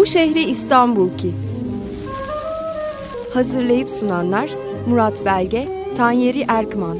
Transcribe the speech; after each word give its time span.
Bu 0.00 0.06
şehri 0.06 0.42
İstanbul 0.42 1.18
ki. 1.18 1.34
Hazırlayıp 3.34 3.88
sunanlar 3.88 4.50
Murat 4.86 5.24
Belge, 5.24 5.68
Tanyeri 5.96 6.44
Erkman. 6.48 6.98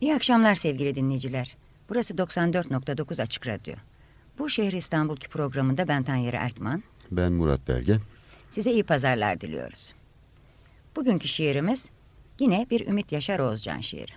İyi 0.00 0.14
akşamlar 0.14 0.54
sevgili 0.54 0.94
dinleyiciler. 0.94 1.56
Burası 1.88 2.14
94.9 2.14 3.22
Açık 3.22 3.46
Radyo. 3.46 3.74
Bu 4.38 4.50
şehir 4.50 4.72
İstanbul'ki 4.72 5.28
programında 5.28 5.88
ben 5.88 6.02
Tanyeri 6.02 6.36
Erkman. 6.36 6.82
Ben 7.10 7.32
Murat 7.32 7.68
Belge. 7.68 7.98
Size 8.50 8.72
iyi 8.72 8.82
pazarlar 8.82 9.40
diliyoruz. 9.40 9.94
Bugünkü 10.96 11.28
şiirimiz 11.28 11.90
yine 12.38 12.66
bir 12.70 12.86
Ümit 12.86 13.12
Yaşar 13.12 13.38
Oğuzcan 13.38 13.80
şiiri. 13.80 14.12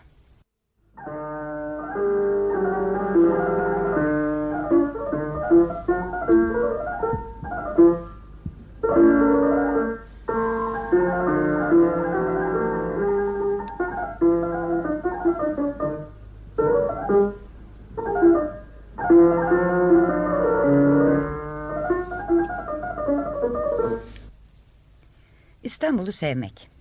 İstanbul'u 25.64 26.12
sevmek. 26.12 26.75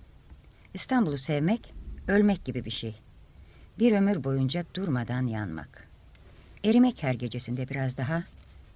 İstanbul'u 0.75 1.17
sevmek, 1.17 1.73
ölmek 2.07 2.45
gibi 2.45 2.65
bir 2.65 2.71
şey. 2.71 2.95
Bir 3.79 3.91
ömür 3.91 4.23
boyunca 4.23 4.63
durmadan 4.73 5.27
yanmak. 5.27 5.87
Erimek 6.63 7.03
her 7.03 7.13
gecesinde 7.13 7.69
biraz 7.69 7.97
daha, 7.97 8.23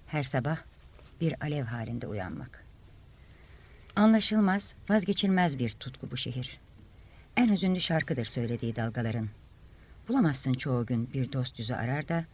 her 0.06 0.22
sabah 0.22 0.58
bir 1.20 1.34
alev 1.40 1.64
halinde 1.64 2.06
uyanmak. 2.06 2.64
Anlaşılmaz, 3.96 4.74
vazgeçilmez 4.88 5.58
bir 5.58 5.70
tutku 5.70 6.10
bu 6.10 6.16
şehir. 6.16 6.60
En 7.36 7.52
hüzünlü 7.52 7.80
şarkıdır 7.80 8.24
söylediği 8.24 8.76
dalgaların. 8.76 9.28
Bulamazsın 10.08 10.54
çoğu 10.54 10.86
gün 10.86 11.12
bir 11.12 11.32
dost 11.32 11.58
yüzü 11.58 11.74
arar 11.74 12.08
da, 12.08 12.24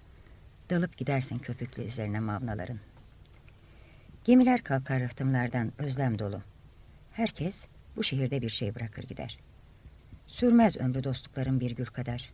dalıp 0.70 0.96
gidersin 0.96 1.38
köpüklü 1.38 1.84
izlerine 1.84 2.20
mavnaların. 2.20 2.78
Gemiler 4.24 4.62
kalkar 4.62 5.02
rıhtımlardan 5.02 5.72
özlem 5.78 6.18
dolu. 6.18 6.42
Herkes 7.12 7.66
bu 7.96 8.04
şehirde 8.04 8.42
bir 8.42 8.50
şey 8.50 8.74
bırakır 8.74 9.02
gider. 9.02 9.45
Sürmez 10.26 10.76
ömrü 10.76 11.04
dostlukların 11.04 11.60
bir 11.60 11.70
gül 11.70 11.86
kadar. 11.86 12.30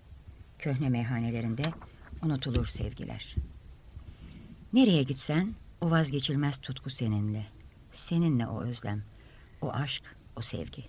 Köhne 0.59 0.89
meyhanelerinde 0.89 1.65
unutulur 2.23 2.67
sevgiler. 2.67 3.35
Nereye 4.73 5.03
gitsen 5.03 5.55
o 5.81 5.91
vazgeçilmez 5.91 6.59
tutku 6.59 6.91
seninle. 6.91 7.47
Seninle 7.93 8.47
o 8.47 8.63
özlem, 8.63 9.03
o 9.61 9.73
aşk, 9.73 10.17
o 10.37 10.43
sevgi. 10.43 10.85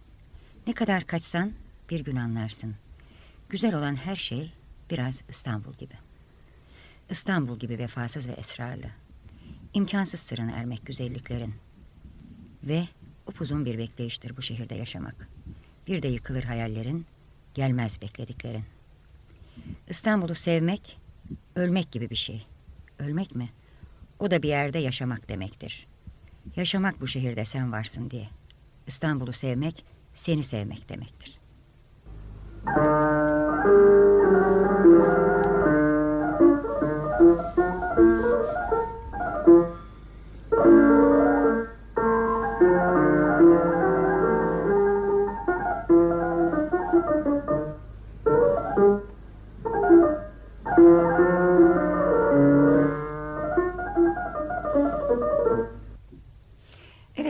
Ne 0.68 0.74
kadar 0.74 1.04
kaçsan 1.04 1.52
bir 1.90 2.04
gün 2.04 2.16
anlarsın. 2.16 2.76
Güzel 3.50 3.76
olan 3.76 3.96
her 3.96 4.16
şey 4.16 4.54
biraz 4.90 5.22
İstanbul 5.30 5.74
gibi. 5.74 5.94
İstanbul 7.10 7.60
gibi 7.60 7.78
vefasız 7.78 8.28
ve 8.28 8.32
esrarlı. 8.32 8.88
İmkansız 9.74 10.20
sırrına 10.20 10.52
ermek 10.52 10.86
güzelliklerin. 10.86 11.56
Ve 12.64 12.88
upuzun 13.28 13.66
bir 13.66 13.78
bekleyiştir 13.78 14.38
bu 14.38 14.42
şehirde 14.42 14.76
yaşamak. 14.76 15.30
Bir 15.88 16.04
de 16.04 16.08
yıkılır 16.08 16.44
hayallerin, 16.44 17.06
gelmez 17.54 18.02
beklediklerin. 18.02 18.64
İstanbul'u 19.90 20.36
sevmek, 20.36 21.00
ölmek 21.56 21.92
gibi 21.92 22.10
bir 22.10 22.16
şey. 22.16 22.46
Ölmek 23.00 23.36
mi? 23.36 23.50
O 24.20 24.32
da 24.32 24.44
bir 24.44 24.50
yerde 24.50 24.80
yaşamak 24.80 25.30
demektir. 25.30 25.88
Yaşamak 26.56 27.02
bu 27.02 27.08
şehirde 27.08 27.46
sen 27.46 27.72
varsın 27.72 28.10
diye. 28.10 28.30
İstanbul'u 28.88 29.34
sevmek, 29.34 29.86
seni 30.14 30.44
sevmek 30.44 30.90
demektir. 30.90 31.40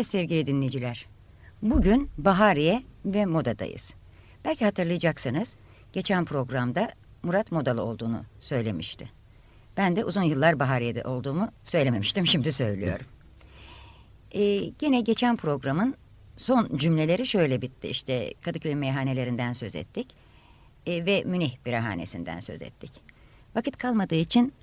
Sevgili 0.03 0.45
dinleyiciler. 0.45 1.07
Bugün 1.61 2.09
Bahariye 2.17 2.83
ve 3.05 3.25
Moda'dayız. 3.25 3.93
Belki 4.45 4.65
hatırlayacaksınız. 4.65 5.55
Geçen 5.93 6.25
programda 6.25 6.91
Murat 7.23 7.51
Modalı 7.51 7.83
olduğunu 7.83 8.23
söylemişti. 8.39 9.09
Ben 9.77 9.95
de 9.95 10.05
uzun 10.05 10.23
yıllar 10.23 10.59
Bahariye'de 10.59 11.03
olduğumu 11.03 11.51
söylememiştim. 11.63 12.27
Şimdi 12.27 12.51
söylüyorum. 12.51 13.05
Ee, 14.31 14.57
gene 14.79 15.01
geçen 15.01 15.35
programın 15.35 15.95
son 16.37 16.77
cümleleri 16.77 17.27
şöyle 17.27 17.61
bitti. 17.61 17.87
İşte 17.87 18.33
Kadıköy 18.41 18.75
meyhanelerinden 18.75 19.53
söz 19.53 19.75
ettik. 19.75 20.07
Ee, 20.85 21.05
ve 21.05 21.23
Münih 21.25 21.51
birahanesinden 21.65 22.39
söz 22.39 22.61
ettik. 22.61 22.91
Vakit 23.55 23.77
kalmadığı 23.77 24.15
için 24.15 24.53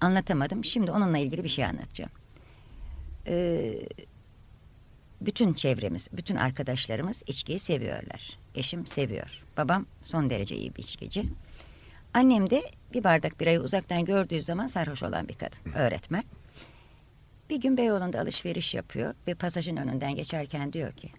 anlatamadım. 0.00 0.64
Şimdi 0.64 0.90
onunla 0.90 1.18
ilgili 1.18 1.44
bir 1.44 1.48
şey 1.48 1.64
anlatacağım. 1.64 2.10
Ee, 3.26 3.74
bütün 5.20 5.52
çevremiz, 5.52 6.08
bütün 6.12 6.36
arkadaşlarımız 6.36 7.22
içkiyi 7.26 7.58
seviyorlar. 7.58 8.38
Eşim 8.54 8.86
seviyor. 8.86 9.42
Babam 9.56 9.86
son 10.02 10.30
derece 10.30 10.56
iyi 10.56 10.74
bir 10.74 10.82
içkici. 10.82 11.24
Annem 12.14 12.50
de 12.50 12.62
bir 12.94 13.04
bardak 13.04 13.40
birayı 13.40 13.60
uzaktan 13.60 14.04
gördüğü 14.04 14.42
zaman 14.42 14.66
sarhoş 14.66 15.02
olan 15.02 15.28
bir 15.28 15.34
kadın, 15.34 15.72
öğretmen. 15.74 16.24
Bir 17.50 17.60
gün 17.60 17.76
Beyoğlu'nda 17.76 18.20
alışveriş 18.20 18.74
yapıyor 18.74 19.14
ve 19.26 19.34
pasajın 19.34 19.76
önünden 19.76 20.14
geçerken 20.14 20.72
diyor 20.72 20.92
ki... 20.92 21.10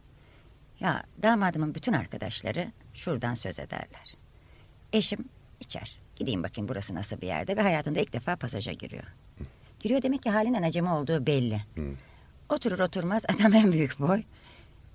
Ya 0.80 1.04
damadımın 1.24 1.76
bütün 1.76 1.94
arkadaşları 1.94 2.72
şuradan 2.94 3.34
söz 3.34 3.60
ederler. 3.60 4.16
Eşim 4.94 5.26
içer. 5.60 5.98
Gideyim 6.16 6.44
bakayım 6.44 6.70
burası 6.70 6.96
nasıl 6.96 7.22
bir 7.22 7.28
yerde 7.28 7.58
ve 7.58 7.62
hayatında 7.62 8.00
ilk 8.00 8.14
defa 8.14 8.36
pasaja 8.36 8.72
giriyor. 8.72 9.04
Giriyor 9.80 10.02
demek 10.02 10.24
ki 10.24 10.30
halinden 10.30 10.64
acemi 10.64 10.92
olduğu 10.92 11.26
belli. 11.26 11.62
Oturur 12.52 12.80
oturmaz 12.80 13.24
adam 13.28 13.54
en 13.54 13.72
büyük 13.72 14.00
boy. 14.00 14.24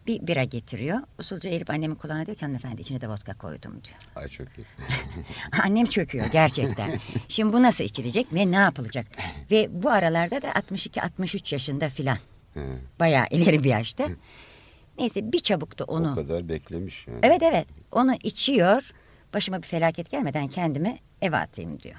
Bir 0.07 0.27
bira 0.27 0.45
getiriyor. 0.45 0.99
Usulca 1.19 1.51
eğilip 1.51 1.71
annemin 1.71 1.95
kulağına 1.95 2.27
diyor 2.27 2.37
ki 2.37 2.41
hanımefendi 2.41 2.81
içine 2.81 3.01
de 3.01 3.09
vodka 3.09 3.35
koydum 3.35 3.73
diyor. 3.85 3.97
Ay 4.17 4.29
çok 4.29 4.49
iyi. 4.59 4.65
Annem 5.65 5.87
çöküyor 5.87 6.27
gerçekten. 6.27 6.91
Şimdi 7.29 7.53
bu 7.53 7.63
nasıl 7.63 7.85
içilecek 7.85 8.35
ve 8.35 8.51
ne 8.51 8.57
yapılacak? 8.57 9.07
Ve 9.51 9.83
bu 9.83 9.91
aralarda 9.91 10.43
da 10.43 10.49
62-63 10.51 11.55
yaşında 11.55 11.89
filan. 11.89 12.19
Bayağı 13.01 13.27
ileri 13.31 13.65
bir 13.65 13.69
yaşta. 13.69 14.09
Neyse 14.99 15.33
bir 15.33 15.41
çabuk 15.41 15.79
da 15.79 15.85
onu... 15.85 16.13
O 16.13 16.15
kadar 16.15 16.49
beklemiş 16.49 17.07
yani. 17.07 17.19
Evet 17.23 17.43
evet 17.43 17.67
onu 17.93 18.15
içiyor. 18.23 18.93
Başıma 19.35 19.63
bir 19.63 19.67
felaket 19.67 20.11
gelmeden 20.11 20.49
kendimi 20.49 20.99
eve 21.23 21.37
atayım 21.37 21.81
diyor. 21.81 21.97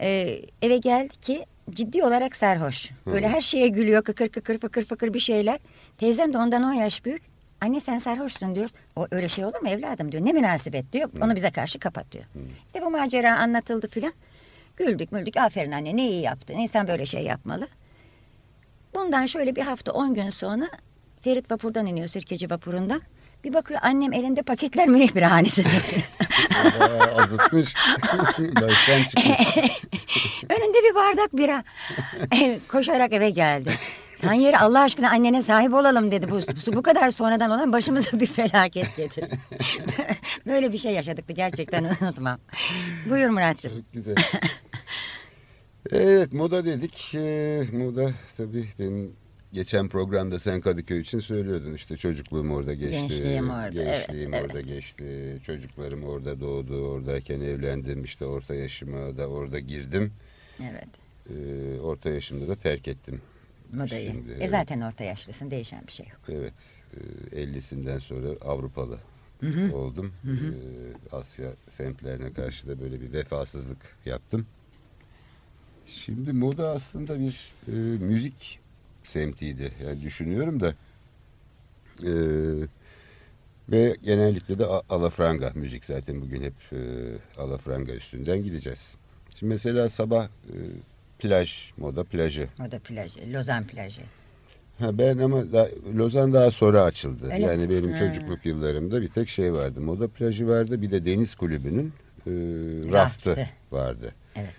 Ee, 0.00 0.42
eve 0.62 0.76
geldi 0.78 1.20
ki 1.20 1.46
ciddi 1.70 2.04
olarak 2.04 2.36
sarhoş. 2.36 2.90
Böyle 3.06 3.28
her 3.28 3.40
şeye 3.40 3.68
gülüyor 3.68 4.02
kıkır 4.04 4.28
kıkır 4.28 4.58
fıkır 4.58 4.84
fıkır 4.84 5.14
bir 5.14 5.20
şeyler. 5.20 5.58
Teyzem 5.98 6.32
de 6.32 6.38
ondan 6.38 6.62
10 6.62 6.72
yaş 6.72 7.04
büyük. 7.04 7.22
Anne 7.60 7.80
sen 7.80 7.98
sarhoşsun 7.98 8.54
diyoruz. 8.54 8.72
O 8.96 9.06
öyle 9.10 9.28
şey 9.28 9.44
olur 9.44 9.60
mu 9.62 9.68
evladım 9.68 10.12
diyor. 10.12 10.24
Ne 10.24 10.32
münasebet 10.32 10.92
diyor. 10.92 11.10
Onu 11.22 11.36
bize 11.36 11.50
karşı 11.50 11.78
kapat 11.78 12.12
diyor. 12.12 12.24
İşte 12.66 12.82
bu 12.82 12.90
macera 12.90 13.38
anlatıldı 13.38 13.88
filan. 13.88 14.12
Güldük 14.76 15.12
müldük 15.12 15.36
aferin 15.36 15.72
anne 15.72 15.96
ne 15.96 16.08
iyi 16.08 16.22
yaptın. 16.22 16.54
İnsan 16.54 16.88
böyle 16.88 17.06
şey 17.06 17.22
yapmalı. 17.22 17.68
Bundan 18.94 19.26
şöyle 19.26 19.56
bir 19.56 19.62
hafta 19.62 19.92
on 19.92 20.14
gün 20.14 20.30
sonra 20.30 20.68
Ferit 21.20 21.50
vapurdan 21.50 21.86
iniyor 21.86 22.08
Sirkeci 22.08 22.50
vapurundan. 22.50 23.00
Bir 23.44 23.54
bakıyor 23.54 23.80
annem 23.82 24.12
elinde 24.12 24.42
paketler. 24.42 24.88
Bayağı 26.80 27.22
azıtmış. 27.22 27.74
Baştan 28.38 29.02
çıkmış. 29.02 29.56
Önünde 30.48 30.78
bir 30.90 30.94
bardak 30.94 31.36
bira. 31.36 31.64
Koşarak 32.68 33.12
eve 33.12 33.30
geldi. 33.30 33.70
Tanyeri 34.20 34.58
Allah 34.58 34.80
aşkına 34.80 35.10
annene 35.10 35.42
sahip 35.42 35.74
olalım 35.74 36.10
dedi. 36.10 36.30
Bu, 36.30 36.40
bu, 36.40 36.76
bu 36.76 36.82
kadar 36.82 37.10
sonradan 37.10 37.50
olan 37.50 37.72
başımıza 37.72 38.20
bir 38.20 38.26
felaket 38.26 38.96
dedi. 38.96 39.28
Böyle 40.46 40.72
bir 40.72 40.78
şey 40.78 40.92
yaşadık 40.92 41.28
da 41.28 41.32
gerçekten 41.32 41.84
unutmam. 41.84 42.38
Buyur 43.10 43.28
Muratcığım. 43.28 43.72
Çok 43.72 43.92
güzel. 43.92 44.14
Evet 45.90 46.32
moda 46.32 46.64
dedik. 46.64 47.14
Ee, 47.14 47.62
moda 47.72 48.10
tabii 48.36 48.68
benim 48.78 49.16
geçen 49.52 49.88
programda 49.88 50.38
sen 50.38 50.60
Kadıköy 50.60 51.00
için 51.00 51.20
söylüyordun 51.20 51.74
işte 51.74 51.96
çocukluğum 51.96 52.50
orada 52.50 52.74
geçti. 52.74 52.90
Gençliğim 52.90 53.50
orada, 53.50 53.82
evet, 53.82 54.06
Gençliğim 54.06 54.34
evet. 54.34 54.46
orada 54.46 54.60
geçti. 54.60 55.38
Çocuklarım 55.46 56.04
orada 56.04 56.40
doğdu. 56.40 56.86
Oradayken 56.86 57.40
evlendim. 57.40 58.04
işte 58.04 58.24
orta 58.24 58.54
yaşıma 58.54 59.16
da 59.16 59.26
orada 59.26 59.58
girdim. 59.58 60.12
Evet. 60.62 60.88
Ee, 61.30 61.80
orta 61.80 62.10
yaşımda 62.10 62.48
da 62.48 62.56
terk 62.56 62.88
ettim. 62.88 63.20
Modayı. 63.72 64.06
Şimdi, 64.06 64.32
e 64.32 64.36
evet. 64.36 64.50
zaten 64.50 64.80
orta 64.80 65.04
yaşlısın 65.04 65.50
değişen 65.50 65.86
bir 65.86 65.92
şey 65.92 66.06
yok. 66.06 66.20
Evet. 66.28 66.54
e, 67.32 67.42
50'sinden 67.42 67.98
sonra 67.98 68.28
Avrupalı 68.40 68.98
Hı 69.40 69.46
hı. 69.46 69.76
oldum. 69.76 70.12
Hı 70.22 70.32
hı. 70.32 70.46
Ee, 70.46 71.16
Asya 71.16 71.52
semtlerine 71.70 72.32
karşı 72.32 72.68
da 72.68 72.80
böyle 72.80 73.00
bir 73.00 73.12
vefasızlık 73.12 73.96
yaptım. 74.04 74.46
Şimdi 75.86 76.32
moda 76.32 76.70
aslında 76.70 77.20
bir 77.20 77.52
e, 77.68 77.72
müzik 78.04 78.61
semtiydi. 79.12 79.72
Yani 79.86 80.02
düşünüyorum 80.02 80.60
da 80.60 80.74
e, 82.02 82.12
ve 83.68 83.96
genellikle 84.04 84.58
de 84.58 84.66
alafranga 84.66 85.52
müzik 85.54 85.84
zaten 85.84 86.20
bugün 86.20 86.42
hep 86.42 86.54
e, 86.72 86.78
alafranga 87.38 87.92
üstünden 87.92 88.44
gideceğiz. 88.44 88.94
Şimdi 89.38 89.52
mesela 89.52 89.88
sabah 89.88 90.24
e, 90.24 90.56
plaj, 91.18 91.70
moda 91.76 92.04
plajı. 92.04 92.48
Moda 92.58 92.78
plajı, 92.78 93.32
Lozan 93.32 93.66
plajı. 93.66 94.02
Ha 94.78 94.98
ben 94.98 95.18
ama 95.18 95.52
da, 95.52 95.68
Lozan 95.96 96.32
daha 96.32 96.50
sonra 96.50 96.82
açıldı. 96.82 97.30
Öyle 97.32 97.44
yani 97.44 97.66
mi? 97.66 97.70
benim 97.70 97.92
Ha. 97.92 97.98
çocukluk 97.98 98.46
yıllarımda 98.46 99.02
bir 99.02 99.08
tek 99.08 99.28
şey 99.28 99.52
vardı. 99.52 99.80
Moda 99.80 100.08
plajı 100.08 100.48
vardı 100.48 100.82
bir 100.82 100.90
de 100.90 101.06
deniz 101.06 101.34
kulübünün 101.34 101.92
e, 102.26 102.30
raftı, 102.92 103.30
Raftı. 103.30 103.48
vardı. 103.72 104.12
Evet. 104.36 104.50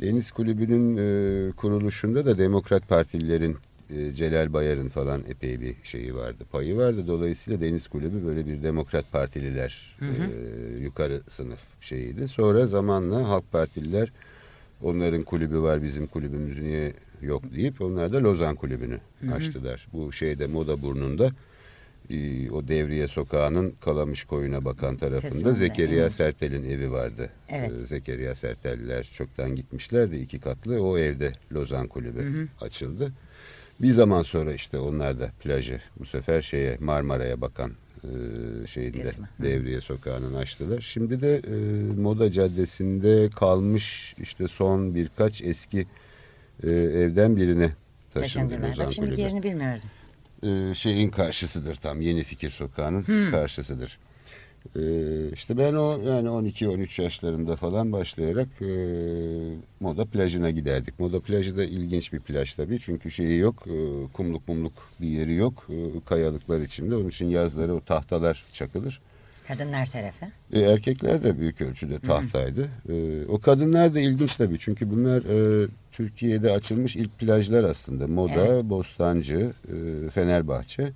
Deniz 0.00 0.30
kulübünün 0.30 0.96
e, 0.96 1.52
kuruluşunda 1.52 2.26
da 2.26 2.38
Demokrat 2.38 2.88
Partililerin 2.88 3.56
e, 3.90 4.14
Celal 4.14 4.52
Bayar'ın 4.52 4.88
falan 4.88 5.24
epey 5.28 5.60
bir 5.60 5.74
şeyi 5.84 6.14
vardı, 6.14 6.44
payı 6.52 6.76
vardı. 6.76 7.06
Dolayısıyla 7.06 7.60
Deniz 7.60 7.88
Kulübü 7.88 8.26
böyle 8.26 8.46
bir 8.46 8.62
Demokrat 8.62 9.12
Partililer 9.12 9.96
Hı 9.98 10.04
hı. 10.04 10.30
e, 10.30 10.78
yukarı 10.78 11.22
sınıf 11.28 11.60
şeyiydi. 11.80 12.28
Sonra 12.28 12.66
zamanla 12.66 13.28
Halk 13.28 13.52
Partililer 13.52 14.12
onların 14.82 15.22
kulübü 15.22 15.58
var 15.58 15.82
bizim 15.82 16.06
kulübümüz 16.06 16.58
niye 16.58 16.92
yok 17.20 17.42
deyip 17.54 17.80
onlar 17.80 18.12
da 18.12 18.22
Lozan 18.22 18.56
Kulübü'nü 18.56 18.98
Hı 19.20 19.26
hı. 19.26 19.34
açtılar. 19.34 19.88
Bu 19.92 20.12
şeyde 20.12 20.46
Moda 20.46 20.82
Burnu'nda 20.82 21.30
e, 22.10 22.50
o 22.50 22.68
Devriye 22.68 23.08
Sokağı'nın 23.08 23.70
Kalamış 23.70 24.24
Koyun'a 24.24 24.64
bakan 24.64 24.96
tarafında 24.96 25.30
Kısmında, 25.30 25.54
Zekeriya 25.54 26.02
evet. 26.02 26.12
Sertel'in 26.12 26.62
evi 26.70 26.92
vardı. 26.92 27.30
Evet. 27.48 27.72
Ee, 27.82 27.86
Zekeriya 27.86 28.34
Sertelliler 28.34 29.10
çoktan 29.14 29.56
gitmişlerdi 29.56 30.16
iki 30.16 30.40
katlı. 30.40 30.82
O 30.82 30.98
evde 30.98 31.32
Lozan 31.52 31.88
Kulübü 31.88 32.22
Hı 32.22 32.42
hı. 32.42 32.48
açıldı. 32.60 33.12
Bir 33.80 33.92
zaman 33.92 34.22
sonra 34.22 34.52
işte 34.54 34.78
onlar 34.78 35.20
da 35.20 35.30
plajı 35.40 35.80
bu 35.98 36.06
sefer 36.06 36.42
şeye 36.42 36.76
Marmara'ya 36.80 37.40
bakan 37.40 37.72
e. 38.66 39.18
Hı. 39.38 39.42
Devriye 39.42 39.80
Sokağı'nın 39.80 40.34
açtılar. 40.34 40.80
Şimdi 40.80 41.22
de 41.22 41.36
e, 41.36 41.82
Moda 42.00 42.32
Caddesi'nde 42.32 43.30
kalmış 43.30 44.14
işte 44.18 44.48
son 44.48 44.94
birkaç 44.94 45.42
eski 45.42 45.86
e, 46.62 46.70
evden 46.70 47.36
birine 47.36 47.70
taşındı 48.14 48.48
Taşındılar. 48.48 48.70
Lozan 48.70 48.86
Bak 48.86 48.92
şimdi 48.94 49.20
yerini 49.20 49.42
bilmiyordum. 49.42 49.88
e, 50.70 50.74
şeyin 50.74 51.10
karşısıdır 51.10 51.76
tam 51.76 52.00
Yeni 52.00 52.24
Fikir 52.24 52.50
Sokağı'nın 52.50 53.02
Hmm. 53.02 53.30
karşısıdır. 53.30 53.98
E, 54.76 54.82
işte 55.32 55.58
ben 55.58 55.74
o 55.74 56.00
yani 56.06 56.28
12-13 56.28 57.02
yaşlarımda 57.02 57.56
falan 57.56 57.92
başlayarak 57.92 58.48
e, 58.60 58.66
Moda 59.80 60.04
plajına 60.04 60.50
giderdik. 60.50 61.00
Moda 61.00 61.20
plajı 61.20 61.56
da 61.56 61.64
ilginç 61.64 62.12
bir 62.12 62.20
plaj 62.20 62.52
tabii 62.54 62.80
çünkü 62.80 63.10
şeyi 63.10 63.38
yok 63.38 63.66
e, 63.66 64.06
kumluk 64.12 64.48
mumluk 64.48 64.72
bir 65.00 65.08
yeri 65.08 65.34
yok 65.34 65.66
e, 65.68 65.76
kayalıklar 66.06 66.60
içinde 66.60 66.96
onun 66.96 67.08
için 67.08 67.26
yazları 67.26 67.74
o 67.74 67.80
tahtalar 67.80 68.44
çakılır. 68.52 69.00
Kadınlar 69.48 69.86
tarafı. 69.86 70.26
E, 70.52 70.60
erkekler 70.60 71.24
de 71.24 71.38
büyük 71.40 71.60
ölçüde 71.60 71.98
tahtaydı. 71.98 72.68
E, 72.88 73.26
o 73.28 73.40
kadınlar 73.40 73.94
da 73.94 74.00
ilginç 74.00 74.36
tabii 74.36 74.58
çünkü 74.58 74.90
bunlar 74.90 75.22
e, 75.64 75.68
Türkiye'de 75.92 76.52
açılmış 76.52 76.96
ilk 76.96 77.18
plajlar 77.18 77.64
aslında. 77.64 78.06
Moda, 78.06 78.46
Evet. 78.46 78.64
Bostancı, 78.64 79.52
e, 79.68 80.10
Fenerbahçe. 80.10 80.92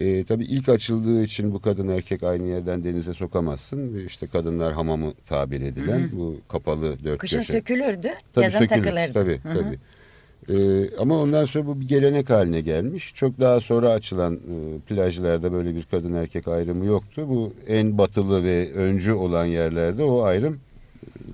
E, 0.00 0.24
tabii 0.24 0.44
ilk 0.44 0.68
açıldığı 0.68 1.22
için 1.24 1.52
bu 1.52 1.60
kadın 1.60 1.88
erkek 1.88 2.22
aynı 2.22 2.46
yerden 2.48 2.84
denize 2.84 3.12
sokamazsın. 3.14 4.06
İşte 4.06 4.26
kadınlar 4.26 4.72
hamamı 4.74 5.12
tabir 5.26 5.60
edilen 5.60 5.98
Hı 5.98 6.04
hı. 6.04 6.16
bu 6.18 6.36
kapalı 6.48 7.04
dört 7.04 7.18
Kışın 7.18 7.38
köşe. 7.38 7.52
sökülürdü, 7.52 8.08
Tabii 8.32 8.44
yazın 8.44 8.58
sökülür, 8.58 8.82
takılırdı. 8.84 9.12
Tabii, 9.12 9.38
Hı 9.42 9.48
hı. 9.48 9.54
tabii. 9.54 9.78
Ee, 10.48 10.96
ama 10.98 11.20
ondan 11.22 11.44
sonra 11.44 11.66
bu 11.66 11.80
bir 11.80 11.88
gelenek 11.88 12.30
haline 12.30 12.60
gelmiş. 12.60 13.14
Çok 13.14 13.40
daha 13.40 13.60
sonra 13.60 13.90
açılan 13.90 14.34
e, 14.34 14.78
plajlarda 14.88 15.52
böyle 15.52 15.74
bir 15.74 15.82
kadın 15.84 16.14
erkek 16.14 16.48
ayrımı 16.48 16.84
yoktu. 16.84 17.24
Bu 17.28 17.52
en 17.68 17.98
batılı 17.98 18.44
ve 18.44 18.72
öncü 18.72 19.12
olan 19.12 19.44
yerlerde 19.44 20.02
o 20.04 20.22
ayrım 20.22 20.60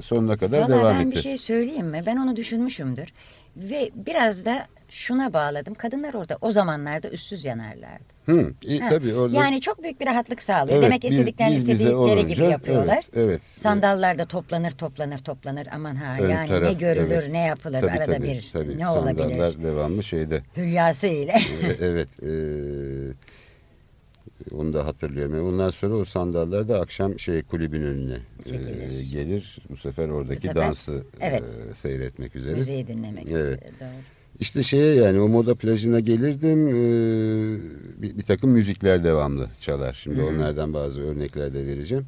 sonuna 0.03 0.37
kadar 0.37 0.59
Vallahi 0.59 0.71
devam 0.71 0.99
ben 1.01 1.07
etti. 1.07 1.17
bir 1.17 1.21
şey 1.21 1.39
söyleyeyim 1.39 1.87
mi? 1.87 2.03
Ben 2.07 2.17
onu 2.17 2.37
düşünmüşümdür. 2.37 3.09
Ve 3.57 3.91
biraz 3.95 4.45
da 4.45 4.67
şuna 4.93 5.33
bağladım. 5.33 5.75
Kadınlar 5.75 6.15
orada 6.15 6.39
o 6.41 6.51
zamanlarda 6.53 7.09
üstsüz 7.11 7.45
yanarlardı. 7.45 8.05
Hı, 8.27 8.53
e, 8.69 8.79
Ha, 8.79 8.89
tabii 8.89 9.15
orada. 9.15 9.37
Yani 9.37 9.61
çok 9.61 9.83
büyük 9.83 10.01
bir 10.01 10.07
rahatlık 10.07 10.43
sağlıyor. 10.43 10.77
Evet, 10.79 10.87
Demek 10.87 11.03
biz- 11.03 11.13
istediklerini 11.13 11.55
biz 11.57 11.69
istedikleri 11.69 12.27
gibi 12.27 12.45
yapıyorlar. 12.45 12.95
Evet, 13.13 13.27
evet. 13.29 13.41
Sandallarda 13.57 14.25
toplanır 14.25 14.71
toplanır 14.71 15.19
toplanır 15.19 15.67
aman 15.73 15.95
ha 15.95 16.17
Ön 16.21 16.31
yani 16.31 16.49
taraf, 16.49 16.69
ne 16.69 16.73
görülür 16.73 17.11
evet. 17.11 17.31
ne 17.31 17.47
yapılır 17.47 17.81
Tabii, 17.81 17.91
arada 17.91 18.13
tabii, 18.13 18.23
bir 18.29 18.51
tabii. 18.53 18.79
ne 18.79 18.89
olabilir 18.89 19.19
Sandallar 19.23 19.65
devamlı 19.65 20.03
şeyde. 20.03 20.43
hülyası 20.57 21.07
ile. 21.07 21.33
E, 21.63 21.77
evet. 21.81 22.09
e, 22.23 22.33
onu 24.55 24.73
da 24.73 24.87
hatırlıyorum. 24.87 25.35
Yani 25.35 25.49
Ondan 25.49 25.71
sonra 25.71 25.95
o 25.95 26.05
sandallar 26.05 26.69
da 26.69 26.81
akşam 26.81 27.19
şey 27.19 27.43
kulübün 27.43 27.83
önüne 27.83 28.17
e, 28.51 29.03
gelir. 29.05 29.59
Bu 29.71 29.77
sefer 29.77 30.09
oradaki 30.09 30.41
sefer- 30.41 30.57
dansı 30.57 31.05
evet. 31.21 31.43
e, 31.43 31.75
seyretmek 31.75 32.37
üzere. 32.37 32.55
Müziği 32.55 32.87
dinlemek 32.87 33.27
Evet. 33.31 33.35
üzere, 33.63 33.71
doğru. 33.81 33.89
İşte 34.41 34.63
şeye 34.63 34.95
yani 34.95 35.21
o 35.21 35.29
moda 35.29 35.55
plajına 35.55 36.01
gelirdim 36.01 36.69
e, 36.69 36.73
bir, 38.03 38.19
bir 38.19 38.23
takım 38.23 38.51
müzikler 38.51 39.05
devamlı 39.05 39.49
çalar. 39.61 40.01
Şimdi 40.03 40.19
Hı 40.19 40.23
hı. 40.23 40.27
onlardan 40.27 40.75
bazı 40.75 41.01
örnekler 41.03 41.55
de 41.55 41.67
vereceğim. 41.67 42.05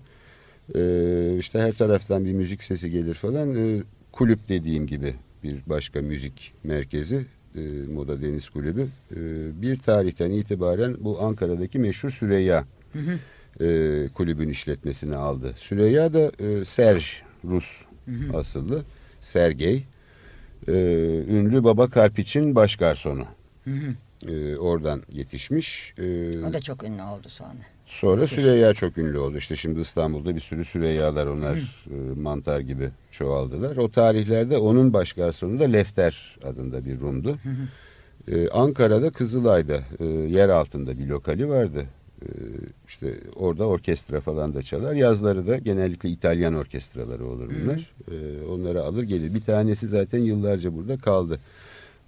E, 0.75 1.39
işte 1.39 1.61
her 1.61 1.73
taraftan 1.73 2.25
bir 2.25 2.33
müzik 2.33 2.63
sesi 2.63 2.91
gelir 2.91 3.15
falan. 3.15 3.55
E, 3.55 3.83
kulüp 4.13 4.49
dediğim 4.49 4.87
gibi 4.87 5.15
bir 5.43 5.57
başka 5.67 6.03
müzik 6.03 6.53
merkezi 6.65 7.27
e, 7.57 7.61
Moda 7.93 8.23
Deniz 8.23 8.49
Kulübü. 8.49 8.89
E, 9.17 9.17
bir 9.63 9.79
tarihten 9.79 10.31
itibaren 10.31 10.97
bu 11.01 11.23
Ankara'daki 11.23 11.79
meşhur 11.79 12.11
Süreyya 12.11 12.65
Hı 12.93 12.99
hı, 12.99 13.19
e, 13.65 14.09
kulübün 14.09 14.49
işletmesini 14.49 15.17
aldı. 15.17 15.55
Süreyya 15.57 16.15
da 16.15 16.33
e, 16.39 16.65
Serj 16.65 17.23
Rus 17.45 17.67
hı 18.05 18.11
hı. 18.11 18.37
asıllı. 18.37 18.83
Sergey. 19.21 19.85
E, 20.69 20.73
ünlü 21.29 21.65
Baba 21.65 21.87
Karpiç'in 21.91 22.55
baş 22.55 22.77
garsonu. 22.77 23.25
Hı 23.65 23.71
hı. 23.71 23.95
E, 24.33 24.57
oradan 24.57 25.03
yetişmiş. 25.13 25.95
E, 25.99 26.29
O 26.45 26.53
da 26.53 26.61
çok 26.61 26.83
ünlü 26.85 27.03
oldu 27.03 27.29
sonra. 27.29 27.53
sonra 27.87 28.21
yetiş- 28.23 28.29
Süreyya 28.43 28.75
çok 28.75 28.99
ünlü 28.99 29.19
oldu. 29.19 29.37
İşte 29.39 29.57
şimdi 29.57 29.81
İstanbul'da 29.81 30.35
bir 30.37 30.41
sürü 30.41 30.65
Süreyyalar 30.65 31.27
onlar 31.27 31.57
e, 31.91 32.21
mantar 32.21 32.61
gibi 32.61 32.91
çoğaldılar. 33.11 33.77
O 33.77 33.91
tarihlerde 33.91 34.57
onun 34.59 34.93
baş 34.93 35.13
garsonu 35.13 35.61
da 35.61 35.65
Lefter 35.65 36.37
adında 36.45 36.85
bir 36.85 37.01
Rum'du. 37.01 37.29
Hı 37.31 37.49
hı. 37.49 37.69
Ee, 38.29 38.49
Ankara'da 38.49 39.11
Kızılay'da 39.11 39.79
e, 40.01 40.05
yer 40.07 40.49
altında 40.49 40.99
bir 40.99 41.07
lokali 41.07 41.49
vardı. 41.49 41.85
Ee, 42.25 42.31
işte 42.89 43.15
orada 43.37 43.67
orkestra 43.67 44.21
falan 44.21 44.55
da 44.55 44.63
çalar. 44.63 44.95
Yazları 44.95 45.47
da 45.47 45.59
genellikle 45.59 46.09
İtalyan 46.09 46.55
orkestraları 46.55 47.27
olur 47.27 47.51
bunlar. 47.63 47.93
Ee, 48.11 48.47
onları 48.47 48.83
alır 48.83 49.03
gelir. 49.03 49.35
Bir 49.35 49.41
tanesi 49.41 49.89
zaten 49.89 50.19
yıllarca 50.19 50.75
burada 50.75 50.97
kaldı. 50.97 51.41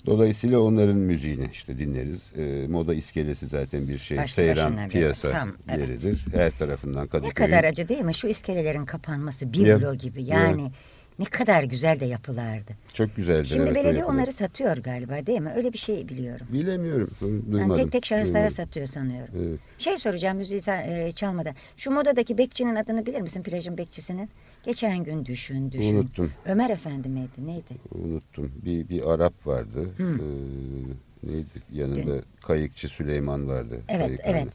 Dolayısıyla 0.06 0.60
onların 0.60 0.96
müziğini 0.96 1.48
işte 1.52 1.78
dinleriz. 1.78 2.32
Ee, 2.36 2.66
moda 2.68 2.94
iskelesi 2.94 3.46
zaten 3.46 3.88
bir 3.88 3.98
şey. 3.98 4.18
Başlı 4.18 4.34
Seyran 4.34 4.76
bir- 4.84 4.88
piyasa 4.90 5.30
tam, 5.30 5.52
evet. 5.68 5.88
yeridir. 5.88 6.24
Her 6.32 6.58
tarafından 6.58 7.04
Ne 7.04 7.08
Kadıköy'ün. 7.08 7.50
kadar 7.50 7.64
acı 7.64 7.88
değil 7.88 8.00
mi? 8.00 8.14
Şu 8.14 8.28
iskelelerin 8.28 8.84
kapanması 8.84 9.52
biblo 9.52 9.88
Ya, 9.88 9.94
gibi. 9.94 10.22
Yani 10.22 10.70
ne 11.18 11.24
kadar 11.24 11.62
güzel 11.64 12.00
de 12.00 12.04
yapılardı. 12.04 12.72
Çok 12.94 13.16
güzeldir. 13.16 13.46
Şimdi 13.46 13.70
evet, 13.70 13.74
belediye 13.74 14.04
onları 14.04 14.32
satıyor 14.32 14.76
galiba 14.76 15.26
değil 15.26 15.40
mi? 15.40 15.52
Öyle 15.56 15.72
bir 15.72 15.78
şey 15.78 16.08
biliyorum. 16.08 16.46
Bilemiyorum. 16.52 17.10
Duymadım. 17.52 17.76
tek 17.76 17.92
tek 17.92 18.06
şahıslara 18.06 18.34
Duymadım. 18.34 18.56
satıyor 18.56 18.86
sanıyorum. 18.86 19.34
Evet. 19.38 19.60
Şey 19.78 19.98
soracağım 19.98 20.36
müziği 20.36 20.60
e, 20.68 21.12
çalmadan. 21.12 21.54
Şu 21.76 21.90
modadaki 21.90 22.38
bekçinin 22.38 22.74
adını 22.74 23.06
bilir 23.06 23.20
misin 23.20 23.42
plajın 23.42 23.78
bekçisinin? 23.78 24.30
Geçen 24.64 25.04
gün 25.04 25.24
düşün 25.24 25.72
düşün. 25.72 25.94
Unuttum. 25.96 26.32
Ömer 26.46 26.70
Efendi 26.70 27.08
miydi 27.08 27.46
neydi? 27.46 27.74
Unuttum. 27.94 28.52
Bir, 28.64 28.88
bir 28.88 29.10
Arap 29.10 29.46
vardı. 29.46 29.88
Hı. 29.96 30.02
Ee, 30.02 31.30
neydi? 31.32 31.62
Yanında 31.72 32.22
kayıkçı 32.42 32.88
Süleyman 32.88 33.48
vardı. 33.48 33.80
Evet, 33.88 34.06
kayıkhane. 34.06 34.38
evet. 34.38 34.48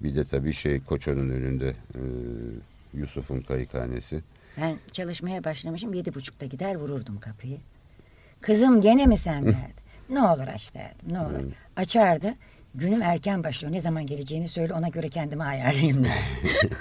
Bir 0.00 0.16
de 0.16 0.24
tabii 0.24 0.52
şey 0.52 0.80
Koço'nun 0.80 1.30
önünde 1.30 1.68
e, 1.68 2.00
Yusuf'un 2.94 3.40
kayıkhanesi. 3.40 4.22
Ben 4.60 4.76
çalışmaya 4.92 5.44
başlamışım 5.44 5.94
yedi 5.94 6.14
buçukta 6.14 6.46
gider 6.46 6.74
vururdum 6.74 7.20
kapıyı. 7.20 7.56
Kızım 8.40 8.80
gene 8.80 9.06
mi 9.06 9.18
sen 9.18 9.44
derdi. 9.46 9.80
Ne 10.10 10.22
olur 10.22 10.46
aç 10.54 10.74
derdim 10.74 11.12
ne 11.12 11.20
olur. 11.20 11.38
Hı. 11.38 11.48
Açardı. 11.76 12.34
Günüm 12.74 13.02
erken 13.02 13.44
başlıyor. 13.44 13.72
Ne 13.74 13.80
zaman 13.80 14.06
geleceğini 14.06 14.48
söyle 14.48 14.74
ona 14.74 14.88
göre 14.88 15.08
kendimi 15.08 15.42
ayarlayayım 15.44 16.04
derdi. 16.04 16.76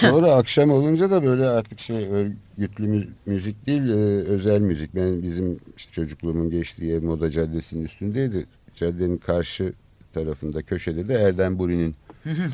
Sonra 0.00 0.34
akşam 0.34 0.70
olunca 0.70 1.10
da 1.10 1.22
böyle 1.24 1.46
artık 1.48 1.80
şey 1.80 2.08
örgütlü 2.08 2.86
mü- 2.86 3.08
müzik 3.26 3.66
değil 3.66 3.88
e, 3.88 3.94
özel 4.28 4.60
müzik. 4.60 4.94
Ben 4.94 5.22
bizim 5.22 5.58
işte 5.76 5.92
çocukluğumun 5.92 6.50
geçtiği 6.50 6.92
ev 6.94 7.02
Moda 7.02 7.30
Caddesi'nin 7.30 7.84
üstündeydi. 7.84 8.46
Caddenin 8.74 9.18
karşı 9.18 9.72
tarafında 10.12 10.62
köşede 10.62 11.08
de 11.08 11.14
Erdem 11.14 11.58
Buri'nin 11.58 11.94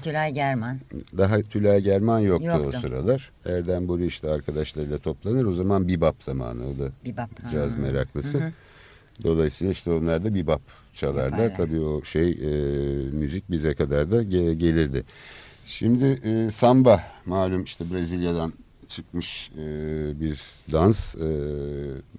Tülay 0.02 0.34
German. 0.34 0.78
daha 1.18 1.42
Tülay 1.42 1.80
German 1.80 2.18
yoktu, 2.18 2.46
Yoktu. 2.46 2.78
o 2.78 2.80
sıralar. 2.80 3.30
Erdem 3.46 3.88
Buri 3.88 4.06
işte 4.06 4.30
arkadaşlarıyla 4.30 4.98
toplanır. 4.98 5.44
O 5.44 5.54
zaman 5.54 5.88
bebop 5.88 6.22
zamanı. 6.22 6.62
O 6.66 6.78
da 6.78 6.90
Bebop. 7.06 7.50
caz 7.52 7.72
Ha. 7.72 7.76
meraklısı. 7.78 8.38
Hı 8.38 8.44
hı. 8.44 8.52
Dolayısıyla 9.22 9.72
işte 9.72 9.90
onlar 9.90 10.24
da 10.24 10.34
bebop 10.34 10.60
çalarlar. 10.94 11.38
Yaparlar. 11.38 11.56
Tabii 11.56 11.80
o 11.80 12.04
şey 12.04 12.30
e, 12.30 12.46
müzik 13.10 13.50
bize 13.50 13.74
kadar 13.74 14.10
da 14.10 14.22
ge- 14.22 14.52
gelirdi. 14.52 15.04
Şimdi 15.66 16.04
e, 16.24 16.50
samba 16.50 17.00
malum 17.26 17.64
işte 17.64 17.84
Brezilya'dan 17.92 18.52
çıkmış 18.88 19.50
e, 19.58 19.60
bir 20.20 20.40
dans. 20.72 21.14
E, 21.14 21.28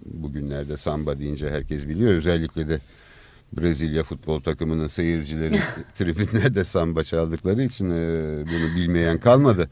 bugünlerde 0.06 0.78
samba 0.78 1.20
deyince 1.20 1.50
herkes 1.50 1.88
biliyor. 1.88 2.12
Özellikle 2.14 2.70
de 2.70 2.80
Brezilya 3.54 4.04
futbol 4.04 4.42
takımının 4.42 4.88
seyircileri 4.88 5.60
tribünlerde 5.96 6.64
samba 6.64 7.04
çaldıkları 7.04 7.64
için 7.64 7.86
e, 7.90 7.94
bunu 8.48 8.76
bilmeyen 8.76 9.18
kalmadı. 9.20 9.70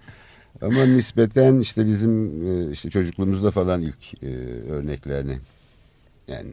Ama 0.62 0.86
nispeten 0.86 1.60
işte 1.60 1.86
bizim 1.88 2.42
e, 2.48 2.72
işte 2.72 2.90
çocukluğumuzda 2.90 3.52
falan 3.52 3.82
ilk 3.82 4.24
e, 4.24 4.28
örneklerini 4.72 5.38
yani 6.28 6.50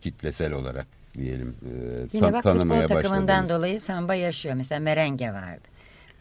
kitlesel 0.00 0.52
olarak 0.52 0.86
diyelim 1.18 1.54
e, 1.62 1.70
Yine 2.12 2.26
ta- 2.26 2.32
bak 2.32 2.42
tanımaya 2.42 2.86
takımından 2.86 3.26
başladığımız. 3.28 3.50
dolayı 3.50 3.80
samba 3.80 4.14
yaşıyor. 4.14 4.54
Mesela 4.54 4.80
merenge 4.80 5.32
vardı. 5.32 5.60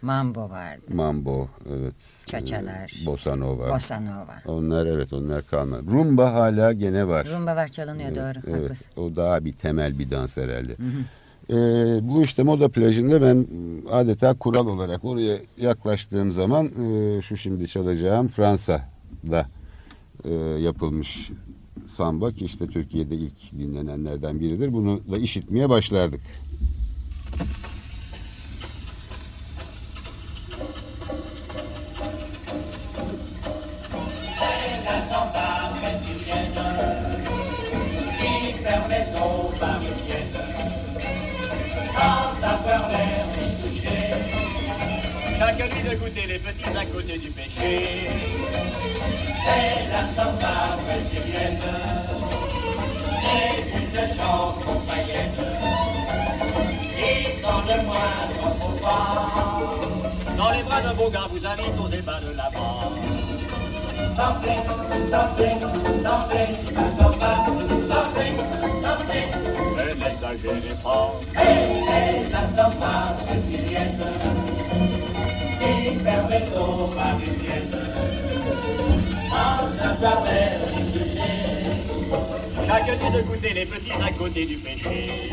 Mambo 0.01 0.50
vardı. 0.50 0.81
Mambo, 0.93 1.50
evet. 1.69 1.93
Çaçalar. 2.25 3.01
E, 3.03 3.06
Bossa 3.06 3.36
Nova. 3.36 3.75
Bossa 3.75 4.00
Nova. 4.00 4.36
Onlar 4.58 4.86
evet 4.86 5.13
onlar 5.13 5.48
kalmadı. 5.48 5.84
Rumba 5.92 6.34
hala 6.34 6.74
gene 6.74 7.08
var. 7.08 7.27
Rumba 7.32 7.56
var 7.56 7.68
çalınıyor 7.68 8.10
Evet, 8.10 8.18
doğru. 8.18 8.51
evet. 8.51 8.63
Haklısın. 8.63 8.88
O 8.98 9.15
daha 9.15 9.46
bir 9.46 9.53
temel 9.53 10.00
bir 10.00 10.12
dans 10.12 10.38
herhalde. 10.38 10.72
Hı 10.77 10.84
hı. 10.84 11.03
Ee, 11.50 11.56
bu 12.10 12.24
işte 12.24 12.44
moda 12.44 12.70
plajında 12.70 13.22
ben 13.22 13.48
adeta 13.92 14.34
kural 14.34 14.68
olarak 14.68 15.06
oraya 15.06 15.38
yaklaştığım 15.62 16.32
zaman 16.32 16.65
e, 16.65 17.22
şu 17.22 17.38
şimdi 17.38 17.68
çalacağım 17.68 18.27
Fransa'da 18.27 19.48
e, 20.25 20.34
yapılmış 20.60 21.30
samba 21.88 22.32
ki 22.32 22.46
işte 22.46 22.68
Türkiye'de 22.68 23.15
ilk 23.15 23.51
dinlenenlerden 23.60 24.39
biridir. 24.39 24.74
Bunu 24.74 25.00
da 25.12 25.18
işitmeye 25.18 25.70
başlardık. 25.70 26.22
Chacun 27.38 27.62
du 47.17 47.29
péché. 47.32 48.10
C'est 49.46 49.88
la 49.91 50.03
samba 50.15 50.77
brésilienne, 50.86 51.60
c'est 53.22 53.58
une 53.79 54.08
chanson 54.17 54.79
païenne. 54.88 55.43
Et 56.98 57.41
sans 57.41 57.62
le 57.62 57.84
moindre 57.84 58.43
dans 60.38 60.51
les 60.51 60.63
bras 60.63 60.82
d'un 60.82 60.93
beau 60.93 61.10
gars 61.10 61.27
vous 61.29 61.46
invite 61.46 61.79
au 61.84 61.88
débat 61.88 62.20
de 62.20 62.36
la 62.36 62.50
bas 62.50 62.89
Dansez, 64.15 64.58
dansez, 65.10 65.53
dansez, 66.03 66.48
dansez, 66.74 67.34
dansez. 67.89 68.43
Brésilienne. 73.25 74.43
perfecto 76.03 76.91
para 76.95 77.15
mi 77.15 77.25
siempre. 77.25 77.79
Chaque 82.67 83.13
de 83.13 83.22
goûter 83.22 83.53
les 83.53 83.65
petits 83.65 83.91
à 83.91 84.12
côté 84.12 84.45
du 84.45 84.57
péché. 84.57 85.31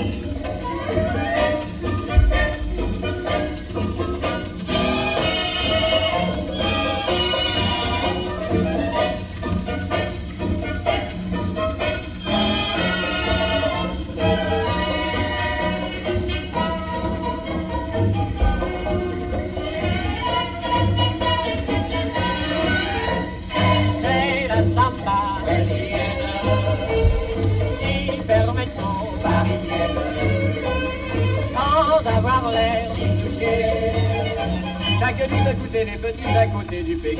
Chaque 35.18 35.28
nuit 35.28 35.44
de 35.44 35.52
goûter 35.58 35.84
les 35.86 35.96
petits 35.96 36.36
à 36.36 36.46
côté 36.46 36.82
du 36.84 36.96
péché. 36.96 37.18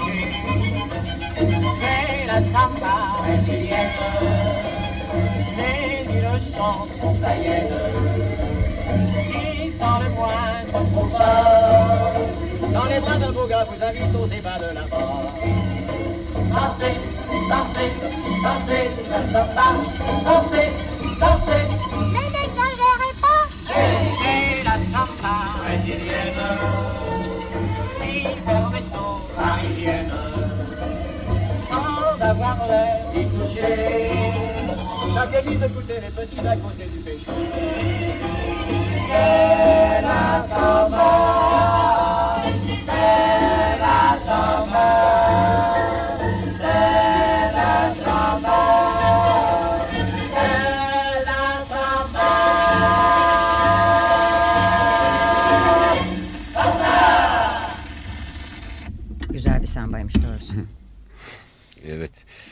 C'est 1.37 2.27
la 2.27 2.35
samba 2.35 3.19
brésilienne, 3.19 3.91
une 6.09 6.55
chanson 6.57 7.15
païenne 7.21 7.75
qui 9.25 9.73
sans 9.81 9.99
le 9.99 10.09
moindre 10.11 11.19
pas, 11.19 12.13
dans 12.73 12.85
les 12.85 13.01
bras 13.01 13.17
d'un 13.17 13.33
beau 13.33 13.47
gars 13.49 13.65
vous 13.65 13.83
invite 13.83 14.15
au 14.15 14.27
débat 14.27 14.59
de 14.59 14.73
la 14.73 14.87
mort. 14.87 15.35
Dansez, 16.49 16.95
dansez, 17.51 17.91
dansez, 18.45 18.91
la 19.11 19.21
samba, 19.33 19.69
dansez, 20.25 20.71
dansez. 21.19 21.70
marmolet 32.51 33.01
est 33.15 33.25
couché. 33.25 34.11
La 35.15 35.27
guélise 35.27 35.63
écoutait 35.63 36.01
les 36.01 36.11
petits 36.11 36.47
à 36.47 36.57
côté 36.57 36.85
du 36.87 36.99
péché. 36.99 37.27
C'est 39.09 40.03
la 40.03 40.47
campagne. 40.49 41.80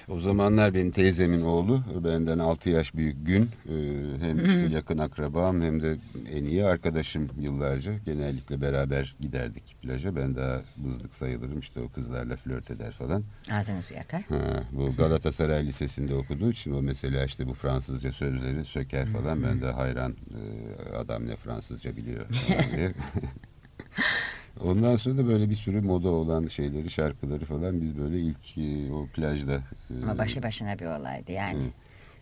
O 0.08 0.20
zamanlar 0.20 0.74
benim 0.74 0.90
teyzemin 0.90 1.42
oğlu 1.42 1.82
benden 2.04 2.38
6 2.38 2.70
yaş 2.70 2.94
büyük 2.94 3.26
gün 3.26 3.42
e, 3.42 3.74
hem 4.20 4.46
işte 4.46 4.68
yakın 4.74 4.98
akrabam 4.98 5.62
hem 5.62 5.82
de 5.82 5.96
en 6.32 6.44
iyi 6.44 6.64
arkadaşım 6.64 7.30
yıllarca 7.40 7.92
genellikle 8.06 8.60
beraber 8.60 9.16
giderdik 9.20 9.76
plaja. 9.82 10.16
Ben 10.16 10.36
daha 10.36 10.62
bızlık 10.76 11.14
sayılırım 11.14 11.60
işte 11.60 11.80
o 11.80 11.88
kızlarla 11.88 12.36
flört 12.36 12.70
eder 12.70 12.92
falan. 12.92 13.24
Ağzını 13.50 13.82
su 13.82 13.94
yakar. 13.94 14.22
Ha, 14.28 14.62
bu 14.72 14.96
Galatasaray 14.96 15.66
Lisesi'nde 15.66 16.14
okuduğu 16.14 16.50
için 16.50 16.72
o 16.72 16.82
mesela 16.82 17.24
işte 17.24 17.46
bu 17.46 17.54
Fransızca 17.54 18.12
sözleri 18.12 18.64
söker 18.64 19.12
falan. 19.12 19.42
Ben 19.42 19.60
de 19.60 19.66
hayran 19.70 20.12
e, 20.12 20.96
adam 20.96 21.26
ne 21.26 21.36
Fransızca 21.36 21.96
biliyor 21.96 22.26
diye. 22.28 22.92
Ondan 24.64 24.96
sonra 24.96 25.18
da 25.18 25.26
böyle 25.28 25.50
bir 25.50 25.54
sürü 25.54 25.80
moda 25.80 26.08
olan 26.08 26.46
şeyleri, 26.46 26.90
şarkıları 26.90 27.44
falan 27.44 27.80
biz 27.82 27.98
böyle 27.98 28.20
ilk 28.20 28.58
e, 28.58 28.92
o 28.92 29.06
plajda 29.06 29.54
e, 29.90 30.02
Ama 30.02 30.18
başlı 30.18 30.42
başına 30.42 30.78
bir 30.78 30.86
olaydı 30.86 31.32
yani. 31.32 31.70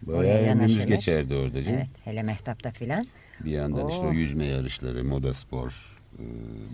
bayağı 0.02 0.20
oraya 0.40 0.52
ömrümüz 0.52 0.86
geçerdi 0.86 1.34
orada 1.34 1.62
canım. 1.62 1.78
Evet 1.78 1.88
hele 2.04 2.22
mehtapta 2.22 2.70
filan. 2.70 3.06
Bir 3.40 3.50
yandan 3.50 3.88
işte 3.88 4.06
Oo. 4.06 4.08
o 4.08 4.12
yüzme 4.12 4.44
yarışları, 4.44 5.04
moda 5.04 5.34
spor. 5.34 5.96
E, 6.18 6.22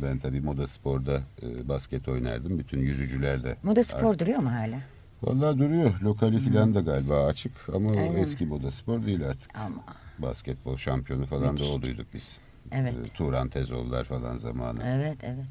Ben 0.03 0.19
tabii 0.19 0.41
moda 0.41 0.67
sporda 0.67 1.21
e, 1.43 1.69
basket 1.69 2.09
oynardım. 2.09 2.59
Bütün 2.59 2.79
yüzücüler 2.79 3.45
de 3.45 3.57
Moda 3.63 3.85
spor 3.85 4.19
duruyor 4.19 4.39
mu 4.39 4.51
hala? 4.53 4.79
Vallahi 5.23 5.59
duruyor. 5.59 6.01
Lokali 6.03 6.39
filan 6.41 6.75
da 6.75 6.81
galiba 6.81 7.27
açık 7.27 7.53
ama 7.75 7.91
Aynen. 7.91 8.15
eski 8.15 8.47
moda 8.47 8.71
spor 8.71 9.07
değil 9.07 9.29
artık. 9.29 9.59
Ama 9.59 9.85
Basketbol 10.19 10.77
şampiyonu 10.77 11.27
falan 11.27 11.47
da 11.49 11.53
Müthiş. 11.53 11.71
olduyduk 11.71 12.07
biz. 12.15 12.39
Evet. 12.73 12.97
Ee, 13.07 13.09
Turan 13.15 13.49
Tezoğullar 13.49 14.05
falan 14.05 14.39
zamanı. 14.39 14.83
Evet, 14.87 15.17
evet. 15.23 15.45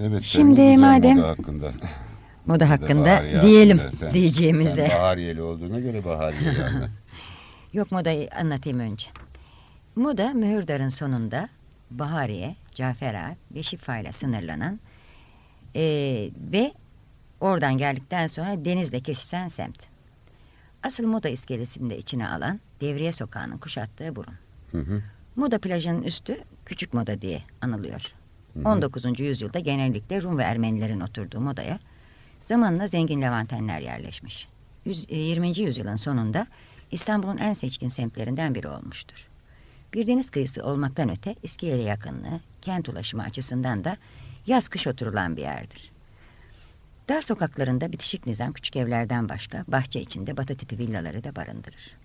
Evet. 0.00 0.22
Şimdi 0.22 0.60
madem- 0.60 1.16
moda 1.16 1.28
hakkında. 1.28 1.72
Moda 2.46 2.70
hakkında 2.70 3.22
diyelim 3.42 3.78
hakkında. 3.78 3.96
Sen- 3.96 4.14
diyeceğimize. 4.14 4.88
Sen 4.88 4.98
Bahariyeli 5.00 5.42
olduğuna 5.42 5.80
göre 5.80 6.04
Bahariye'yi 6.04 6.62
anlat. 6.64 6.90
Yok 7.72 7.92
modayı 7.92 8.28
anlatayım 8.40 8.78
önce. 8.80 9.06
Moda 9.96 10.32
mühürdarın 10.32 10.88
sonunda 10.88 11.48
Bahariye, 11.90 12.56
Cafer 12.74 13.14
Ağa 13.14 13.36
ve 13.54 13.62
Şifa 13.62 13.98
ile 13.98 14.12
sınırlanan 14.12 14.80
eee, 15.74 16.30
ve 16.52 16.72
oradan 17.40 17.78
geldikten 17.78 18.26
sonra 18.26 18.64
denizle 18.64 19.00
kesişen 19.00 19.48
semt. 19.48 19.78
Asıl 20.82 21.06
moda 21.06 21.28
iskelesini 21.28 21.90
de 21.90 21.98
içine 21.98 22.28
alan 22.28 22.60
Devriye 22.84 23.12
Sokağı'nın 23.12 23.58
kuşattığı 23.58 24.16
burun. 24.16 24.34
Hı 24.70 24.78
hı. 24.78 25.02
Moda 25.36 25.58
plajının 25.58 26.02
üstü 26.02 26.38
Küçük 26.66 26.94
Moda 26.94 27.20
diye 27.20 27.42
anılıyor. 27.60 28.12
Hı 28.54 28.60
hı. 28.60 28.68
19. 28.68 29.20
yüzyılda 29.20 29.58
genellikle 29.58 30.22
Rum 30.22 30.38
ve 30.38 30.42
Ermenilerin 30.42 31.00
oturduğu 31.00 31.40
modaya 31.40 31.78
zamanla 32.40 32.86
zengin 32.86 33.22
Levantenler 33.22 33.80
yerleşmiş. 33.80 34.48
Yüz- 34.84 35.06
e, 35.08 35.16
20. 35.16 35.60
yüzyılın 35.60 35.96
sonunda 35.96 36.46
İstanbul'un 36.90 37.36
en 37.38 37.54
seçkin 37.54 37.88
semtlerinden 37.88 38.54
biri 38.54 38.68
olmuştur. 38.68 39.28
Bir 39.94 40.06
deniz 40.06 40.30
kıyısı 40.30 40.64
olmaktan 40.64 41.10
öte 41.10 41.34
iskele 41.42 41.82
yakınlığı, 41.82 42.40
kent 42.62 42.88
ulaşımı 42.88 43.22
açısından 43.22 43.84
da 43.84 43.96
yaz 44.46 44.68
kış 44.68 44.86
oturulan 44.86 45.36
bir 45.36 45.42
yerdir. 45.42 45.90
Dar 47.08 47.22
sokaklarında 47.22 47.92
bitişik 47.92 48.26
nizam 48.26 48.52
küçük 48.52 48.76
evlerden 48.76 49.28
başka 49.28 49.64
bahçe 49.68 50.00
içinde 50.00 50.36
batı 50.36 50.56
tipi 50.56 50.78
villaları 50.78 51.24
da 51.24 51.36
barındırır. 51.36 51.96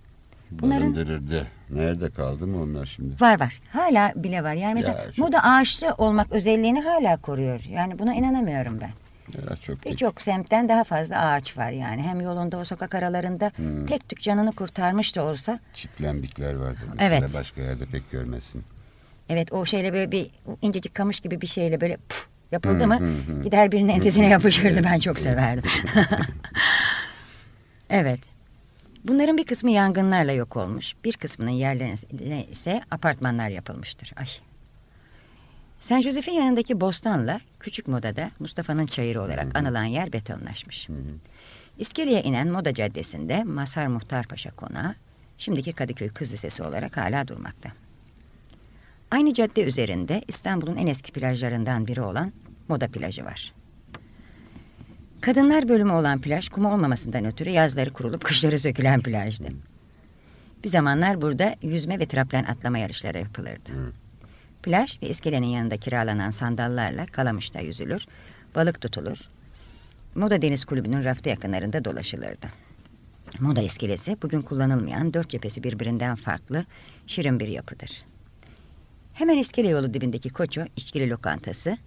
Bunların- 0.51 0.81
Barındırırdı. 0.81 1.47
Nerede 1.69 2.09
kaldı 2.09 2.47
mı 2.47 2.61
onlar 2.61 2.85
şimdi? 2.85 3.21
Var 3.21 3.39
var. 3.39 3.61
Hala 3.73 4.13
bile 4.15 4.43
var. 4.43 4.53
Yani 4.53 4.73
mesela 4.73 4.99
Ya, 4.99 5.05
çok- 5.05 5.17
moda 5.17 5.43
ağaçlı 5.43 5.93
olmak 5.97 6.31
özelliğini 6.31 6.81
hala 6.81 7.17
koruyor. 7.17 7.61
Yani 7.69 7.99
buna 7.99 8.13
inanamıyorum 8.15 8.81
ben. 8.81 8.91
Ya 9.33 9.55
çok 9.55 9.85
Birçok 9.85 10.21
semtten 10.21 10.69
daha 10.69 10.83
fazla 10.83 11.19
ağaç 11.25 11.57
var 11.57 11.69
yani. 11.71 12.01
Hem 12.03 12.21
yolunda 12.21 12.57
o 12.57 12.65
sokak 12.65 12.95
aralarında 12.95 13.51
Hmm. 13.55 13.85
tek 13.85 14.09
tük 14.09 14.21
canını 14.21 14.51
kurtarmış 14.51 15.15
da 15.15 15.23
olsa. 15.23 15.59
çitlembikler 15.73 16.55
vardır. 16.55 16.83
Mesela 16.91 17.15
Evet. 17.15 17.33
başka 17.33 17.61
yerde 17.61 17.85
pek 17.85 18.11
görmezsin. 18.11 18.63
Evet 19.29 19.53
o 19.53 19.65
şeyle 19.65 19.93
böyle 19.93 20.11
bir 20.11 20.31
incecik 20.61 20.95
kamış 20.95 21.19
gibi 21.19 21.41
bir 21.41 21.47
şeyle 21.47 21.81
böyle 21.81 21.97
puf 22.09 22.27
yapıldı 22.51 22.83
Hı, 22.83 22.87
mı 22.87 22.99
hı, 22.99 23.33
hı. 23.33 23.43
gider 23.43 23.71
birinin 23.71 23.89
ensesine 23.89 24.29
yapışırdı. 24.29 24.83
Ben 24.83 24.99
çok 24.99 25.19
severdim. 25.19 25.71
evet. 27.89 28.19
Bunların 29.03 29.37
bir 29.37 29.43
kısmı 29.43 29.71
yangınlarla 29.71 30.31
yok 30.31 30.57
olmuş. 30.57 30.93
Bir 31.03 31.13
kısmının 31.13 31.49
yerlerine 31.51 32.45
ise 32.45 32.81
apartmanlar 32.91 33.49
yapılmıştır. 33.49 34.11
Ay. 34.15 34.27
Saint 35.81 36.03
Joseph'in 36.03 36.31
yanındaki 36.31 36.81
Bostan'la 36.81 37.39
Küçük 37.59 37.87
Moda'da 37.87 38.31
Mustafa'nın 38.39 38.85
çayırı 38.85 39.21
olarak 39.21 39.57
anılan 39.57 39.83
yer 39.83 40.13
betonlaşmış. 40.13 40.89
Hı 40.89 40.93
hı. 40.93 41.15
İskele'ye 41.77 42.23
inen 42.23 42.47
Moda 42.47 42.73
Caddesi'nde 42.73 43.43
Mazhar 43.43 43.87
Muhtarpaşa 43.87 44.51
Konağı, 44.51 44.95
şimdiki 45.37 45.73
Kadıköy 45.73 46.09
Kız 46.09 46.33
Lisesi 46.33 46.63
olarak 46.63 46.97
hala 46.97 47.27
durmakta. 47.27 47.69
Aynı 49.11 49.33
cadde 49.33 49.63
üzerinde 49.63 50.21
İstanbul'un 50.27 50.77
en 50.77 50.87
eski 50.87 51.11
plajlarından 51.11 51.87
biri 51.87 52.01
olan 52.01 52.31
Moda 52.67 52.87
Plajı 52.87 53.25
var. 53.25 53.53
Kadınlar 55.21 55.69
bölümü 55.69 55.91
olan 55.91 56.21
plaj 56.21 56.49
kuma 56.49 56.73
olmamasından 56.73 57.25
ötürü 57.25 57.49
yazları 57.49 57.93
kurulup 57.93 58.23
kışları 58.23 58.59
sökülen 58.59 59.01
plajdı. 59.01 59.47
Bir 60.63 60.69
zamanlar 60.69 61.21
burada 61.21 61.55
yüzme 61.61 61.99
ve 61.99 62.05
traplen 62.05 62.43
atlama 62.43 62.77
yarışları 62.77 63.17
yapılırdı. 63.17 63.71
Hı. 63.71 63.91
Plaj 64.63 65.01
ve 65.01 65.09
iskelenin 65.09 65.47
yanında 65.47 65.77
kiralanan 65.77 66.31
sandallarla 66.31 67.05
Kalamış'ta 67.05 67.59
yüzülür, 67.59 68.05
balık 68.55 68.81
tutulur. 68.81 69.17
Moda 70.15 70.41
Deniz 70.41 70.65
Kulübü'nün 70.65 71.03
raftı 71.03 71.29
yakınlarında 71.29 71.85
dolaşılırdı. 71.85 72.47
Moda 73.39 73.61
iskelesi 73.61 74.17
bugün 74.21 74.41
kullanılmayan 74.41 75.13
dört 75.13 75.29
cephesi 75.29 75.63
birbirinden 75.63 76.15
farklı 76.15 76.65
şirin 77.07 77.39
bir 77.39 77.47
yapıdır. 77.47 78.03
Hemen 79.13 79.37
iskele 79.37 79.67
yolu 79.67 79.93
dibindeki 79.93 80.29
Koço 80.29 80.61
içkili 80.75 81.09
lokantası, 81.09 81.77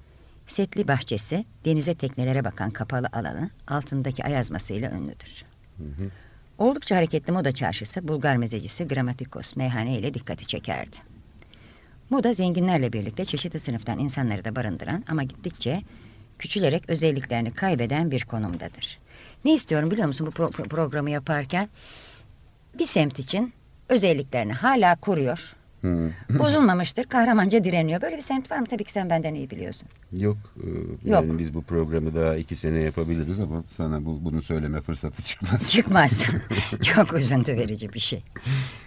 setli 0.46 0.88
bahçesi, 0.88 1.44
denize 1.64 1.94
teknelere 1.94 2.44
bakan 2.44 2.70
kapalı 2.70 3.08
alanı 3.12 3.50
altındaki 3.68 4.24
ayazmasıyla 4.24 4.90
ünlüdür. 4.90 5.44
Hı 5.78 5.84
hı. 5.84 6.10
Oldukça 6.58 6.96
hareketli 6.96 7.32
moda 7.32 7.52
çarşısı 7.52 8.08
Bulgar 8.08 8.36
mezecisi 8.36 8.88
Gramatikos 8.88 9.56
meyhane 9.56 9.98
ile 9.98 10.14
dikkati 10.14 10.46
çekerdi. 10.46 10.96
Moda 12.10 12.34
zenginlerle 12.34 12.92
birlikte 12.92 13.24
çeşitli 13.24 13.60
sınıftan 13.60 13.98
insanları 13.98 14.44
da 14.44 14.56
barındıran 14.56 15.04
ama 15.08 15.22
gittikçe 15.22 15.82
küçülerek 16.38 16.90
özelliklerini 16.90 17.50
kaybeden 17.54 18.10
bir 18.10 18.24
konumdadır. 18.24 18.98
Ne 19.44 19.54
istiyorum 19.54 19.90
biliyor 19.90 20.06
musun 20.06 20.26
bu 20.26 20.30
pro- 20.30 20.52
pro- 20.52 20.68
programı 20.68 21.10
yaparken? 21.10 21.68
Bir 22.78 22.86
semt 22.86 23.18
için 23.18 23.52
özelliklerini 23.88 24.52
hala 24.52 24.96
koruyor. 24.96 25.56
Hı. 25.82 26.10
Bozulmamıştır, 26.38 27.04
kahramanca 27.04 27.64
direniyor. 27.64 28.02
Böyle 28.02 28.16
bir 28.16 28.22
semt 28.22 28.50
var 28.50 28.58
mı? 28.58 28.66
Tabii 28.66 28.84
ki 28.84 28.92
sen 28.92 29.10
benden 29.10 29.34
iyi 29.34 29.50
biliyorsun. 29.50 29.88
Yok. 30.12 30.36
e, 30.56 30.66
Yok. 30.68 30.96
Yani 31.24 31.38
biz 31.38 31.54
bu 31.54 31.62
programı 31.62 32.14
daha 32.14 32.36
iki 32.36 32.56
sene 32.56 32.78
yapabiliriz 32.78 33.40
ama 33.40 33.64
sana 33.76 34.04
bu, 34.04 34.24
bunu 34.24 34.42
söyleme 34.42 34.80
fırsatı 34.80 35.22
çıkmaz. 35.28 35.68
Çıkmaz. 35.68 36.22
Çok 36.82 37.12
üzüntü 37.14 37.56
verici 37.56 37.92
bir 37.92 37.98
şey. 37.98 38.22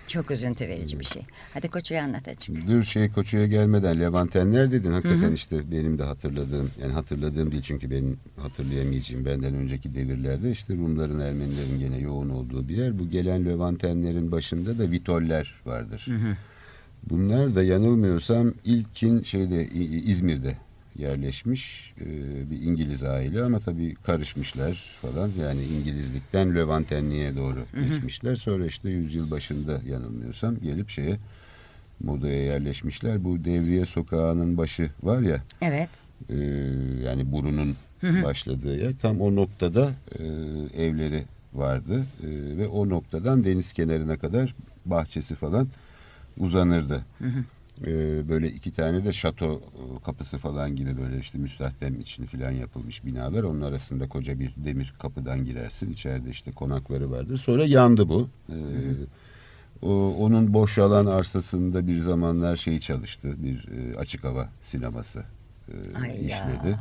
Çok 0.08 0.32
üzüntü 0.32 0.68
verici 0.68 1.00
bir 1.00 1.06
şey. 1.06 1.22
Hadi 1.54 1.68
Koço'yu 1.68 2.02
anlat 2.02 2.28
açık. 2.28 2.68
Dur 2.68 2.84
şey 2.84 3.12
Koçu'ya 3.12 3.46
gelmeden 3.48 4.00
Levantenler 4.00 4.72
dedin. 4.72 4.92
Hakikaten 4.92 5.32
işte 5.32 5.72
benim 5.72 5.98
de 6.00 6.04
hatırladığım 6.04 6.72
yani 6.82 6.94
hatırladığım 6.94 7.52
değil 7.52 7.64
çünkü 7.64 7.92
benim 7.92 8.18
hatırlayamayacağım 8.38 9.26
benden 9.26 9.54
önceki 9.54 9.94
devirlerde 9.96 10.52
işte 10.52 10.74
Rumların 10.76 11.20
Ermenilerin 11.20 11.80
gene 11.80 11.98
yoğun 11.98 12.30
olduğu 12.30 12.68
bir 12.68 12.78
yer. 12.78 13.00
Bu 13.00 13.10
gelen 13.10 13.46
Levantenlerin 13.46 14.32
başında 14.32 14.80
da 14.80 14.92
Vitoller 14.92 15.56
vardır. 15.66 16.08
Bunlar 17.10 17.56
da 17.56 17.64
yanılmıyorsam 17.64 18.54
ilkin 18.64 19.24
şeyde 19.24 19.68
İzmir'de 20.06 20.58
yerleşmiş 21.00 21.94
e, 22.02 22.06
bir 22.52 22.62
İngiliz 22.62 23.04
aile 23.04 23.44
ama 23.44 23.60
tabii 23.60 23.96
karışmışlar 23.96 24.98
falan. 25.02 25.32
Yani 25.42 25.64
İngilizlikten 25.64 26.56
Levantenliğe 26.56 27.36
doğru 27.36 27.60
geçmişler. 27.90 28.36
Sonra 28.36 28.66
işte 28.66 28.90
yüzyıl 28.90 29.32
başında 29.32 29.82
yanılmıyorsam 29.90 30.60
gelip 30.60 30.90
şeye 30.90 31.18
modaya 32.04 32.44
yerleşmişler. 32.44 33.24
Bu 33.24 33.46
Devriye 33.46 33.86
Sokağı'nın 33.86 34.58
başı 34.58 34.90
var 35.04 35.22
ya 35.22 35.42
Evet. 35.62 35.90
e, 36.30 36.36
yani 37.06 37.32
burunun 37.32 37.76
başladığı 38.24 38.78
yer 38.78 38.94
tam 39.02 39.22
o 39.22 39.36
noktada 39.36 39.92
e, 40.20 40.24
evleri 40.84 41.24
vardı 41.54 42.06
E, 42.24 42.58
ve 42.58 42.68
o 42.68 42.90
noktadan 42.90 43.44
deniz 43.44 43.74
kenarına 43.74 44.18
kadar 44.18 44.56
bahçesi 44.86 45.36
falan 45.36 45.68
uzanırdı. 46.38 47.06
E, 47.82 47.88
böyle 48.30 48.48
iki 48.52 48.72
tane 48.72 49.06
de 49.06 49.14
şato 49.14 49.54
e, 49.56 50.04
kapısı 50.06 50.38
falan 50.38 50.76
gibi 50.76 50.98
böyle 50.98 51.20
işte 51.20 51.38
müstahdem 51.38 52.00
içini 52.00 52.26
falan 52.26 52.52
yapılmış 52.52 53.06
binalar. 53.06 53.44
Onun 53.44 53.62
arasında 53.62 54.10
koca 54.10 54.40
bir 54.40 54.54
demir 54.58 54.94
kapıdan 55.00 55.46
girersin. 55.46 55.94
İçeride 55.94 56.30
işte 56.30 56.52
konakları 56.52 57.12
vardır. 57.12 57.38
Sonra 57.38 57.66
yandı 57.66 58.10
bu. 58.10 58.30
E, 58.50 58.58
o, 59.82 60.16
onun 60.20 60.54
boşalan 60.54 61.06
arsasında 61.06 61.88
bir 61.88 62.00
zamanlar 62.00 62.56
şey 62.56 62.80
çalıştı. 62.80 63.34
Bir 63.38 63.68
e, 63.68 63.98
açık 63.98 64.24
hava 64.24 64.50
sineması 64.62 65.24
e, 65.68 65.74
Ay 66.02 66.26
ya. 66.28 66.80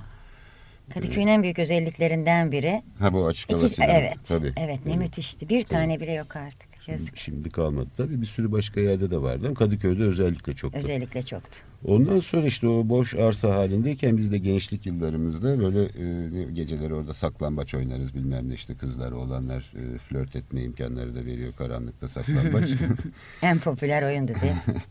Kadıköy'ün 0.91 1.27
en 1.27 1.43
büyük 1.43 1.59
özelliklerinden 1.59 2.53
biri. 2.53 2.83
Ha 2.99 3.13
bu 3.13 3.27
açık 3.27 3.53
hava 3.53 3.67
İki, 3.67 3.83
evet. 3.83 4.17
Tabii. 4.29 4.53
Evet 4.57 4.81
ne 4.87 4.93
Tabii. 4.93 5.03
müthişti. 5.05 5.49
Bir 5.49 5.65
tane 5.65 6.01
bile 6.01 6.13
yok 6.13 6.37
artık. 6.37 6.89
Yazık. 6.89 7.19
Şimdi 7.19 7.51
kalmadı 7.51 7.89
tabii. 7.97 8.21
Bir 8.21 8.27
sürü 8.27 8.53
başka 8.53 8.81
yerde 8.81 9.11
de 9.11 9.23
vardı 9.23 9.47
ama 9.47 9.55
Kadıköy'de 9.55 10.03
özellikle 10.03 10.55
çoktu. 10.55 10.79
Özellikle 10.79 11.23
çoktu. 11.23 11.59
Ondan 11.85 12.21
sonra 12.21 12.47
işte 12.47 12.69
o 12.69 12.89
boş 12.89 13.15
arsa 13.15 13.55
halindeyken 13.55 14.17
biz 14.17 14.33
de 14.33 14.39
gençlik 14.39 14.87
yıllarımızda 14.87 15.59
böyle 15.59 15.83
e, 15.83 16.53
geceleri 16.53 16.95
orada 16.95 17.15
saklambaç 17.15 17.75
oynarız 17.75 18.15
bilmem 18.15 18.49
ne 18.49 18.55
işte 18.55 18.75
kızlar 18.75 19.13
oğlanlar 19.13 19.73
e, 19.77 19.99
flört 19.99 20.37
etme 20.37 20.63
imkanları 20.63 21.15
da 21.15 21.25
veriyor 21.25 21.53
karanlıkta 21.59 22.09
saklambaç. 22.09 22.69
En 23.43 23.59
popüler 23.59 24.03
oyundu 24.03 24.33
değil 24.43 24.53
mi? 24.53 24.59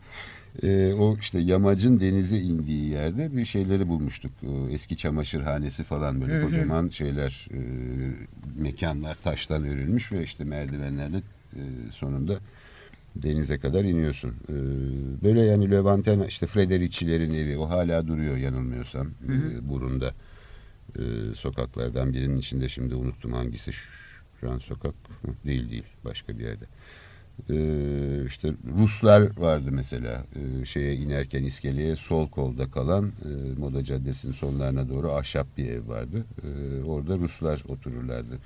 E, 0.62 0.92
o 0.92 1.16
işte 1.20 1.38
yamacın 1.38 2.00
denize 2.00 2.38
indiği 2.38 2.88
yerde 2.88 3.36
bir 3.36 3.44
şeyleri 3.44 3.88
bulmuştuk. 3.88 4.32
E, 4.42 4.72
eski 4.72 4.96
çamaşırhanesi 4.96 5.84
falan 5.84 6.20
böyle 6.20 6.32
kocaman 6.42 6.88
şeyler 6.88 7.48
e, 7.50 7.58
mekanlar 8.62 9.14
taştan 9.14 9.64
örülmüş 9.66 10.12
ve 10.12 10.22
işte 10.22 10.44
merdivenlerle 10.44 11.16
e, 11.56 11.60
sonunda 11.92 12.38
denize 13.16 13.58
kadar 13.58 13.84
iniyorsun. 13.84 14.30
E, 14.48 14.54
böyle 15.24 15.42
yani 15.42 15.70
Levanten 15.70 16.20
işte 16.20 16.46
Fredericilerin 16.46 17.34
evi 17.34 17.58
o 17.58 17.70
hala 17.70 18.06
duruyor 18.06 18.36
yanılmıyorsam 18.36 19.06
e, 19.06 19.68
burunda. 19.68 20.14
e, 20.98 21.02
sokaklardan 21.34 22.12
birinin 22.12 22.38
içinde 22.38 22.68
şimdi 22.68 22.94
unuttum 22.94 23.32
hangisi 23.32 23.72
Şükran 23.72 24.58
Sokak 24.58 24.94
mı? 25.24 25.34
değil 25.46 25.70
değil 25.70 25.84
başka 26.04 26.38
bir 26.38 26.44
yerde. 26.44 26.64
E, 27.50 27.56
işte 28.26 28.48
Ruslar 28.78 29.36
vardı 29.38 29.68
mesela 29.70 30.24
e, 30.62 30.64
şeye 30.64 30.94
inerken 30.94 31.44
iskeleye 31.44 31.96
sol 31.96 32.28
kolda 32.28 32.70
kalan 32.70 33.06
e, 33.24 33.60
Moda 33.60 33.84
Caddesi'nin 33.84 34.32
sonlarına 34.32 34.88
doğru 34.88 35.12
ahşap 35.12 35.46
bir 35.56 35.68
ev 35.70 35.88
vardı. 35.88 36.24
E, 36.42 36.82
orada 36.84 37.18
Ruslar 37.18 37.62
otururlardı. 37.68 38.38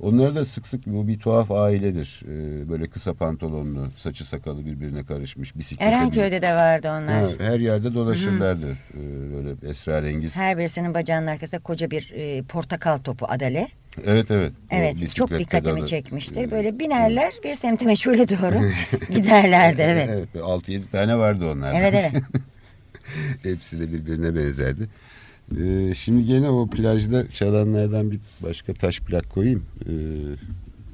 Onlar 0.00 0.34
da 0.34 0.44
sık 0.44 0.66
sık 0.66 0.86
bu 0.86 1.08
bir 1.08 1.18
tuhaf 1.18 1.50
ailedir. 1.50 2.20
E, 2.24 2.68
böyle 2.68 2.86
kısa 2.90 3.14
pantolonlu, 3.14 3.90
saçı 3.96 4.28
sakalı 4.28 4.66
birbirine 4.66 5.04
karışmış 5.04 5.56
bisiklete 5.56 5.90
binip- 5.90 5.96
Erenköy'de 5.96 6.42
de 6.42 6.54
vardı 6.54 6.88
onlar. 6.88 7.22
Ha, 7.22 7.30
her 7.38 7.60
yerde 7.60 7.94
dolaşırlardı. 7.94 8.76
Ee, 8.94 8.98
böyle 9.32 9.68
esrarengiz. 9.70 10.36
Her 10.36 10.58
birisinin 10.58 10.94
bacağının 10.94 11.26
arkasında 11.26 11.60
koca 11.62 11.90
bir 11.90 12.12
e, 12.14 12.42
portakal 12.42 12.98
topu 12.98 13.26
adale. 13.28 13.68
Evet 14.06 14.30
evet. 14.30 14.52
Evet 14.70 15.14
çok 15.14 15.38
dikkatimi 15.38 15.86
çekmiştir. 15.86 16.42
Ee, 16.42 16.50
Böyle 16.50 16.78
binerler 16.78 17.32
bir 17.44 17.54
semtime 17.54 17.96
şöyle 17.96 18.28
doğru 18.28 18.54
giderlerdi 19.12 19.82
evet. 19.82 20.08
Evet 20.12 20.28
6-7 20.34 20.82
tane 20.92 21.18
vardı 21.18 21.50
onlardan. 21.50 21.74
Evet 21.74 21.94
evet. 21.94 22.22
Hepsi 23.42 23.80
de 23.80 23.92
birbirine 23.92 24.34
benzerdi. 24.34 24.88
Ee, 25.60 25.94
şimdi 25.94 26.24
gene 26.24 26.48
o 26.48 26.66
plajda 26.66 27.30
çalanlardan 27.30 28.10
bir 28.10 28.20
başka 28.40 28.74
taş 28.74 29.00
plak 29.00 29.30
koyayım. 29.30 29.64
Ee, 29.86 29.92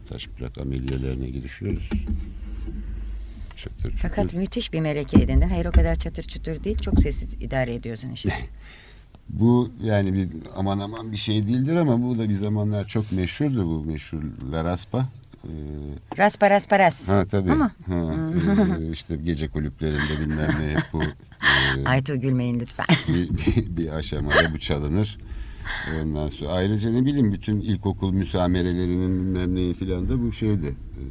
taş 0.09 0.27
plak 0.27 0.59
ameliyelerine 0.59 1.29
girişiyoruz. 1.29 1.89
Çatır 3.57 3.83
çutur. 3.83 3.99
Fakat 3.99 4.35
müthiş 4.35 4.73
bir 4.73 4.81
meleke 4.81 5.19
edindin. 5.23 5.49
Hayır 5.49 5.67
o 5.67 5.73
kadar 5.73 5.97
çatır 5.97 6.23
çutur 6.23 6.65
değil. 6.65 6.79
Çok 6.79 7.01
sessiz 7.01 7.35
idare 7.35 7.75
ediyorsun 7.75 8.11
işte. 8.11 8.33
Bu 9.29 9.71
yani 9.83 10.15
bir 10.15 10.29
aman 10.57 10.79
aman 10.79 11.13
bir 11.13 11.17
şey 11.17 11.47
değildir 11.47 11.77
ama 11.77 12.03
bu 12.03 12.19
da 12.19 12.29
bir 12.29 12.35
zamanlar 12.35 12.87
çok 12.89 13.13
meşhurdu 13.13 13.67
bu 13.67 13.85
meşhur 13.85 14.23
La 14.53 14.65
Raspa. 14.65 15.09
Ee, 15.45 15.49
Raspa 16.19 16.51
raspa 16.51 16.79
ras. 16.79 17.09
Ha 17.09 17.25
tabii. 17.31 17.53
Ama- 17.53 17.71
Ha, 17.87 17.95
e, 18.81 18.93
işte 18.93 19.17
gece 19.17 19.49
kulüplerinde 19.49 20.21
bilmem 20.21 20.49
ne 20.61 20.71
hep 20.75 20.83
bu 20.93 21.03
e, 21.03 21.85
Aytu 21.85 22.21
gülmeyin 22.21 22.61
lütfen. 22.61 22.87
bir, 23.09 23.29
bir, 23.31 23.77
bir 23.77 23.93
aşamada 23.93 24.53
bu 24.55 24.59
çalınır. 24.59 25.19
Ondan 26.03 26.29
sonra 26.29 26.51
ayrıca 26.51 26.91
ne 26.91 27.05
bileyim 27.07 27.33
bütün 27.33 27.61
ilkokul 27.61 28.13
müsamerelerinin 28.13 29.19
bilmem 29.27 29.55
neyi 29.55 29.75
filan 29.75 30.09
da 30.09 30.23
bu 30.23 30.33
şeydi. 30.33 30.67
E, 30.67 31.03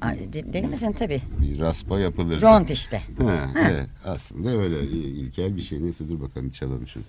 Ay, 0.00 0.32
Deli 0.32 0.66
misin 0.66 0.92
tabii. 0.92 1.22
bir 1.42 1.58
raspa 1.58 1.98
yapılır. 1.98 2.40
Ront 2.42 2.70
işte. 2.70 3.02
Ha, 3.22 3.46
evet, 3.70 3.88
aslında 4.04 4.50
öyle 4.50 4.80
il- 4.82 5.16
ilkel 5.16 5.56
bir 5.56 5.62
şey. 5.62 5.82
Neyse 5.82 6.08
dur 6.08 6.20
bakalım 6.20 6.50
çalalım 6.50 6.86
şunu. 6.88 7.04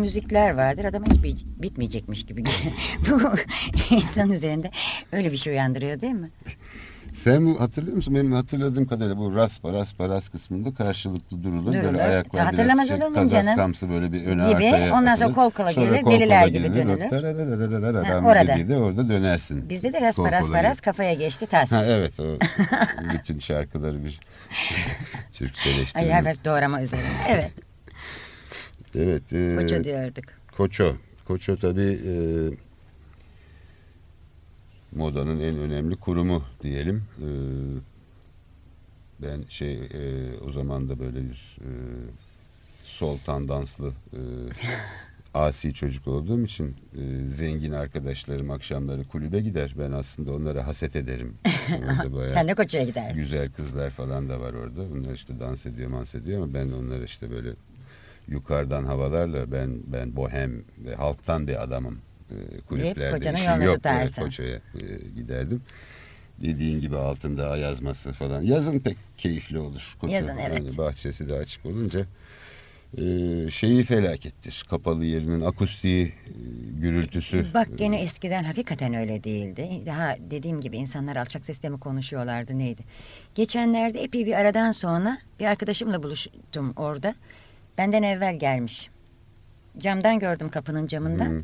Müzikler 0.00 0.50
vardır 0.50 0.84
adama 0.84 1.06
hiç 1.06 1.22
bi- 1.22 1.62
bitmeyecekmiş 1.62 2.26
gibi. 2.26 2.44
Bu 3.10 3.20
insan 3.90 4.30
üzerinde 4.30 4.70
öyle 5.12 5.32
bir 5.32 5.36
şey 5.36 5.52
uyandırıyor 5.52 6.00
değil 6.00 6.12
mi? 6.12 6.30
Sen 7.14 7.46
bu 7.46 7.60
hatırlıyor 7.60 7.96
musun? 7.96 8.14
Benim 8.14 8.32
hatırladığım 8.32 8.86
kadarıyla 8.86 9.16
bu 9.16 9.34
raspa 9.36 9.72
raspa 9.72 10.08
ras 10.08 10.28
kısmında 10.28 10.74
karşılıklı 10.74 11.42
durulur. 11.42 11.72
Durulur. 11.72 11.84
Böyle 11.84 12.02
ayaklar 12.02 12.44
Hatırlamaz 12.44 12.88
biraz 12.88 13.00
olur 13.00 13.10
muyum 13.10 13.28
canım? 13.28 13.46
kazaskamsı 13.46 13.90
böyle 13.90 14.12
bir 14.12 14.26
öne 14.26 14.48
Gibi. 14.48 14.66
arkaya 14.66 14.94
Ondan 14.94 15.14
sonra 15.14 15.32
kol 15.32 15.50
kola 15.50 15.72
Sonra 15.72 15.86
gelir, 15.86 16.02
kol 16.02 16.10
deliler 16.12 16.40
kola 16.40 16.48
gibi 16.48 16.72
gelir. 16.72 16.74
dönülür. 16.74 18.04
Ha, 18.04 18.20
orada. 18.24 18.68
de 18.68 18.76
orada 18.76 19.08
dönersin. 19.08 19.68
Bizde 19.68 19.92
de 19.92 20.00
raspa 20.00 20.32
raspa 20.32 20.64
ras 20.64 20.80
kafaya 20.80 21.14
geçti 21.14 21.46
tas. 21.46 21.72
Ha 21.72 21.84
evet 21.86 22.20
o 22.20 22.24
bütün 23.14 23.38
şarkıları 23.38 24.04
bir 24.04 24.20
Ay 24.50 25.26
Türkçeleştirme. 25.32 26.18
evet 26.22 26.44
doğrama 26.44 26.82
üzerine. 26.82 27.06
Evet. 27.28 27.50
Evet. 28.94 29.32
E, 29.32 29.56
Koça 29.60 29.84
diyorduk. 29.84 30.24
Koço. 30.56 30.94
Koço 31.24 31.56
tabii 31.56 32.00
e, 32.06 32.12
modanın 34.92 35.40
en 35.40 35.58
önemli 35.58 35.96
kurumu 35.96 36.44
diyelim. 36.62 37.02
E, 37.18 37.28
ben 39.22 39.42
şey 39.48 39.74
e, 39.74 40.34
o 40.46 40.52
zaman 40.52 40.88
da 40.88 40.98
böyle 40.98 41.18
bir 41.18 41.56
e, 41.60 41.70
sol 42.84 43.18
tandanslı 43.18 43.88
e, 44.12 44.20
asi 45.34 45.74
çocuk 45.74 46.08
olduğum 46.08 46.44
için 46.44 46.76
e, 46.94 47.24
zengin 47.26 47.72
arkadaşlarım 47.72 48.50
akşamları 48.50 49.04
kulübe 49.04 49.40
gider. 49.40 49.74
Ben 49.78 49.92
aslında 49.92 50.32
onlara 50.32 50.66
haset 50.66 50.96
ederim. 50.96 51.34
Sen 52.34 52.48
de 52.48 52.54
Koçu'ya 52.54 52.84
gidersin. 52.84 53.16
güzel 53.22 53.50
kızlar 53.52 53.90
falan 53.90 54.28
da 54.28 54.40
var 54.40 54.52
orada. 54.54 54.90
Bunlar 54.90 55.14
işte 55.14 55.40
dans 55.40 55.66
ediyor, 55.66 55.92
dans 55.92 56.14
ediyor 56.14 56.42
ama 56.42 56.54
ben 56.54 56.72
onlara 56.72 57.04
işte 57.04 57.30
böyle 57.30 57.50
yukarıdan 58.28 58.84
havalarla 58.84 59.52
ben 59.52 59.80
ben 59.86 60.16
bohem 60.16 60.62
ve 60.78 60.94
halktan 60.94 61.48
bir 61.48 61.62
adamım. 61.62 61.98
E, 62.30 62.60
kulüplerde 62.60 63.32
işim 63.32 63.62
yok. 63.62 63.78
Koço'ya 64.16 64.56
e, 64.56 65.08
giderdim. 65.16 65.62
Dediğin 66.40 66.80
gibi 66.80 66.96
altında 66.96 67.50
ayazması 67.50 68.12
falan. 68.12 68.42
Yazın 68.42 68.78
pek 68.78 68.96
keyifli 69.16 69.58
olur. 69.58 69.96
Yazın, 70.08 70.36
evet. 70.36 70.62
Yani 70.62 70.78
bahçesi 70.78 71.28
de 71.28 71.34
açık 71.34 71.66
olunca 71.66 72.06
e, 72.98 73.02
şeyi 73.50 73.84
felakettir. 73.84 74.66
Kapalı 74.70 75.04
yerinin 75.04 75.40
akustiği, 75.40 76.06
e, 76.06 76.12
gürültüsü. 76.80 77.46
Bak 77.54 77.68
gene 77.76 78.02
eskiden 78.02 78.44
hakikaten 78.44 78.94
öyle 78.94 79.24
değildi. 79.24 79.68
Daha 79.86 80.16
dediğim 80.30 80.60
gibi 80.60 80.76
insanlar 80.76 81.16
alçak 81.16 81.44
sesle 81.44 81.68
mi 81.68 81.80
konuşuyorlardı 81.80 82.58
neydi. 82.58 82.82
Geçenlerde 83.34 84.02
epey 84.02 84.26
bir 84.26 84.32
aradan 84.32 84.72
sonra 84.72 85.18
bir 85.40 85.44
arkadaşımla 85.44 86.02
buluştum 86.02 86.72
orada. 86.76 87.14
Benden 87.80 88.02
evvel 88.02 88.38
gelmiş. 88.38 88.90
Camdan 89.78 90.18
gördüm 90.18 90.48
kapının 90.50 90.86
camından. 90.86 91.30
Hı. 91.30 91.42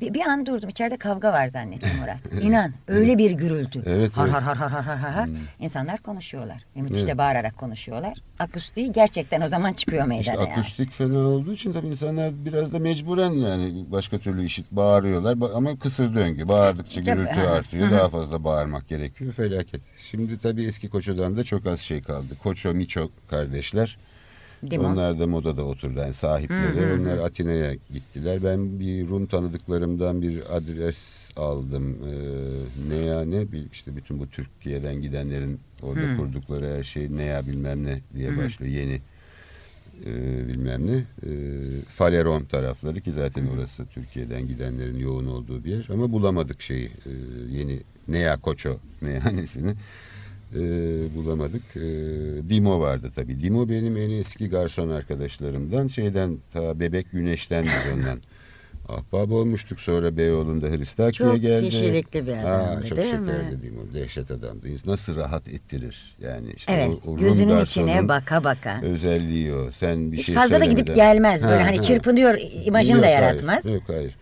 Bir, 0.00 0.14
bir 0.14 0.20
an 0.20 0.46
durdum. 0.46 0.68
İçeride 0.68 0.96
kavga 0.96 1.32
var 1.32 1.48
zannettim 1.48 1.90
Murat. 2.00 2.42
İnan 2.42 2.72
öyle 2.88 3.18
bir 3.18 3.30
gürültü. 3.30 3.82
Evet, 3.86 4.16
har, 4.16 4.24
evet. 4.24 4.34
har 4.34 4.42
har 4.42 4.56
har 4.56 4.70
har 4.70 4.96
har 4.96 5.12
har. 5.12 5.26
Hmm. 5.26 5.36
İnsanlar 5.60 5.98
konuşuyorlar. 5.98 6.56
De 6.76 7.00
Evet. 7.00 7.18
bağırarak 7.18 7.56
konuşuyorlar. 7.58 8.18
Akustiği 8.38 8.92
gerçekten 8.92 9.40
o 9.40 9.48
zaman 9.48 9.72
çıkıyor 9.72 10.02
İşte 10.02 10.16
meydana 10.32 10.48
yani. 10.48 10.60
akustik 10.60 10.92
fena 10.92 11.18
olduğu 11.18 11.52
için 11.52 11.72
tabii 11.72 11.86
insanlar 11.86 12.32
biraz 12.44 12.72
da 12.72 12.78
mecburen 12.78 13.32
yani 13.32 13.84
başka 13.92 14.18
türlü 14.18 14.44
işit 14.44 14.70
bağırıyorlar 14.70 15.34
Ba- 15.34 15.52
ama 15.52 15.78
kısır 15.78 16.14
döngü 16.14 16.48
bağırdıkça 16.48 17.00
Tabii, 17.00 17.16
gürültü 17.20 17.40
aha. 17.40 17.50
artıyor 17.50 17.88
hı. 17.88 17.92
daha 17.94 18.08
fazla 18.08 18.44
bağırmak 18.44 18.88
gerekiyor 18.88 19.32
felaket. 19.32 19.80
Şimdi 20.10 20.38
tabii 20.38 20.64
eski 20.64 20.88
Koço'dan 20.88 21.36
da 21.36 21.44
çok 21.44 21.66
az 21.66 21.80
şey 21.80 22.02
kaldı. 22.02 22.36
Koço 22.42 22.74
Miço 22.74 23.10
kardeşler 23.30 23.98
Mi? 24.62 24.78
onlar 24.78 25.18
da 25.18 25.26
modada 25.26 25.64
oturdu 25.64 25.98
yani 26.00 26.14
sahipleri 26.14 26.76
Hı 26.76 26.80
hı 26.80 26.94
hı. 26.94 27.00
onlar 27.00 27.18
Atina'ya 27.18 27.74
gittiler. 27.74 28.44
Ben 28.44 28.80
bir 28.80 29.08
Rum 29.08 29.26
tanıdıklarımdan 29.26 30.22
bir 30.22 30.56
adres 30.56 31.30
aldım. 31.36 31.96
Ee, 32.08 32.90
Neya 32.90 33.24
ne 33.24 33.46
işte 33.72 33.96
bütün 33.96 34.18
bu 34.18 34.28
Türkiye'den 34.28 35.02
gidenlerin 35.02 35.60
orada 35.82 36.00
Hı. 36.00 36.16
kurdukları 36.16 36.66
her 36.66 36.84
şey 36.84 37.16
Neya 37.16 37.46
bilmem 37.46 37.84
ne 37.84 38.00
diye 38.14 38.30
Hı. 38.30 38.36
başlıyor 38.36 38.72
yeni 38.72 39.00
e, 40.06 40.48
bilmem 40.48 40.86
ne. 40.86 40.96
E, 40.96 41.30
Faleron 41.88 42.44
tarafları 42.44 43.00
ki 43.00 43.12
zaten 43.12 43.46
orası 43.46 43.86
Türkiye'den 43.86 44.46
gidenlerin 44.48 44.98
yoğun 44.98 45.26
olduğu 45.26 45.64
bir 45.64 45.70
yer. 45.70 45.86
Ama 45.92 46.12
bulamadık 46.12 46.62
şeyi 46.62 46.86
e, 46.86 47.10
yeni 47.48 47.80
Nea 48.08 48.40
Koço 48.40 48.78
meyhanesini 49.00 49.74
e, 50.54 50.60
bulamadık. 51.16 51.62
E, 51.76 51.80
Dimo 52.50 52.80
vardı 52.80 53.12
tabii. 53.16 53.40
Dimo 53.42 53.68
benim 53.68 53.96
en 53.96 54.10
eski 54.10 54.48
garson 54.50 54.88
arkadaşlarımdan 54.90 55.88
şeyden 55.88 56.38
ta 56.52 56.80
Bebek 56.80 57.12
Güneş'ten 57.12 57.64
biz 57.64 57.92
ondan. 57.98 58.18
Ahbap 58.88 59.32
olmuştuk 59.32 59.80
sonra 59.80 60.16
Beyoğlu'nda 60.16 60.66
Hristaki'ye 60.66 61.28
Çok 61.30 61.40
geldi. 61.40 61.68
kişilikli 61.68 62.26
bir 62.26 62.32
adamdı, 62.32 62.48
Aa, 62.48 62.84
çok 62.86 62.98
değil 62.98 63.10
şekerli 63.10 63.54
mi? 63.56 63.62
Dimo. 63.62 63.80
Dehşet 63.94 64.30
adamdı. 64.30 64.66
Nasıl 64.86 65.16
rahat 65.16 65.48
ettirir. 65.48 66.16
Yani 66.20 66.52
işte 66.56 66.72
Evet. 66.72 66.88
o, 67.06 67.10
o 67.10 67.16
gözünün 67.16 67.60
içine 67.60 68.08
baka 68.08 68.44
baka. 68.44 68.80
özelliği 68.82 69.54
o. 69.54 69.70
Sen 69.72 70.12
bir 70.12 70.16
Hiç 70.16 70.26
şey 70.26 70.34
fazla 70.34 70.60
da 70.60 70.64
gidip 70.64 70.96
gelmez. 70.96 71.42
Böyle 71.44 71.60
Ha, 71.62 71.66
hani 71.66 71.76
ha. 71.76 71.82
çırpınıyor 71.82 72.38
imajını 72.66 72.94
Yok, 72.96 73.02
da 73.02 73.06
hayır. 73.06 73.22
yaratmaz. 73.22 73.64
Yok 73.66 73.82
hayır. 73.86 74.16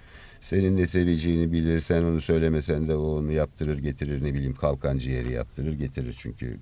Senin 0.47 0.77
ne 0.77 0.87
seveceğini 0.87 1.53
bilir. 1.53 1.81
Sen 1.81 2.03
onu 2.03 2.21
söylemesen 2.21 2.89
de 2.89 2.97
o 2.97 3.19
onu 3.19 3.33
yaptırır 3.33 3.79
getirir. 3.79 4.25
Ne 4.25 4.35
bileyim 4.35 4.55
kalkan 4.55 4.99
ciğeri 4.99 5.31
yaptırır 5.33 5.73
getirir. 5.73 6.17
Çünkü 6.19 6.57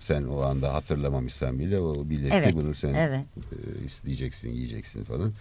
sen 0.00 0.24
o 0.24 0.40
anda 0.40 0.74
hatırlamamışsan 0.74 1.58
bile 1.58 1.78
o 1.78 2.10
bilir 2.10 2.32
Evet, 2.32 2.52
ki 2.52 2.56
bunu 2.56 2.74
sen 2.74 2.94
evet. 2.94 3.24
isteyeceksin, 3.84 4.48
yiyeceksin 4.50 5.04
falan. 5.04 5.32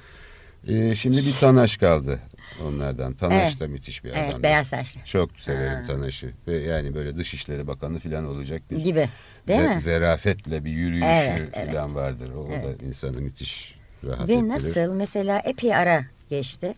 E, 0.67 0.96
şimdi 0.96 1.17
bir 1.17 1.34
Tanaş 1.39 1.78
kaldı 1.78 2.20
onlardan. 2.63 3.13
Tanaş 3.13 3.43
Evet. 3.43 3.60
da 3.62 3.67
müthiş 3.67 4.04
bir 4.04 4.10
Evet 4.10 4.32
adam. 4.32 4.43
beyaz 4.43 4.67
saçlı 4.67 5.00
Çok 5.06 5.30
severim 5.39 5.84
Ha. 5.84 5.88
Tanaş'ı. 5.88 6.32
Ve 6.48 6.58
yani 6.58 6.96
böyle 6.96 7.17
Dışişleri 7.17 7.67
Bakanı 7.67 8.00
falan 8.00 8.26
olacak 8.26 8.62
bir 8.72 8.78
gibi. 8.78 9.10
Değil 9.48 9.60
ze- 9.60 9.76
mi? 9.76 9.82
zerafetle 9.82 10.65
bir 10.65 10.72
yürüyüşü 10.72 11.08
Evet, 11.08 11.50
evet. 11.54 11.72
falan 11.72 11.96
vardır. 11.96 12.32
O, 12.36 12.39
o 12.39 12.48
Evet. 12.54 12.82
da 12.82 12.86
insanı 12.86 13.22
müthiş 13.22 13.76
rahat 14.04 14.30
Ve 14.30 14.34
ettirir. 14.34 14.48
nasıl 14.50 14.93
mesela 14.93 15.39
epey 15.46 15.76
ara 15.76 16.04
geçti. 16.30 16.74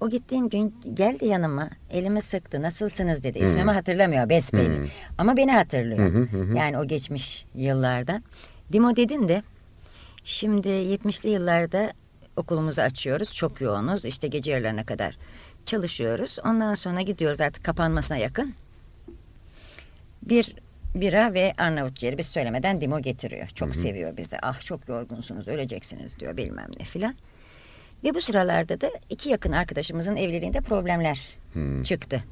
O 0.00 0.10
gittiğim 0.10 0.48
gün 0.48 0.74
geldi 0.94 1.26
yanıma 1.26 1.70
elimi 1.90 2.22
sıktı 2.22 2.62
nasılsınız 2.62 3.22
dedi. 3.22 3.38
İsmimi 3.38 3.70
hatırlamıyor 3.70 4.28
besbelli. 4.28 4.84
Hı. 4.84 4.88
Ama 5.18 5.36
beni 5.36 5.52
hatırlıyor. 5.52 6.12
Hı. 6.12 6.56
Yani 6.56 6.78
o 6.78 6.86
geçmiş 6.86 7.46
yıllardan. 7.54 8.22
Dimo 8.72 8.96
dedin 8.96 9.28
de 9.28 9.42
şimdi 10.24 10.68
70'li 10.68 11.30
yıllarda 11.30 11.92
okulumuzu 12.36 12.80
açıyoruz. 12.80 13.34
Çok 13.34 13.60
yoğunuz. 13.60 14.04
İşte 14.04 14.28
gece 14.28 14.50
yarılarına 14.50 14.84
kadar 14.84 15.16
çalışıyoruz. 15.66 16.38
Ondan 16.44 16.74
sonra 16.74 17.00
gidiyoruz 17.00 17.40
artık 17.40 17.64
kapanmasına 17.64 18.16
yakın. 18.16 18.54
Bir 20.22 20.54
bira 20.94 21.34
ve 21.34 21.52
Arnavut 21.58 21.96
ciğeri 21.96 22.18
biz 22.18 22.26
söylemeden 22.26 22.80
Dimo 22.80 23.00
getiriyor. 23.00 23.48
Çok 23.48 23.76
seviyor 23.76 24.16
bizi. 24.16 24.36
Ah 24.42 24.60
çok 24.60 24.88
yorgunsunuz 24.88 25.48
öleceksiniz 25.48 26.18
diyor 26.20 26.36
bilmem 26.36 26.68
ne 26.78 26.84
filan. 26.84 27.14
Ve 28.04 28.14
bu 28.14 28.20
sıralarda 28.20 28.80
da 28.80 28.90
iki 29.10 29.28
yakın 29.28 29.52
arkadaşımızın 29.52 30.16
evliliğinde 30.16 30.60
problemler 30.60 31.28
Hı. 31.52 31.84
çıktı. 31.84 32.24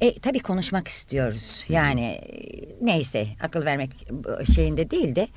E 0.00 0.18
tabii 0.18 0.40
konuşmak 0.40 0.88
istiyoruz. 0.88 1.64
Yani 1.68 2.04
e, 2.04 2.38
neyse 2.80 3.26
akıl 3.42 3.64
vermek 3.64 3.90
şeyinde 4.54 4.90
değil 4.90 5.16
de 5.16 5.28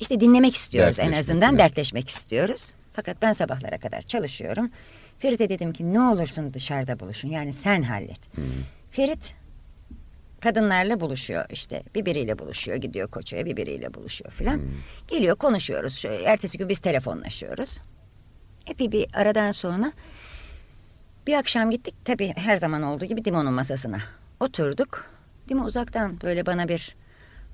işte 0.00 0.20
dinlemek 0.20 0.56
istiyoruz 0.56 0.98
en 0.98 1.12
azından 1.12 1.54
bile. 1.54 1.62
dertleşmek 1.62 2.08
istiyoruz. 2.08 2.66
Fakat 2.92 3.22
ben 3.22 3.32
sabahlara 3.32 3.78
kadar 3.78 4.02
çalışıyorum. 4.02 4.70
Ferit'e 5.18 5.48
dedim 5.48 5.72
ki 5.72 5.92
ne 5.92 6.00
olursun 6.00 6.54
dışarıda 6.54 7.00
buluşun. 7.00 7.28
Yani 7.28 7.52
sen 7.52 7.82
hallet. 7.82 8.36
Hı. 8.36 8.42
Ferit 8.90 9.34
kadınlarla 10.40 11.00
buluşuyor 11.00 11.44
işte. 11.50 11.82
Bir 11.94 12.04
biriyle 12.06 12.38
buluşuyor 12.38 12.76
gidiyor 12.76 13.08
Koço'ya 13.08 13.44
bir 13.46 13.56
biriyle 13.56 13.94
buluşuyor 13.94 14.32
filan. 14.32 14.60
Geliyor 15.08 15.36
konuşuyoruz. 15.36 16.04
Ertesi 16.24 16.58
gün 16.58 16.68
biz 16.68 16.78
telefonlaşıyoruz. 16.78 17.78
Epey 18.68 18.92
bir 18.92 19.06
aradan 19.14 19.52
sonra 19.52 19.92
bir 21.26 21.34
akşam 21.34 21.70
gittik 21.70 21.94
tabii 22.04 22.32
her 22.36 22.56
zaman 22.56 22.82
olduğu 22.82 23.04
gibi 23.04 23.24
Dimo'nun 23.24 23.52
masasına. 23.52 23.98
Oturduk. 24.40 25.10
Dimo 25.48 25.64
uzaktan 25.64 26.20
böyle 26.20 26.46
bana 26.46 26.68
bir 26.68 26.96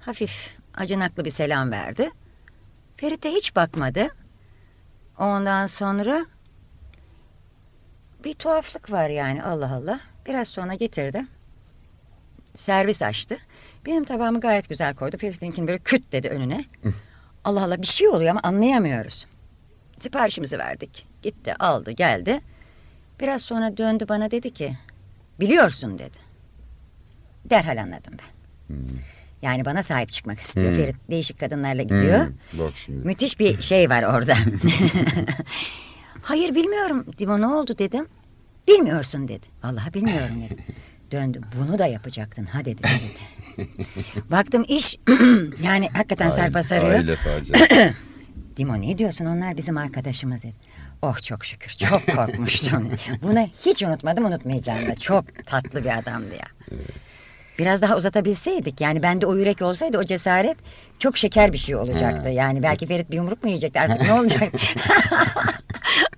hafif 0.00 0.57
acınaklı 0.74 1.24
bir 1.24 1.31
selam 1.31 1.70
verdi. 1.70 2.11
Ferit'e 2.96 3.31
hiç 3.31 3.57
bakmadı. 3.57 4.09
Ondan 5.18 5.66
sonra 5.66 6.27
bir 8.24 8.35
tuhaflık 8.35 8.92
var 8.92 9.09
yani 9.09 9.42
Allah 9.42 9.74
Allah. 9.74 10.00
Biraz 10.27 10.48
sonra 10.48 10.74
getirdi. 10.74 11.27
Servis 12.57 13.03
açtı. 13.03 13.38
Benim 13.87 14.05
tabağımı 14.05 14.40
gayet 14.40 14.68
güzel 14.68 14.94
koydu. 14.94 15.16
Ferit'inkini 15.16 15.66
böyle 15.66 15.79
küt 15.79 16.12
dedi 16.12 16.29
önüne. 16.29 16.64
Allah 17.44 17.64
Allah 17.64 17.83
bir 17.83 17.87
şey 17.87 18.09
oluyor 18.09 18.31
ama 18.31 18.40
anlayamıyoruz. 18.42 19.27
Siparişimizi 20.05 20.59
verdik. 20.59 21.07
Gitti 21.23 21.55
aldı 21.59 21.90
geldi. 21.90 22.40
Biraz 23.21 23.43
sonra 23.43 23.77
döndü 23.77 24.07
bana 24.09 24.31
dedi 24.31 24.55
ki 24.55 24.77
biliyorsun 25.40 25.99
dedi. 25.99 26.19
Derhal 27.45 27.83
anladım 27.83 28.14
ben. 28.19 28.75
Hı. 28.75 28.81
Yani 29.43 29.64
bana 29.64 29.83
sahip 29.83 30.12
çıkmak 30.12 30.40
istiyor. 30.40 30.71
Hmm. 30.71 30.77
Ferit 30.77 30.97
değişik 31.11 31.40
kadınlarla 31.40 31.83
gidiyor. 31.83 32.19
Hı. 32.27 32.33
Bak 32.53 32.73
şimdi. 32.85 33.07
Müthiş 33.07 33.40
bir 33.40 33.62
şey 33.71 33.90
var 33.90 34.03
orada. 34.03 34.37
Hayır 36.23 36.55
bilmiyorum. 36.55 37.07
Dimo 37.19 37.40
ne 37.40 37.47
oldu 37.47 37.79
dedim. 37.79 38.07
Bilmiyorsun 38.69 39.29
dedi. 39.29 39.47
Vallahi 39.62 39.95
bilmiyorum 39.95 40.43
dedi. 40.51 40.62
Döndü. 41.11 41.40
Bunu 41.59 41.79
da 41.79 41.87
yapacaktın 41.87 42.45
ha 42.45 42.64
dedi. 42.64 42.83
dedi. 42.83 43.69
Baktım 44.31 44.64
iş 44.69 44.97
yani 45.62 45.88
hakikaten 45.88 46.31
sarpa 46.31 46.62
sarıyor. 46.62 46.95
Aile 46.95 47.17
faciası. 47.25 47.95
Dimo 48.57 48.81
ne 48.81 48.99
diyorsun 48.99 49.25
onlar 49.27 49.57
bizim 49.57 49.77
arkadaşımız 49.79 50.43
dedi. 50.43 50.55
Oh 51.03 51.23
çok 51.23 51.45
şükür 51.45 51.71
çok 51.71 52.07
korkmuştum. 52.17 52.90
Bunu 53.23 53.49
hiç 53.64 53.83
unutmadım 53.83 54.25
unutmayacağım 54.25 54.87
da 54.88 54.95
çok 54.95 55.47
tatlı 55.47 55.85
bir 55.85 55.99
adamdı 55.99 56.35
ya. 56.35 56.79
Biraz 57.59 57.83
daha 57.83 57.97
uzatabilseydik 57.97 58.81
yani 58.81 59.03
bende 59.03 59.27
o 59.27 59.37
yürek 59.37 59.62
olsaydı 59.62 59.99
o 59.99 60.05
cesaret 60.05 60.57
çok 60.99 61.19
şeker 61.19 61.53
bir 61.53 61.59
şey 61.59 61.77
olacaktı. 61.77 62.29
Yani 62.29 62.62
belki 62.62 62.87
Ferit 62.87 63.11
bir 63.11 63.17
yumruk 63.17 63.43
mu 63.43 63.49
yiyecekti 63.49 63.81
artık 63.81 64.01
ne 64.03 64.12
olacak? 64.21 64.43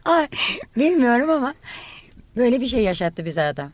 Ay, 0.05 0.29
bilmiyorum 0.77 1.31
ama 1.31 1.55
böyle 2.37 2.61
bir 2.61 2.67
şey 2.67 2.83
yaşattı 2.83 3.25
bize 3.25 3.43
adam. 3.43 3.73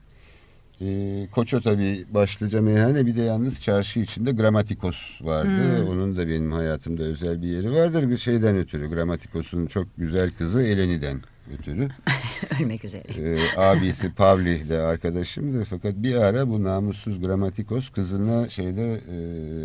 Ee, 0.83 1.27
Koço 1.33 1.61
tabii 1.61 2.05
başlıca 2.15 2.63
meyhane 2.63 3.07
bir 3.07 3.17
de 3.17 3.23
yalnız 3.23 3.61
çarşı 3.61 4.01
içinde 4.01 4.33
Gramatikos 4.33 4.97
vardı. 5.21 5.79
Hmm. 5.79 5.89
Onun 5.89 6.17
da 6.17 6.29
benim 6.29 6.53
hayatımda 6.53 7.03
özel 7.03 7.43
bir 7.43 7.49
yeri 7.49 7.73
vardır. 7.73 8.11
Bir 8.11 8.19
şeyden 8.19 8.57
ötürü 8.57 8.91
Gramatikos'un 8.91 9.67
çok 9.67 9.87
güzel 9.97 10.31
kızı 10.31 10.63
Eleni'den. 10.63 11.21
ötürü. 11.59 11.89
Ölmek 12.61 12.85
üzere. 12.85 13.03
Ee, 13.19 13.39
abisi 13.57 14.15
Pavli 14.15 14.69
de 14.69 14.79
arkadaşımdı 14.79 15.65
fakat 15.71 15.95
bir 15.97 16.15
ara 16.15 16.49
bu 16.49 16.65
namussuz 16.65 17.21
gramatikos 17.21 17.91
kızına 17.91 18.49
şeyde 18.49 18.93
e, 18.93 19.17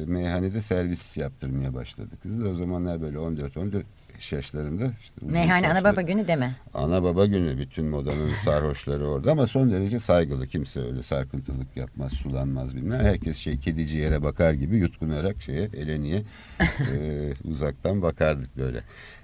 meyhanede 0.05 0.61
servis 0.61 1.17
yaptırmaya 1.17 1.73
başladı. 1.73 2.09
Kız 2.23 2.43
da 2.43 2.47
o 2.49 2.55
zamanlar 2.55 3.01
böyle 3.01 3.17
14-14 3.17 3.83
yaşlarında. 4.31 4.91
Işte 5.01 5.13
Meyhane 5.21 5.69
ana 5.69 5.83
baba 5.83 6.01
günü 6.01 6.27
deme. 6.27 6.55
Ana 6.73 7.03
baba 7.03 7.25
günü 7.25 7.57
bütün 7.57 7.85
modanın 7.85 8.33
sarhoşları 8.33 9.07
orada 9.07 9.31
ama 9.31 9.47
son 9.47 9.71
derece 9.71 9.99
saygılı. 9.99 10.47
Kimse 10.47 10.79
öyle 10.79 11.03
sarkıntılık 11.03 11.77
yapmaz, 11.77 12.13
sulanmaz 12.13 12.75
bilmem. 12.75 12.99
Herkes 13.05 13.37
şey 13.37 13.57
kedici 13.57 13.97
yere 13.97 14.23
bakar 14.23 14.53
gibi 14.53 14.77
yutkunarak 14.77 15.41
şeye 15.41 15.69
eleniye 15.73 16.23
e, 16.61 17.33
uzaktan 17.43 18.01
bakardık 18.01 18.57
böyle. 18.57 18.83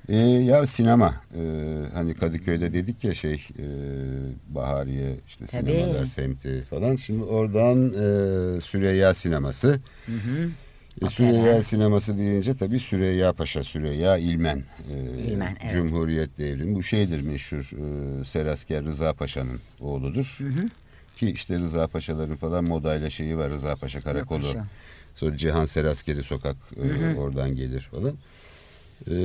E, 0.09 0.17
ya 0.17 0.67
sinema 0.67 1.15
e, 1.35 1.41
hani 1.93 2.13
Kadıköy'de 2.13 2.73
dedik 2.73 3.03
ya 3.03 3.13
şey 3.13 3.47
e, 3.59 3.65
Bahariye 4.49 5.15
işte 5.27 5.45
Tabii. 5.45 5.71
sinemalar 5.71 6.05
semti 6.05 6.63
falan. 6.69 6.95
Şimdi 6.95 7.23
oradan 7.23 7.87
e, 7.87 8.61
Süreyya 8.61 9.13
sineması. 9.13 9.79
Hı 10.05 10.11
hı. 10.11 10.49
E, 11.01 11.07
Süreyya 11.07 11.61
sineması 11.61 12.17
deyince 12.17 12.53
tabii 12.53 12.79
Süreyya 12.79 13.33
Paşa, 13.33 13.63
Süreyya 13.63 14.17
İlmen. 14.17 14.63
E, 14.93 15.21
İlmen, 15.23 15.57
evet. 15.61 15.71
Cumhuriyet 15.71 16.37
devrimi. 16.37 16.75
Bu 16.75 16.83
şeydir 16.83 17.21
meşhur 17.21 17.71
e, 18.21 18.25
Serasker 18.25 18.83
Rıza 18.83 19.13
Paşa'nın 19.13 19.59
oğludur. 19.79 20.35
Hı 20.37 20.47
hı. 20.47 20.69
Ki 21.17 21.31
işte 21.31 21.59
Rıza 21.59 21.87
Paşaların 21.87 22.35
falan 22.35 22.63
modayla 22.63 23.09
şeyi 23.09 23.37
var. 23.37 23.49
Rıza 23.49 23.75
Paşa 23.75 24.01
Karakolu. 24.01 24.45
Yokmuş 24.47 24.65
Sonra 25.15 25.37
Cihan 25.37 25.65
Seraskeri 25.65 26.23
Sokak 26.23 26.55
e, 26.77 26.87
Hı 26.87 27.11
hı. 27.11 27.15
oradan 27.17 27.55
gelir 27.55 27.89
falan. 27.91 28.13
E, 29.07 29.15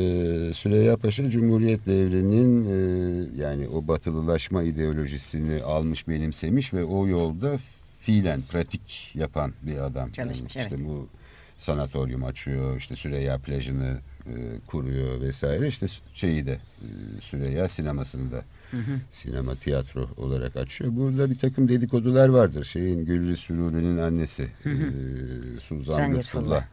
Süreyya 0.55 0.97
Paşa 0.97 1.31
Cumhuriyet 1.31 1.87
devrinin 1.87 2.65
e, 2.67 3.43
yani 3.43 3.69
o 3.69 3.89
batılılaşma 3.89 4.63
ideolojisini 4.63 5.63
almış 5.63 6.09
benimsemiş 6.09 6.75
ve 6.75 6.85
o 6.85 7.07
yolda 7.07 7.59
fiilen 8.01 8.43
pratik 8.43 9.11
yapan 9.15 9.53
bir 9.63 9.79
adam. 9.79 10.11
Çalışmış, 10.11 10.57
yani 10.57 10.65
işte 10.65 10.77
evet. 10.77 10.89
bu 10.89 11.09
sanatoryum 11.59 12.25
açıyor, 12.25 12.77
işte 12.77 12.97
Süreyya 12.97 13.39
plajını 13.39 13.99
e, 14.27 14.33
kuruyor 14.67 15.21
vesaire. 15.21 15.69
İşte 15.69 15.87
şeyi 16.15 16.47
de 16.47 16.53
e, 16.53 16.87
Süreyya 17.21 17.69
sinemasını 17.69 18.33
da 18.33 18.45
Hı 18.71 18.77
hı. 18.77 19.01
sinema 19.11 19.55
tiyatro 19.55 20.09
olarak 20.17 20.57
açıyor. 20.57 20.91
Burada 20.97 21.31
bir 21.31 21.39
takım 21.39 21.69
dedikodular 21.69 22.29
vardır. 22.29 22.65
Şeyin 22.65 23.05
Gülri 23.05 23.37
Süruri'nin 23.37 23.99
annesi 23.99 24.49
Hı 24.63 24.71
hı. 24.71 24.85
e, 24.85 25.61
Suzan 25.61 26.15
Lütfullah 26.17 26.65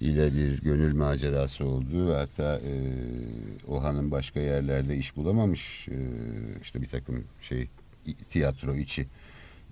ile 0.00 0.34
bir 0.34 0.62
gönül 0.62 0.94
macerası 0.94 1.64
olduğu 1.64 2.14
hatta 2.14 2.54
e, 2.58 2.72
o 3.68 3.82
hanım 3.84 4.10
başka 4.10 4.40
yerlerde 4.40 4.96
iş 4.96 5.16
bulamamış 5.16 5.88
e, 5.88 5.96
işte 6.62 6.82
bir 6.82 6.88
takım 6.88 7.24
şey 7.42 7.68
tiyatro 8.30 8.76
içi 8.76 9.06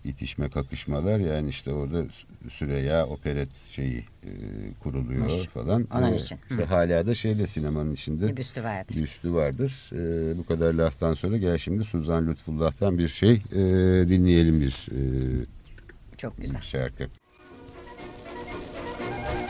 itişme 0.06 0.48
kakışmalar 0.48 1.18
yani 1.18 1.48
işte 1.48 1.72
orada 1.72 2.04
Süreyya 2.50 3.06
operet 3.06 3.48
şeyi 3.70 3.98
e, 3.98 4.30
kuruluyor 4.82 5.24
Mış. 5.24 5.46
falan. 5.46 5.86
Onun 5.94 6.12
E, 6.12 6.16
için. 6.16 6.38
işte 6.50 6.64
hala 6.64 7.06
da 7.06 7.14
şeyde 7.14 7.46
sinemanın 7.46 7.94
içinde 7.94 8.28
Bir 8.28 8.36
büstü 8.36 8.64
vardı. 8.64 8.92
bir 8.96 9.02
üstü 9.02 9.32
vardır. 9.34 9.90
E, 9.92 10.38
bu 10.38 10.46
kadar 10.46 10.74
laftan 10.74 11.14
sonra 11.14 11.36
gel 11.36 11.58
şimdi 11.58 11.84
Suzan 11.84 12.26
Lütfullah'tan 12.26 12.98
bir 12.98 13.08
şey 13.08 13.32
e, 13.52 13.58
dinleyelim 14.08 14.60
bir 14.60 14.86
e, 14.92 15.00
Çok 16.18 16.36
güzel. 16.40 16.60
şarkı. 16.62 17.06
Sözlerimi 19.06 19.45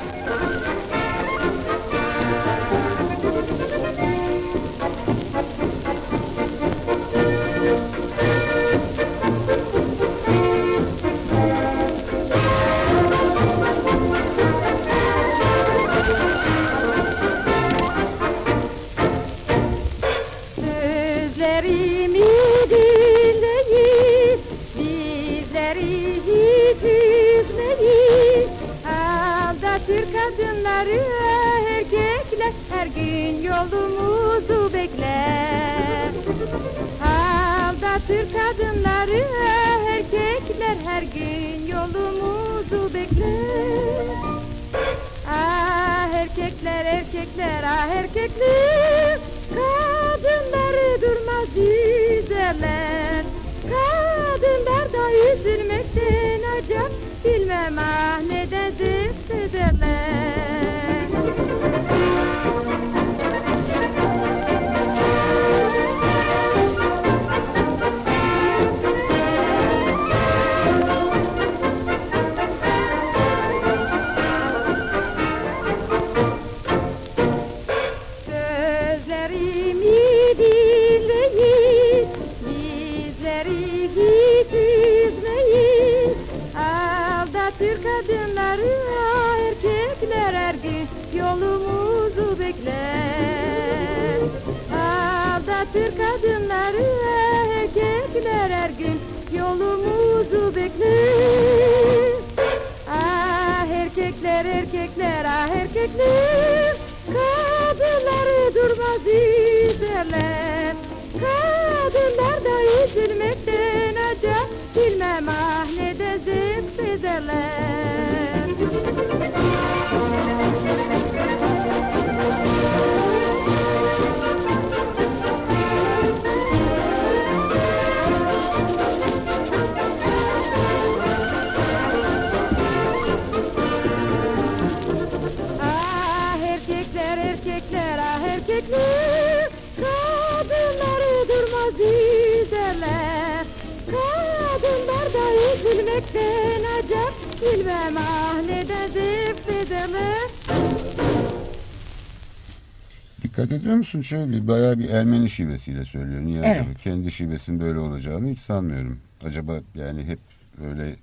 Ediyor 153.67 153.79
musun 153.79 154.01
şöyle 154.01 154.49
bayağı 154.49 154.79
bir 154.79 154.89
Ermeni 154.89 155.31
şivesiyle 155.31 155.85
söylüyor. 155.85 156.23
Niye 156.23 156.43
Evet. 156.45 156.61
acaba? 156.61 156.75
Kendi 156.75 157.13
şivesinin 157.13 157.61
böyle 157.61 157.79
olacağını 157.79 158.29
hiç 158.29 158.39
sanmıyorum. 158.39 158.99
Acaba 159.25 159.61
yani 159.75 160.05
hep 160.05 160.19
öyle 160.63 160.97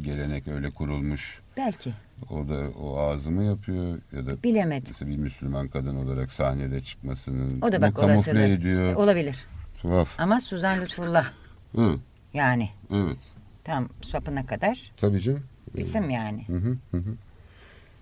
gelenek 0.00 0.48
öyle 0.48 0.70
kurulmuş. 0.70 1.40
Belki. 1.56 1.92
O 2.30 2.48
da 2.48 2.70
o 2.82 2.98
ağzı 2.98 3.30
mı 3.30 3.44
yapıyor 3.44 3.98
ya 4.12 4.26
da 4.26 4.42
Bilemedim. 4.42 4.84
mesela 4.88 5.10
bir 5.10 5.16
Müslüman 5.16 5.68
kadın 5.68 5.96
olarak 5.96 6.32
sahnede 6.32 6.80
çıkmasının 6.80 7.60
O 7.62 7.72
da 7.72 7.80
bak 7.80 7.96
kamufle 7.96 8.52
ediyor. 8.52 8.94
Olabilir. 8.94 9.46
Tuhaf. 9.82 10.20
Ama 10.20 10.40
Suzan 10.40 10.80
Lütfullah 10.80 11.32
Hı, 11.74 11.94
yani 12.34 12.70
evet. 12.92 13.16
tam 13.64 13.88
sapına 14.02 14.46
kadar 14.46 14.92
Tabii 14.96 15.20
canım. 15.20 15.42
isim 15.76 16.10
yani. 16.10 16.44
Hı, 16.46 16.56
hı 16.90 16.96
hı. 16.96 17.14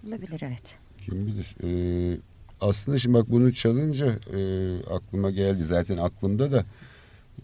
Olabilir 0.08 0.40
evet. 0.44 0.76
Kim 1.04 1.26
bilir. 1.26 1.56
Ee, 1.64 2.18
aslında 2.60 2.98
şimdi 2.98 3.14
bak 3.18 3.30
bunu 3.30 3.54
çalınca 3.54 4.06
e, 4.06 4.40
aklıma 4.90 5.30
geldi. 5.30 5.64
Zaten 5.64 5.96
aklımda 5.96 6.52
da 6.52 6.64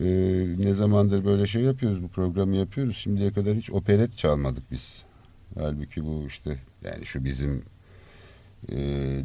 e, 0.01 0.07
ne 0.59 0.75
zamandır 0.75 1.25
böyle 1.25 1.47
şey 1.47 1.62
yapıyoruz, 1.62 2.03
bu 2.03 2.09
programı 2.09 2.57
yapıyoruz. 2.57 2.97
Şimdiye 2.97 3.33
kadar 3.33 3.55
hiç 3.55 3.71
operet 3.71 4.19
çalmadık 4.19 4.65
biz. 4.71 5.03
Halbuki 5.59 6.05
bu 6.05 6.25
işte 6.27 6.59
yani 6.85 7.07
şu 7.07 7.25
bizim 7.25 7.62
e, 8.73 8.77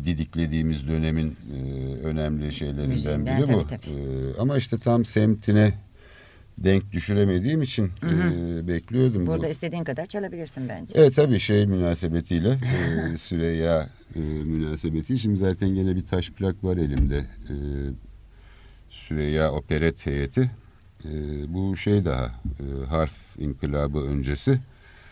didiklediğimiz 0.05 0.87
dönemin 0.87 1.37
e, 1.55 1.59
önemli 2.03 2.53
şeylerinden 2.53 3.25
biri 3.25 3.41
bu. 3.41 3.67
tabii, 3.67 3.81
tabii. 3.81 3.95
E, 3.95 4.39
ama 4.39 4.57
işte 4.57 4.77
tam 4.77 5.05
semtine 5.05 5.73
denk 6.63 6.91
düşüremediğim 6.91 7.61
için 7.61 7.91
e, 8.03 8.67
bekliyordum. 8.67 9.21
bu. 9.27 9.31
Burada 9.31 9.47
istediğin 9.47 9.83
kadar 9.83 10.05
çalabilirsin 10.05 10.69
bence. 10.69 10.93
Evet 10.97 11.15
tabii 11.15 11.39
şey 11.39 11.65
münasebetiyle 11.65 12.49
e, 13.13 13.17
Süreyya 13.17 13.89
e, 14.15 14.19
münasebeti. 14.19 15.19
Şimdi 15.19 15.37
zaten 15.37 15.69
gene 15.75 15.95
bir 15.95 16.05
taş 16.05 16.29
plak 16.29 16.63
var 16.63 16.77
elimde. 16.77 17.17
E, 17.17 17.55
Süreyya 18.89 19.51
Operet 19.51 20.05
Heyeti. 20.05 20.51
E, 21.05 21.09
bu 21.47 21.77
şey 21.77 22.05
daha 22.05 22.25
e, 22.25 22.85
harf 22.85 23.13
inkılabı 23.37 23.97
öncesi. 23.99 24.59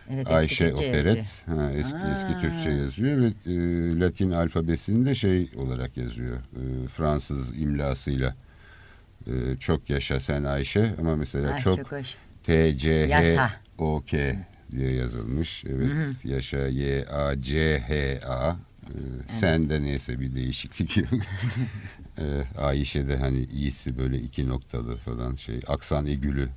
Evet, 0.09 0.19
eski 0.27 0.33
Ayşe 0.35 0.67
Türkçe 0.69 0.89
Operet. 0.89 1.05
yazıyor. 1.05 1.25
Ha, 1.45 1.71
eski, 1.71 1.97
eski 2.13 2.37
Aa. 2.37 2.41
Türkçe 2.41 2.69
yazıyor 2.69 3.21
ve 3.21 3.25
e, 3.45 3.99
Latin 3.99 4.31
alfabesini 4.31 5.05
de 5.05 5.15
şey 5.15 5.49
olarak 5.55 5.97
yazıyor. 5.97 6.37
E, 6.37 6.87
Fransız 6.87 7.59
imlasıyla. 7.59 8.35
E, 9.28 9.57
çok 9.59 9.89
yaşa 9.89 10.19
sen 10.19 10.43
Ayşe 10.43 10.95
ama 10.99 11.15
mesela 11.15 11.53
Ay, 11.53 11.59
çok 11.59 11.78
çok. 11.78 11.99
T, 12.43 12.78
C, 12.78 13.13
H. 13.13 13.49
O, 13.78 14.03
K 14.07 14.45
diye 14.71 14.91
yazılmış. 14.91 15.63
Evet, 15.69 16.25
yaşa 16.25 16.67
Y, 16.67 17.05
A, 17.05 17.41
C, 17.41 17.80
H, 17.80 18.28
A. 18.28 18.51
Ee, 18.51 18.93
Sen 19.28 19.69
de 19.69 19.82
neyse 19.82 20.19
bir 20.19 20.36
değişiklik 20.36 20.97
yok. 20.97 21.07
ee, 22.19 22.43
Ayşe'de 22.57 23.17
hani 23.17 23.43
iyisi 23.43 23.97
böyle 23.97 24.19
iki 24.19 24.47
noktalı 24.47 24.97
falan 24.97 25.36
şey. 25.36 25.59
Aksan 25.67 26.05
egülü 26.05 26.49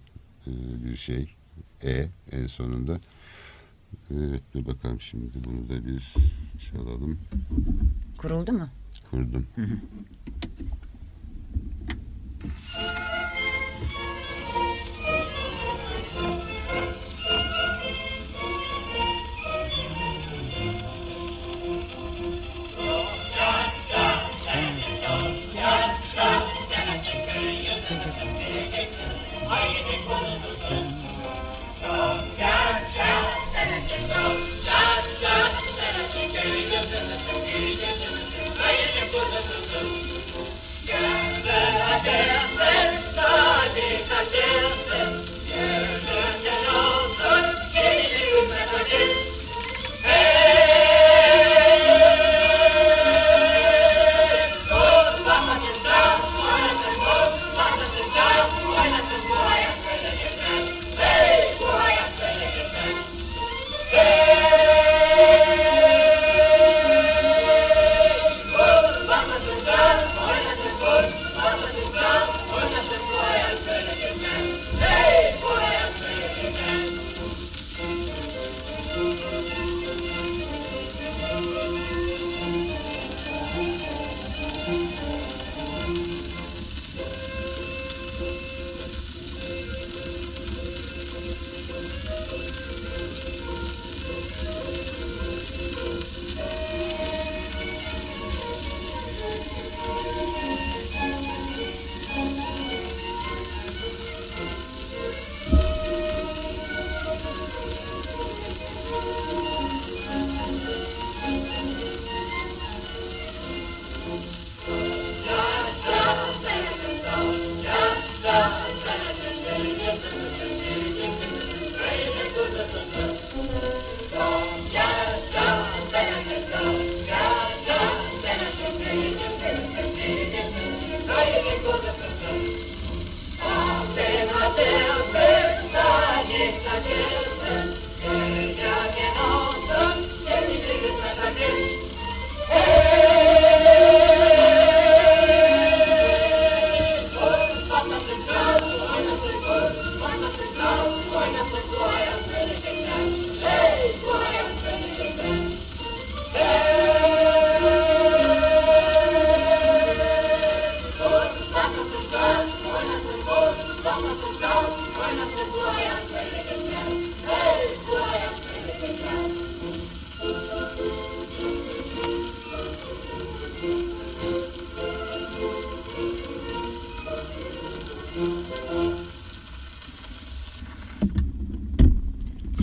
e, 0.47 0.51
bir 0.85 0.97
şey. 0.97 1.35
E 1.85 2.07
en 2.33 2.47
sonunda. 2.47 3.01
Evet 4.15 4.43
dur 4.55 4.67
bakalım 4.67 5.01
şimdi 5.01 5.45
bunu 5.45 5.69
da 5.69 5.87
bir 5.87 6.15
çalalım. 6.71 7.19
Kuruldu 8.19 8.53
mu? 8.53 8.69
Kurdum. 9.11 9.47
Sen 9.57 9.71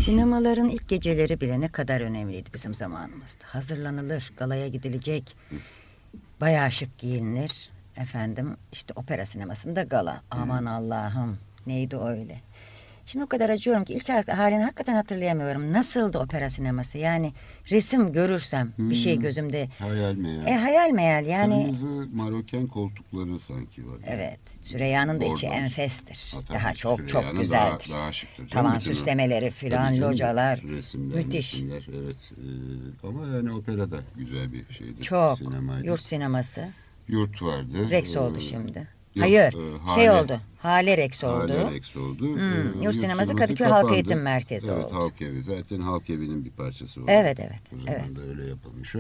Sinemaların 0.08 0.70
ilk 0.70 0.90
geceleri 0.90 1.42
bile 1.42 1.60
ne 1.60 1.68
kadar 1.68 2.02
önemliydi 2.02 2.50
bizim 2.54 2.74
zamanımızda. 2.74 3.44
Hazırlanılır, 3.44 4.34
galaya 4.38 4.68
gidilecek. 4.68 5.36
Bayağı 6.42 6.72
şık 6.72 6.98
giyinilir. 6.98 7.70
Efendim 7.98 8.58
işte 8.72 8.94
opera 8.96 9.26
sinemasında 9.26 9.84
gala. 9.84 10.22
Aman 10.32 10.66
Allah'ım 10.66 11.38
neydi 11.66 11.98
öyle. 11.98 12.42
Şimdi 13.08 13.26
o 13.26 13.28
kadar 13.28 13.50
acıyorum 13.50 13.84
ki 13.86 13.94
ilk 13.94 14.10
halini 14.10 14.64
hakikaten 14.64 14.94
hatırlayamıyorum. 14.96 15.74
Nasıldı 15.74 16.20
opera 16.20 16.50
sineması? 16.50 16.98
Yani 16.98 17.34
resim 17.72 18.14
görürsem 18.14 18.74
bir 18.78 18.96
şey 18.96 19.16
Hmm. 19.16 19.22
gözümde. 19.22 19.68
Hayal 19.80 20.14
meyal. 20.16 20.48
E 20.48 20.54
hayal 20.56 20.90
meyal 20.92 21.26
yani. 21.26 21.62
Kırmızı 21.78 22.10
maroken 22.16 22.68
koltukları 22.68 23.40
sanki 23.40 23.88
var. 23.88 23.98
Evet. 24.08 24.40
Süreyya'nın 24.62 25.22
da 25.22 25.26
içi 25.26 25.48
Bordo. 25.48 25.56
enfestir. 25.56 26.32
Ha, 26.34 26.40
tabii 26.48 26.60
Daha 26.60 26.74
çok 26.74 26.98
çok 27.00 27.10
Süreyya'nın 27.10 27.40
güzeldir. 27.42 27.90
Daha, 27.92 27.98
daha 28.00 28.12
şıktır. 28.14 28.50
Tavan 28.50 28.80
süslemeleri 28.80 29.52
filan, 29.52 29.98
localar. 30.02 30.62
Resimler, 30.62 31.18
Müthiş. 31.18 31.54
resimler, 31.54 31.88
evet. 32.04 32.18
Ee, 32.38 33.08
ama 33.08 33.36
yani 33.36 33.52
opera 33.52 33.92
da 33.92 34.00
güzel 34.18 34.54
bir 34.54 34.74
şeydi. 34.74 35.02
Çok. 35.02 35.38
Sinemaydı. 35.38 35.86
Yurt 35.88 36.02
sineması. 36.02 36.68
Yurt 37.08 37.42
vardı. 37.42 37.90
Rex 37.92 38.16
Ee, 38.16 38.20
oldu 38.20 38.40
şimdi. 38.40 38.88
Hayır. 39.20 39.54
e, 39.92 39.96
şey 39.96 40.10
oldu. 40.12 40.40
Hale 40.60 40.98
Rex 40.98 41.24
oldu. 41.24 41.54
Hale 41.54 41.72
Rex 41.72 41.96
oldu. 41.98 42.28
Hmm, 42.36 42.82
Ee, 42.82 42.84
yurt 42.84 42.96
sineması 43.02 43.36
Kadıköy 43.36 43.68
Halk 43.68 43.76
kapandı. 43.82 43.94
Eğitim 43.96 44.22
Merkezi 44.22 44.72
evet, 44.72 44.86
oldu. 44.86 44.96
Halk 44.96 45.22
Evi. 45.22 45.42
Zaten 45.42 45.80
Halk 45.80 46.10
Evi'nin 46.10 46.46
bir 46.46 46.50
parçası 46.52 47.02
oldu. 47.02 47.12
Evet, 47.12 47.40
evet, 47.40 47.60
O 47.76 47.86
zaman 47.86 48.00
evet. 48.08 48.16
da 48.16 48.22
öyle 48.22 48.46
yapılmış 48.50 48.96
o. 48.96 49.00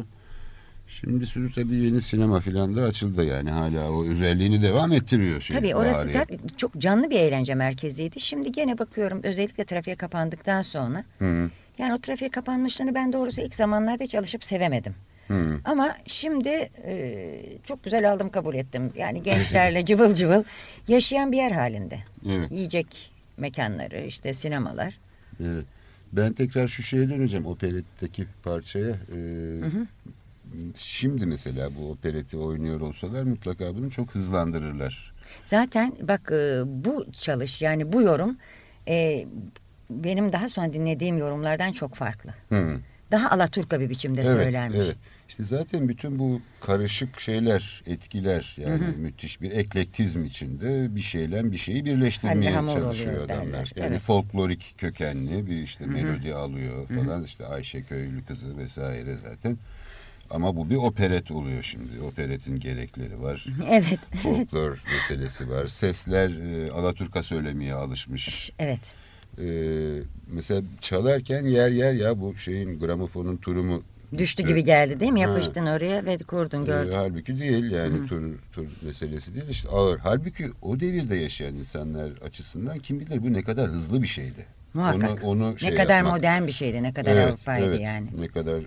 Şimdi 0.87 1.25
sürü 1.25 1.53
tabii 1.53 1.75
yeni 1.75 2.01
sinema 2.01 2.39
filan 2.39 2.75
da 2.75 2.83
açıldı 2.83 3.25
yani 3.25 3.49
hala 3.51 3.91
o 3.91 4.05
özelliğini 4.05 4.61
devam 4.63 4.93
ettiriyor. 4.93 5.41
Şey, 5.41 5.55
Tabii 5.57 5.75
orası 5.75 6.11
tabii 6.11 6.37
çok 6.57 6.77
canlı 6.77 7.09
bir 7.09 7.19
eğlence 7.19 7.55
merkeziydi. 7.55 8.19
Şimdi 8.19 8.51
gene 8.51 8.77
bakıyorum 8.77 9.19
özellikle 9.23 9.65
trafiğe 9.65 9.95
kapandıktan 9.95 10.61
sonra. 10.61 11.03
Hı, 11.19 11.49
Yani 11.77 11.93
o 11.93 11.97
trafiğe 11.97 12.31
kapanmışlığını 12.31 12.95
ben 12.95 13.13
doğrusu 13.13 13.41
ilk 13.41 13.55
zamanlarda 13.55 14.07
çalışıp 14.07 14.43
sevemedim. 14.43 14.95
Hı. 15.27 15.59
Ama 15.65 15.97
şimdi 16.07 16.69
e, 16.85 17.39
çok 17.63 17.83
güzel 17.83 18.11
aldım 18.11 18.29
kabul 18.29 18.55
ettim. 18.55 18.91
Yani 18.97 19.23
gençlerle 19.23 19.85
cıvıl 19.85 20.13
cıvıl 20.13 20.43
yaşayan 20.87 21.31
bir 21.31 21.37
yer 21.37 21.51
halinde. 21.51 21.99
Evet. 22.29 22.51
Yiyecek 22.51 23.11
mekanları 23.37 24.05
işte 24.05 24.33
sinemalar. 24.33 24.97
Evet. 25.43 25.65
Ben 26.13 26.33
tekrar 26.33 26.67
şu 26.67 26.83
şeye 26.83 27.09
döneceğim 27.09 27.45
operetteki 27.45 28.25
parçaya. 28.43 28.89
Ee, 28.89 29.61
Şimdi 30.75 31.25
mesela 31.25 31.69
bu 31.75 31.91
opereti 31.91 32.37
oynuyor 32.37 32.81
olsalar 32.81 33.23
mutlaka 33.23 33.75
bunu 33.75 33.91
çok 33.91 34.15
hızlandırırlar. 34.15 35.13
Zaten 35.45 35.93
bak 36.01 36.31
e, 36.31 36.61
bu 36.65 37.05
çalış 37.11 37.61
yani 37.61 37.93
bu 37.93 38.01
yorum 38.01 38.37
e, 38.87 39.25
benim 39.89 40.33
daha 40.33 40.49
sonra 40.49 40.73
dinlediğim 40.73 41.17
yorumlardan 41.17 41.71
çok 41.71 41.95
farklı. 41.95 42.29
Hı. 42.49 42.77
Daha 43.11 43.29
alaturka 43.31 43.79
bir 43.79 43.89
biçimde 43.89 44.21
Evet, 44.21 44.31
söylenmiş. 44.31 44.79
evet. 44.85 44.95
İşte 45.29 45.43
zaten 45.43 45.89
bütün 45.89 46.19
bu 46.19 46.41
karışık 46.61 47.19
şeyler, 47.19 47.83
etkiler 47.87 48.55
yani 48.59 48.83
müthiş 48.97 49.41
bir 49.41 49.51
eklektizm 49.51 50.25
içinde 50.25 50.95
bir 50.95 51.01
şeyle 51.01 51.51
bir 51.51 51.57
şeyi 51.57 51.85
birleştirmeye 51.85 52.51
Hamle 52.51 52.71
hamur 52.71 52.81
çalışıyor 52.81 53.25
adamlar. 53.25 53.45
derler, 53.53 53.71
Yani 53.75 53.87
evet. 53.91 54.01
folklorik 54.01 54.75
kökenli 54.77 55.47
bir 55.47 55.61
işte 55.63 55.85
melodi 55.85 56.33
alıyor 56.33 56.87
falan 56.87 57.23
işte 57.23 57.45
Ayşe 57.45 57.81
Köylü 57.83 58.25
kızı 58.25 58.57
vesaire 58.57 59.15
zaten. 59.17 59.57
Ama 60.29 60.55
bu 60.55 60.69
bir 60.69 60.75
operet 60.75 61.31
oluyor 61.31 61.63
şimdi. 61.63 62.01
Operetin 62.01 62.59
gerekleri 62.59 63.21
var. 63.21 63.45
Evet. 63.69 63.99
Folklor 64.23 64.83
meselesi 64.93 65.49
var. 65.49 65.67
Sesler 65.67 66.29
e, 66.29 66.71
Alaturka 66.71 67.23
söylemeye 67.23 67.73
alışmış. 67.73 68.51
Evet. 68.59 68.79
Ee, 69.41 70.01
mesela 70.27 70.61
çalarken 70.81 71.45
yer 71.45 71.69
yer 71.69 71.93
ya 71.93 72.19
bu 72.21 72.35
şeyin 72.35 72.79
gramofonun 72.79 73.37
turumu 73.37 73.83
Düştü 74.17 74.43
gibi 74.43 74.63
geldi 74.63 74.99
değil 74.99 75.11
mi? 75.11 75.25
Ha. 75.25 75.31
Yapıştın 75.31 75.65
oraya 75.65 76.05
ve 76.05 76.17
kurdun 76.17 76.61
Ee, 76.63 76.65
gördün. 76.65 76.91
halbuki 76.91 77.39
değil 77.39 77.71
yani 77.71 78.07
tur, 78.07 78.23
tur 78.53 78.65
meselesi 78.81 79.35
değil 79.35 79.45
işte 79.49 79.69
ağır. 79.69 79.99
Halbuki 79.99 80.49
o 80.61 80.79
devirde 80.79 81.15
yaşayan 81.15 81.55
insanlar 81.55 82.11
açısından 82.25 82.79
kim 82.79 82.99
bilir 82.99 83.23
bu 83.23 83.33
ne 83.33 83.43
kadar 83.43 83.69
hızlı 83.69 84.01
bir 84.01 84.07
şeydi. 84.07 84.45
Muhakkak. 84.73 85.23
Onu, 85.23 85.45
onu 85.47 85.59
şey 85.59 85.71
ne 85.71 85.75
kadar 85.75 85.97
yapmak- 85.97 86.11
modern 86.17 86.47
bir 86.47 86.51
şeydi, 86.51 86.83
ne 86.83 86.93
kadar 86.93 87.11
Evet, 87.11 87.23
Avrupa'ydı 87.27 87.65
evet. 87.65 87.81
yani. 87.81 88.07
Ne 88.19 88.27
kadar 88.27 88.59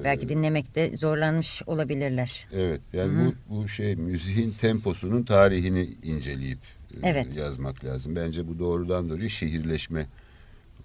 e, 0.00 0.04
Belki 0.04 0.28
dinlemekte 0.28 0.96
zorlanmış 0.96 1.62
olabilirler. 1.66 2.46
Evet 2.52 2.80
yani 2.92 3.12
bu 3.48 3.54
bu 3.56 3.68
şey 3.68 3.96
müziğin 3.96 4.50
temposunun 4.60 5.22
tarihini 5.22 5.88
inceleyip 6.02 6.58
e, 7.02 7.08
Evet. 7.08 7.36
yazmak 7.36 7.84
lazım. 7.84 8.16
Bence 8.16 8.48
bu 8.48 8.58
doğrudan 8.58 9.08
doğruya 9.10 9.28
şehirleşme 9.28 10.06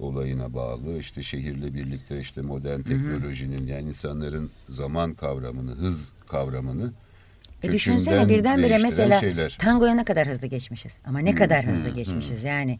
olayına 0.04 0.54
bağlı. 0.54 0.99
İşte 0.99 1.24
şehirle 1.24 1.74
birlikte 1.74 2.20
işte 2.20 2.41
modern 2.41 2.82
teknolojinin 2.82 3.68
yani 3.68 3.89
insanların 3.89 4.51
zaman 4.70 5.14
kavramını, 5.14 5.72
hız 5.72 6.12
kavramını 6.28 6.93
E 7.64 7.72
düşünsene 7.72 8.30
birdenbire 8.30 8.78
mesela 8.78 9.20
şeyler. 9.20 9.58
tangoya 9.62 9.95
ne 9.95 10.06
kadar 10.06 10.28
hızlı 10.28 10.47
geçmişiz. 10.47 10.97
Ama 11.06 11.20
ne 11.20 11.36
kadar 11.36 11.66
hızlı 11.66 11.89
hı, 11.89 11.95
geçmişiz 11.95 12.43
yani. 12.43 12.80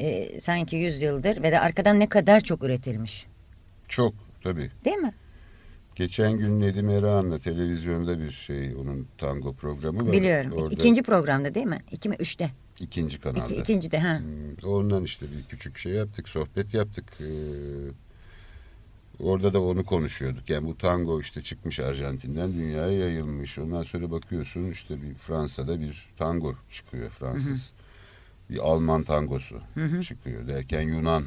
E, 0.00 0.40
sanki 0.40 0.76
yüz 0.76 1.02
yıldır 1.02 1.42
ve 1.42 1.52
de 1.52 1.60
arkadan 1.60 2.00
ne 2.00 2.08
kadar 2.08 2.40
çok 2.40 2.62
üretilmiş. 2.62 3.26
Çok 3.88 4.14
tabii. 4.44 4.70
Değil 4.84 4.96
mi? 4.96 5.14
Geçen 5.96 6.32
gün 6.38 6.60
Nedim 6.60 6.88
Erağan'la 6.88 7.38
televizyonda 7.38 8.18
bir 8.20 8.30
şey 8.30 8.74
onun 8.74 9.08
tango 9.18 9.52
programı 9.54 10.06
var. 10.06 10.12
Biliyorum. 10.12 10.52
Orada 10.52 10.74
İkinci 10.74 11.02
programda 11.02 11.54
değil 11.54 11.66
mi? 11.66 11.78
İki 11.90 12.08
mi? 12.08 12.16
Üçte. 12.18 12.50
İkinci 12.80 13.20
kanalda. 13.20 13.44
İki, 13.44 13.54
ikinci 13.60 13.90
de 13.90 13.98
ha. 14.00 14.18
Hmm, 14.18 14.70
Ondan 14.70 15.04
işte 15.04 15.26
bir 15.38 15.42
küçük 15.48 15.78
şey 15.78 15.92
yaptık, 15.92 16.28
sohbet 16.28 16.74
yaptık. 16.74 17.04
Ee, 17.20 17.24
orada 19.20 19.54
da 19.54 19.62
onu 19.62 19.84
konuşuyorduk. 19.84 20.50
Yani 20.50 20.66
bu 20.66 20.78
tango 20.78 21.20
işte 21.20 21.42
çıkmış 21.42 21.80
Arjantin'den 21.80 22.52
dünyaya 22.54 22.98
yayılmış. 22.98 23.58
Ondan 23.58 23.82
sonra 23.82 24.10
bakıyorsun 24.10 24.70
işte 24.70 25.02
bir 25.02 25.14
Fransa'da 25.14 25.80
bir 25.80 26.08
tango 26.18 26.54
çıkıyor 26.70 27.10
Fransız. 27.10 27.70
Bir 28.50 28.58
Alman 28.58 29.02
tangosu 29.02 29.60
çıkıyor 30.02 30.46
derken 30.48 30.80
Yunan 30.80 31.24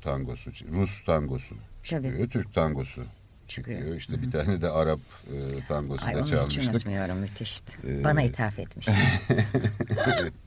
tangosu, 0.00 0.50
Rus 0.50 1.04
tangosu 1.06 1.54
çıkıyor, 1.82 2.14
Tabii. 2.18 2.28
Türk 2.28 2.54
tangosu 2.54 3.02
çıkıyor. 3.48 3.96
İşte 3.96 4.22
bir 4.22 4.30
tane 4.30 4.62
de 4.62 4.68
Arap 4.68 5.00
e, 5.26 5.66
tangosu 5.68 6.04
Ay 6.06 6.14
da 6.14 6.18
onu 6.18 6.24
hiç 6.24 6.30
çalmıştık. 6.30 6.70
unutmuyorum 6.74 7.18
müthişti. 7.18 7.72
Ee, 7.88 8.04
Bana 8.04 8.22
ithaf 8.22 8.58
etmiş. 8.58 8.86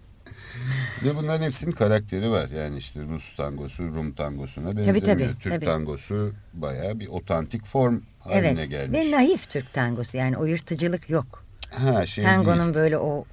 Ve 1.03 1.15
bunların 1.15 1.45
hepsinin 1.45 1.71
karakteri 1.71 2.31
var. 2.31 2.49
Yani 2.49 2.77
işte 2.77 2.99
Rus 3.01 3.35
tangosu 3.35 3.83
Rum 3.83 4.13
tangosuna 4.13 4.71
Tabii, 4.71 4.77
benzemiyor. 4.87 5.29
tabii, 5.29 5.39
Türk 5.39 5.53
tabii. 5.53 5.65
tangosu 5.65 6.33
bayağı 6.53 6.99
bir 6.99 7.07
otantik 7.07 7.65
form 7.65 8.01
haline 8.19 8.47
evet. 8.47 8.69
gelmiş. 8.69 8.99
Ve 8.99 9.11
naif 9.11 9.49
Türk 9.49 9.73
tangosu 9.73 10.17
yani 10.17 10.37
o 10.37 10.45
yırtıcılık 10.45 11.09
yok. 11.09 11.43
ha, 11.71 12.05
şey 12.05 12.23
Tangonun 12.23 12.59
değil. 12.59 12.75
böyle 12.75 12.97
o 12.97 13.25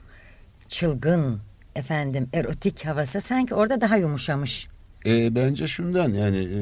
çılgın 0.68 1.40
efendim 1.76 2.28
erotik 2.32 2.86
havası 2.86 3.20
sanki 3.20 3.54
orada 3.54 3.80
daha 3.80 3.96
yumuşamış. 3.96 4.68
E, 5.06 5.34
bence 5.34 5.68
şundan 5.68 6.08
yani 6.08 6.36
e, 6.36 6.58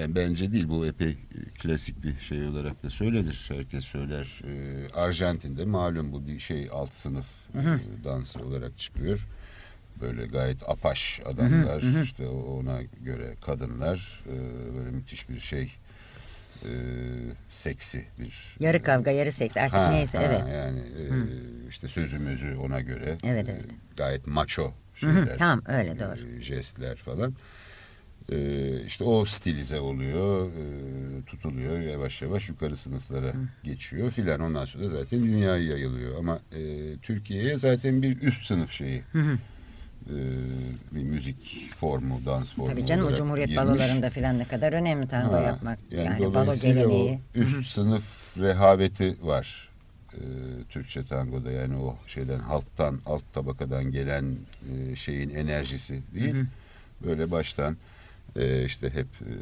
yani 0.00 0.14
bence 0.14 0.52
değil 0.52 0.68
bu 0.68 0.86
epey 0.86 1.16
klasik 1.62 2.02
bir 2.02 2.20
şey 2.20 2.46
olarak 2.46 2.82
da 2.84 2.90
söylenir. 2.90 3.44
Herkes 3.48 3.84
söyler. 3.84 4.42
E, 4.44 4.52
Arjantin'de 4.94 5.64
malum 5.64 6.12
bu 6.12 6.26
bir 6.26 6.38
şey 6.38 6.68
alt 6.72 6.92
sınıf 6.92 7.26
e, 7.54 8.04
dansı 8.04 8.38
olarak 8.38 8.78
çıkıyor. 8.78 9.26
Böyle 10.00 10.26
gayet 10.26 10.68
apaş 10.68 11.20
adamlar 11.24 12.02
işte 12.04 12.26
o- 12.28 12.58
ona 12.58 12.78
göre 12.82 13.34
kadınlar 13.46 14.22
e, 14.26 14.34
böyle 14.76 14.90
müthiş 14.90 15.28
bir 15.28 15.40
şey 15.40 15.72
e, 16.64 16.70
seksi 17.50 18.04
bir 18.18 18.56
Yarı 18.60 18.82
kavga 18.82 19.10
yarı 19.10 19.32
seks 19.32 19.56
artık 19.56 19.72
Ha, 19.74 19.90
neyse 19.90 20.18
ha, 20.18 20.24
evet. 20.24 20.42
Yani 20.54 20.78
e, 20.80 21.04
işte 21.68 21.88
sözü 21.88 22.18
mözü 22.18 22.56
ona 22.56 22.80
göre. 22.80 23.16
Evet, 23.24 23.48
e, 23.48 23.52
evet. 23.52 23.64
Gayet 23.96 24.26
maço 24.26 24.62
Hı 24.62 25.06
hı, 25.06 25.14
şeyler. 25.14 25.38
tamam, 25.38 25.62
öyle, 25.68 25.98
doğru. 25.98 26.36
e, 26.38 26.42
jestler 26.42 26.96
falan. 26.96 27.34
E, 28.32 28.36
işte 28.86 29.04
o 29.04 29.24
stilize 29.24 29.80
oluyor, 29.80 30.46
e, 30.48 31.24
tutuluyor 31.26 31.80
yavaş 31.80 32.22
yavaş 32.22 32.48
yukarı 32.48 32.76
sınıflara 32.76 33.32
geçiyor 33.64 34.10
filan. 34.10 34.40
Ondan 34.40 34.64
sonra 34.64 34.88
zaten 34.88 35.22
dünyaya 35.24 35.56
yayılıyor. 35.66 36.18
Ama 36.18 36.38
e, 36.52 36.60
Türkiye'ye 37.02 37.56
zaten 37.56 38.02
bir 38.02 38.22
üst 38.22 38.44
sınıf 38.46 38.72
şeyi. 38.72 39.02
Hı 39.12 39.18
hı. 39.18 39.38
E, 40.06 40.16
bir 40.94 41.02
müzik 41.02 41.70
formu, 41.80 42.20
dans 42.26 42.54
formu 42.54 42.70
Tabii 42.70 42.86
canım 42.86 43.06
o 43.06 43.14
Cumhuriyet 43.14 43.48
girmiş. 43.48 43.64
balolarında 43.66 44.10
filan 44.10 44.38
ne 44.38 44.48
kadar 44.48 44.72
önemli 44.72 45.08
tango 45.08 45.32
Ha, 45.32 45.40
yapmak. 45.40 45.78
Yani, 45.90 46.20
balo 46.20 46.34
dolayısıyla 46.34 46.82
geleneği. 46.82 47.18
O 47.36 47.38
üst 47.38 47.70
sınıf 47.72 48.36
rehaveti 48.38 49.16
var. 49.22 49.68
e, 50.14 50.18
Türkçe 50.68 51.04
tangoda 51.06 51.50
yani 51.50 51.76
o 51.76 51.96
şeyden 52.06 52.38
halktan 52.38 53.00
alt 53.06 53.22
tabakadan 53.32 53.90
gelen 53.90 54.36
e, 54.92 54.96
şeyin 54.96 55.30
enerjisi 55.30 56.00
değil. 56.14 56.34
Böyle 57.06 57.30
baştan 57.30 57.76
e, 58.36 58.64
işte 58.64 58.90
hep 58.90 59.06
e, 59.20 59.32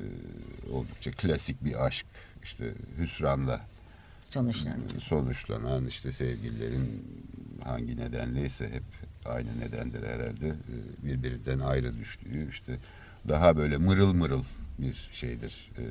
oldukça 0.72 1.10
klasik 1.10 1.64
bir 1.64 1.86
aşk 1.86 2.06
işte 2.44 2.64
hüsranla 2.98 3.60
sonuçlanıyor. 4.28 4.96
e, 4.96 5.00
sonuçlanan 5.00 5.86
işte 5.86 6.12
sevgililerin 6.12 7.04
hangi 7.64 7.96
nedenleyse 7.96 8.64
hep 8.70 8.82
aynı 9.24 9.60
nedendir 9.60 10.02
herhalde 10.02 10.48
e, 10.48 11.06
birbirinden 11.06 11.58
ayrı 11.58 11.98
düştüğü 11.98 12.50
işte 12.50 12.76
daha 13.28 13.56
böyle 13.56 13.76
mırıl 13.76 14.14
mırıl 14.14 14.42
bir 14.78 15.08
şeydir 15.12 15.70
e, 15.78 15.84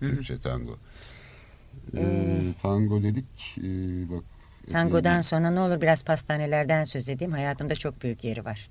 Türkçe 0.00 0.38
tango. 0.38 0.78
E, 1.96 2.04
tango 2.62 3.02
dedik 3.02 3.24
bak 4.10 4.24
Tangodan 4.72 5.20
sonra 5.20 5.50
ne 5.50 5.60
olur 5.60 5.80
biraz 5.80 6.04
pastanelerden 6.04 6.84
söz 6.84 7.08
edeyim. 7.08 7.32
Hayatımda 7.32 7.74
çok 7.74 8.02
büyük 8.02 8.24
yeri 8.24 8.44
var. 8.44 8.68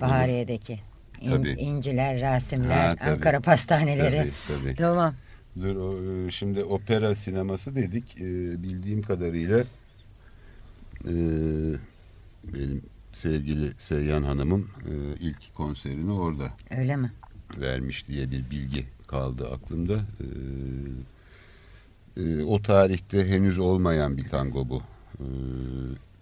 Bahariye'deki. 0.00 0.80
İn- 1.20 1.30
Tabii. 1.30 1.50
inciler, 1.50 2.20
Rasimler, 2.20 2.88
Ha, 2.88 2.96
tabii. 2.96 3.10
Ankara 3.10 3.40
pastaneleri. 3.40 4.16
Tabii, 4.16 4.60
tabii. 4.62 4.74
Tamam. 4.76 5.14
Dur 5.62 5.76
o, 5.76 6.26
e, 6.26 6.30
şimdi 6.30 6.64
opera 6.64 7.14
sineması 7.14 7.76
dedik. 7.76 8.16
E, 8.16 8.62
bildiğim 8.62 9.02
kadarıyla 9.02 9.64
e, 11.08 11.12
benim 12.54 12.82
sevgili 13.12 13.72
Seyyan 13.78 14.22
Hanım'ın 14.22 14.62
e, 14.62 14.92
ilk 15.20 15.54
konserini 15.54 16.12
orada 16.12 16.48
Öyle 16.78 16.96
mi? 16.96 17.12
vermiş 17.60 18.08
diye 18.08 18.30
bir 18.30 18.50
bilgi 18.50 18.86
kaldı 19.06 19.48
aklımda. 19.50 19.94
E, 19.96 20.26
e, 22.22 22.44
o 22.44 22.62
tarihte 22.62 23.28
henüz 23.28 23.58
olmayan 23.58 24.16
bir 24.16 24.28
tango 24.28 24.68
bu. 24.68 24.82
E, 25.18 25.26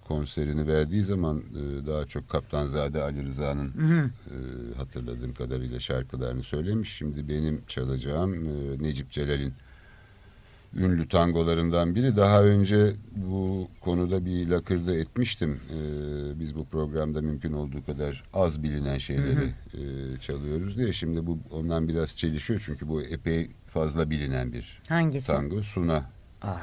konserini 0.05 0.67
verdiği 0.67 1.03
zaman 1.03 1.39
e, 1.39 1.87
daha 1.87 2.07
çok 2.07 2.29
Kaptanzade 2.29 3.03
Ali 3.03 3.25
Rıza'nın 3.25 3.69
e, 3.71 4.37
hatırladığım 4.77 5.35
kadarıyla 5.35 5.81
şarkılarını 5.81 6.43
söylemiş. 6.43 6.93
Şimdi 6.97 7.29
benim 7.29 7.61
çalacağım 7.69 8.35
e, 8.35 8.83
Necip 8.83 9.11
Celal'in 9.11 9.53
ünlü 10.77 11.09
tangolarından 11.09 11.95
biri. 11.95 12.17
Daha 12.17 12.43
önce 12.43 12.91
bu 13.17 13.69
konuda 13.81 14.25
bir 14.25 14.49
lakırdı 14.49 15.01
etmiştim. 15.01 15.61
Ee, 15.71 16.41
biz 16.41 16.57
bu 16.57 16.65
programda 16.65 17.21
mümkün 17.23 17.53
olduğu 17.53 17.85
kadar 17.87 18.25
az 18.35 18.63
bilinen 18.63 18.99
şeyleri 18.99 19.45
e, 19.75 19.81
çalıyoruz 20.21 20.77
diye. 20.79 20.93
Şimdi 20.93 21.27
bu 21.27 21.39
ondan 21.51 21.89
biraz 21.89 22.17
çelişiyor 22.17 22.63
çünkü 22.67 22.89
bu 22.89 23.03
epey 23.03 23.51
fazla 23.67 24.11
bilinen 24.11 24.53
bir 24.53 24.83
Hangisi? 24.89 25.27
tango. 25.27 25.63
Suna. 25.63 26.05
Aa, 26.43 26.57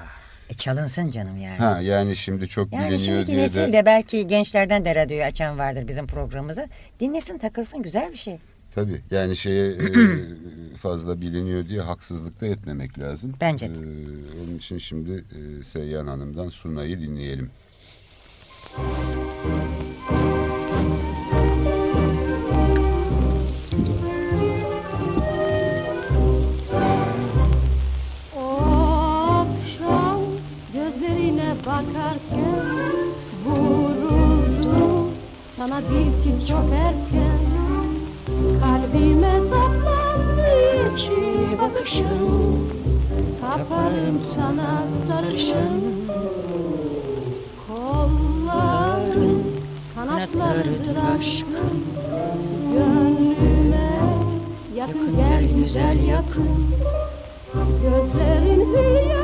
e 0.50 0.54
çalınsın 0.54 1.12
canım 1.12 1.38
yani. 1.42 1.58
Ha 1.58 1.82
yani 1.82 2.16
şimdi 2.16 2.48
çok 2.48 2.74
Yani 2.74 2.82
biliniyor 2.84 3.00
şimdiki 3.00 3.32
diye 3.32 3.44
nesil 3.44 3.62
de... 3.62 3.74
de 3.74 3.86
belki 3.86 4.28
gençlerden 4.28 4.86
de 4.86 4.96
radyoyu 4.96 5.24
açan 5.24 5.58
vardır 5.58 5.88
bizim 5.88 6.08
programımızı. 6.08 6.68
Dinlesin 7.00 7.38
takılsın 7.38 7.82
güzel 7.84 8.12
bir 8.12 8.18
şey. 8.18 8.38
Tabii 8.76 9.02
yani 9.12 9.38
şeye 9.38 9.72
e, 9.72 10.78
fazla 10.78 11.22
biliniyor 11.22 11.68
diye 11.70 11.82
haksızlık 11.82 12.42
da 12.42 12.46
etmemek 12.46 13.00
lazım. 13.00 13.34
Bence 13.42 13.70
de. 13.70 13.80
Ee, 13.80 14.44
onun 14.44 14.58
için 14.58 14.78
şimdi 14.78 15.12
e, 15.12 15.64
Seyyan 15.64 16.08
Hanım'dan 16.08 16.50
Suna'yı 16.50 17.02
dinleyelim. 17.02 17.50
O 28.38 28.62
akşam 29.30 30.22
gözlerine 30.74 31.56
bakarken 31.66 32.96
vuruldum 33.46 35.14
sana 35.56 35.82
bil 35.82 36.24
ki 36.24 36.48
çok 36.48 36.74
erken 36.74 37.33
kalbime 38.62 39.34
saplandı 39.50 40.48
yeşil 40.76 41.60
bakışın 41.62 42.70
kaparım 43.42 44.24
sana 44.24 44.84
sarışın 45.06 45.84
kolların 47.68 49.44
kanatlarıdır 49.96 50.98
aşkın 51.16 51.84
gönlüme 52.74 53.90
yakın 54.76 55.16
gel 55.18 55.44
güzel 55.56 56.08
yakın. 56.08 56.74
Gözlerin 57.82 58.62
hülyalı 58.74 59.23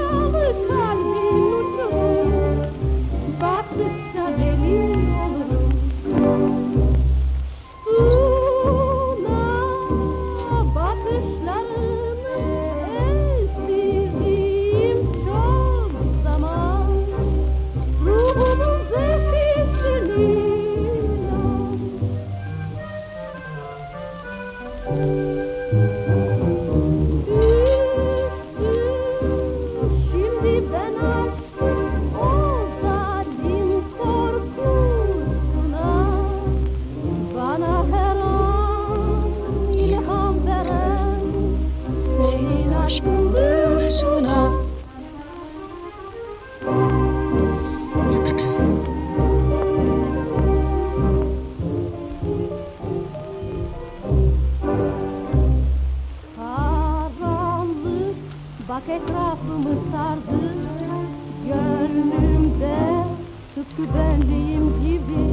tutku 63.70 63.94
benliğim 63.94 64.82
gibi 64.82 65.29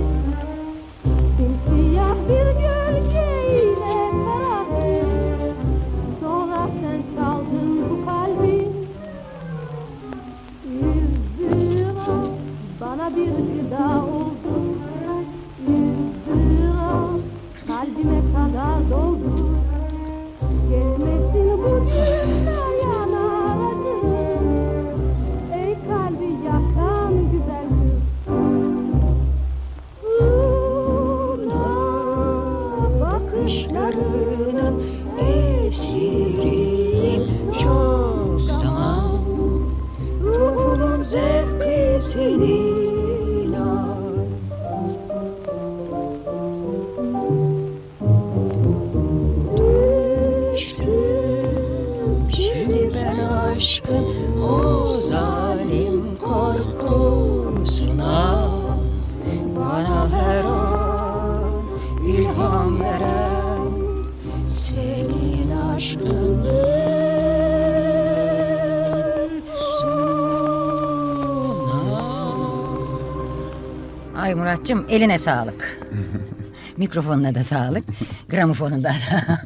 Muratçım 74.67 74.97
eline 74.97 75.19
sağlık. 75.19 75.79
Mikrofonuna 76.77 77.35
da 77.35 77.45
sağlık. 77.45 77.85
Gramofonunda 78.29 78.89
da. 78.89 79.41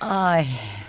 Ay. 0.00 0.46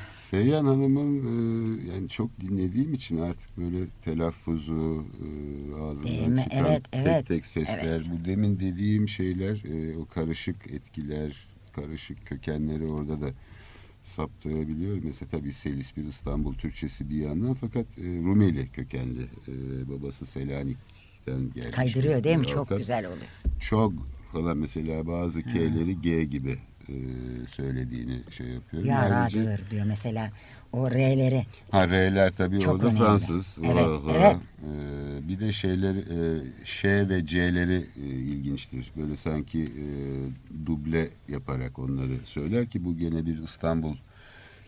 Seyyan 0.10 0.66
Hanım'ın 0.66 1.18
e, 1.18 1.93
yani 1.93 2.10
çok 2.10 2.39
dinlediğim 2.41 2.93
için 2.93 3.22
artık 3.22 3.58
böyle 3.58 3.88
telaffuzu 4.06 5.06
e, 5.22 5.28
ağzından 5.76 6.30
mi? 6.30 6.43
çıkan 6.43 6.66
Evet, 6.66 6.91
tek 6.91 7.01
evet, 7.06 7.28
tek 7.28 7.45
sesler 7.45 7.84
evet. 7.84 8.06
bu 8.12 8.26
demin 8.26 8.60
dediğim 8.60 9.10
şeyler 9.10 9.64
e, 9.66 9.97
o 9.97 10.06
karışık 10.06 10.72
etkiler 10.72 11.47
karışık 11.76 12.26
kökenleri 12.26 12.86
orada 12.86 13.22
da 13.22 13.30
saptayabiliyor. 14.04 14.97
Mesela 15.04 15.30
tabii 15.32 15.54
Selis 15.54 15.97
bir 15.97 16.04
İstanbul 16.04 16.54
Türkçesi 16.54 17.10
bir 17.10 17.18
yandan 17.18 17.54
fakat 17.54 17.86
e, 17.97 18.01
Rumeli 18.01 18.70
kökenli 18.70 19.22
e, 19.47 19.54
babası 19.89 20.26
Selanik'ten 21.26 21.62
gelmiş. 21.62 21.76
Kaydırıyor 21.76 22.24
değil 22.24 22.38
mi? 22.38 22.48
Çok 22.48 22.78
güzel 22.78 23.06
oluyor. 23.06 23.22
Çok 23.60 23.94
falan 24.32 24.58
mesela 24.58 25.08
bazı 25.08 25.44
K'leri 25.44 26.02
G 26.02 26.24
gibi 26.24 26.60
e, 26.90 26.94
söylediğini 27.52 28.20
şey 28.38 28.48
yapıyorum. 28.48 28.90
Ayrıca- 28.90 29.40
Yaradır 29.42 29.70
diyor 29.72 29.86
mesela. 29.86 30.32
O 30.74 30.92
R'leri. 30.92 31.46
Ha 31.72 31.88
R'ler 31.88 32.32
tabii 32.34 32.60
Çok 32.60 32.74
orada 32.74 32.86
önemli. 32.86 33.00
Fransız. 33.00 33.58
Evet, 33.64 33.88
vah. 33.88 34.16
evet. 34.16 34.36
Ee, 34.64 35.28
bir 35.28 35.40
de 35.40 35.54
şeyler 35.54 35.96
e, 35.96 36.44
Ş 36.66 37.10
ve 37.10 37.26
C'leri 37.26 37.86
e, 37.98 38.06
ilginçtir. 38.06 38.92
Böyle 38.98 39.16
sanki 39.18 39.64
e, 39.64 39.86
duble 40.66 41.10
yaparak 41.28 41.80
onları 41.80 42.14
söyler 42.26 42.68
ki 42.70 42.86
bu 42.86 42.98
gene 42.98 43.26
bir 43.26 43.38
İstanbul 43.44 43.96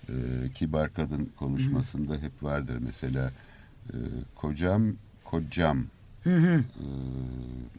e, 0.09 0.13
kibar 0.53 0.93
kadın 0.93 1.29
konuşmasında 1.39 2.13
hep 2.17 2.43
vardır. 2.43 2.77
Mesela 2.81 3.31
e, 3.89 3.95
kocam 4.35 4.83
kocam 5.23 5.83
Hı 6.25 6.35
hı. 6.35 6.63
e, 6.79 6.85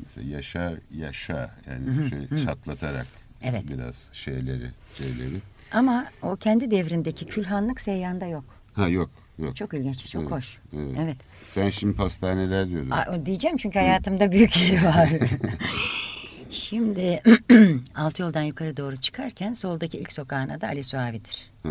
mesela 0.00 0.78
yaşa 0.96 1.50
yani 1.70 2.08
şey 2.08 2.44
çatlatarak 2.44 3.06
Evet. 3.42 3.62
biraz 3.68 4.08
şeyleri 4.12 4.70
C'leri. 4.96 5.40
Ama 5.72 6.06
o 6.22 6.36
kendi 6.36 6.70
devrindeki 6.70 7.26
külhanlık 7.26 7.80
Seyyan'da 7.80 8.26
yok. 8.26 8.44
Ha 8.74 8.88
yok 8.88 9.10
yok. 9.38 9.56
Çok 9.56 9.74
ilginç, 9.74 10.06
çok 10.06 10.22
Evet, 10.22 10.32
hoş. 10.32 10.58
evet. 10.76 10.96
Evet. 11.00 11.16
Sen 11.46 11.70
şimdi 11.70 11.96
pastaneler 11.96 12.68
diyordun. 12.68 12.90
Aa, 12.90 13.26
diyeceğim 13.26 13.56
çünkü 13.56 13.78
hayatımda 13.78 14.32
büyük 14.32 14.56
yeri 14.56 14.84
var. 14.84 15.08
Şimdi 16.50 17.22
alt 17.94 18.18
yoldan 18.20 18.42
yukarı 18.42 18.76
doğru 18.76 18.96
çıkarken 18.96 19.54
soldaki 19.54 19.98
ilk 19.98 20.12
sokağın 20.12 20.48
adı 20.48 20.66
Ali 20.66 20.84
Suavi'dir. 20.84 21.50
Ha. 21.62 21.70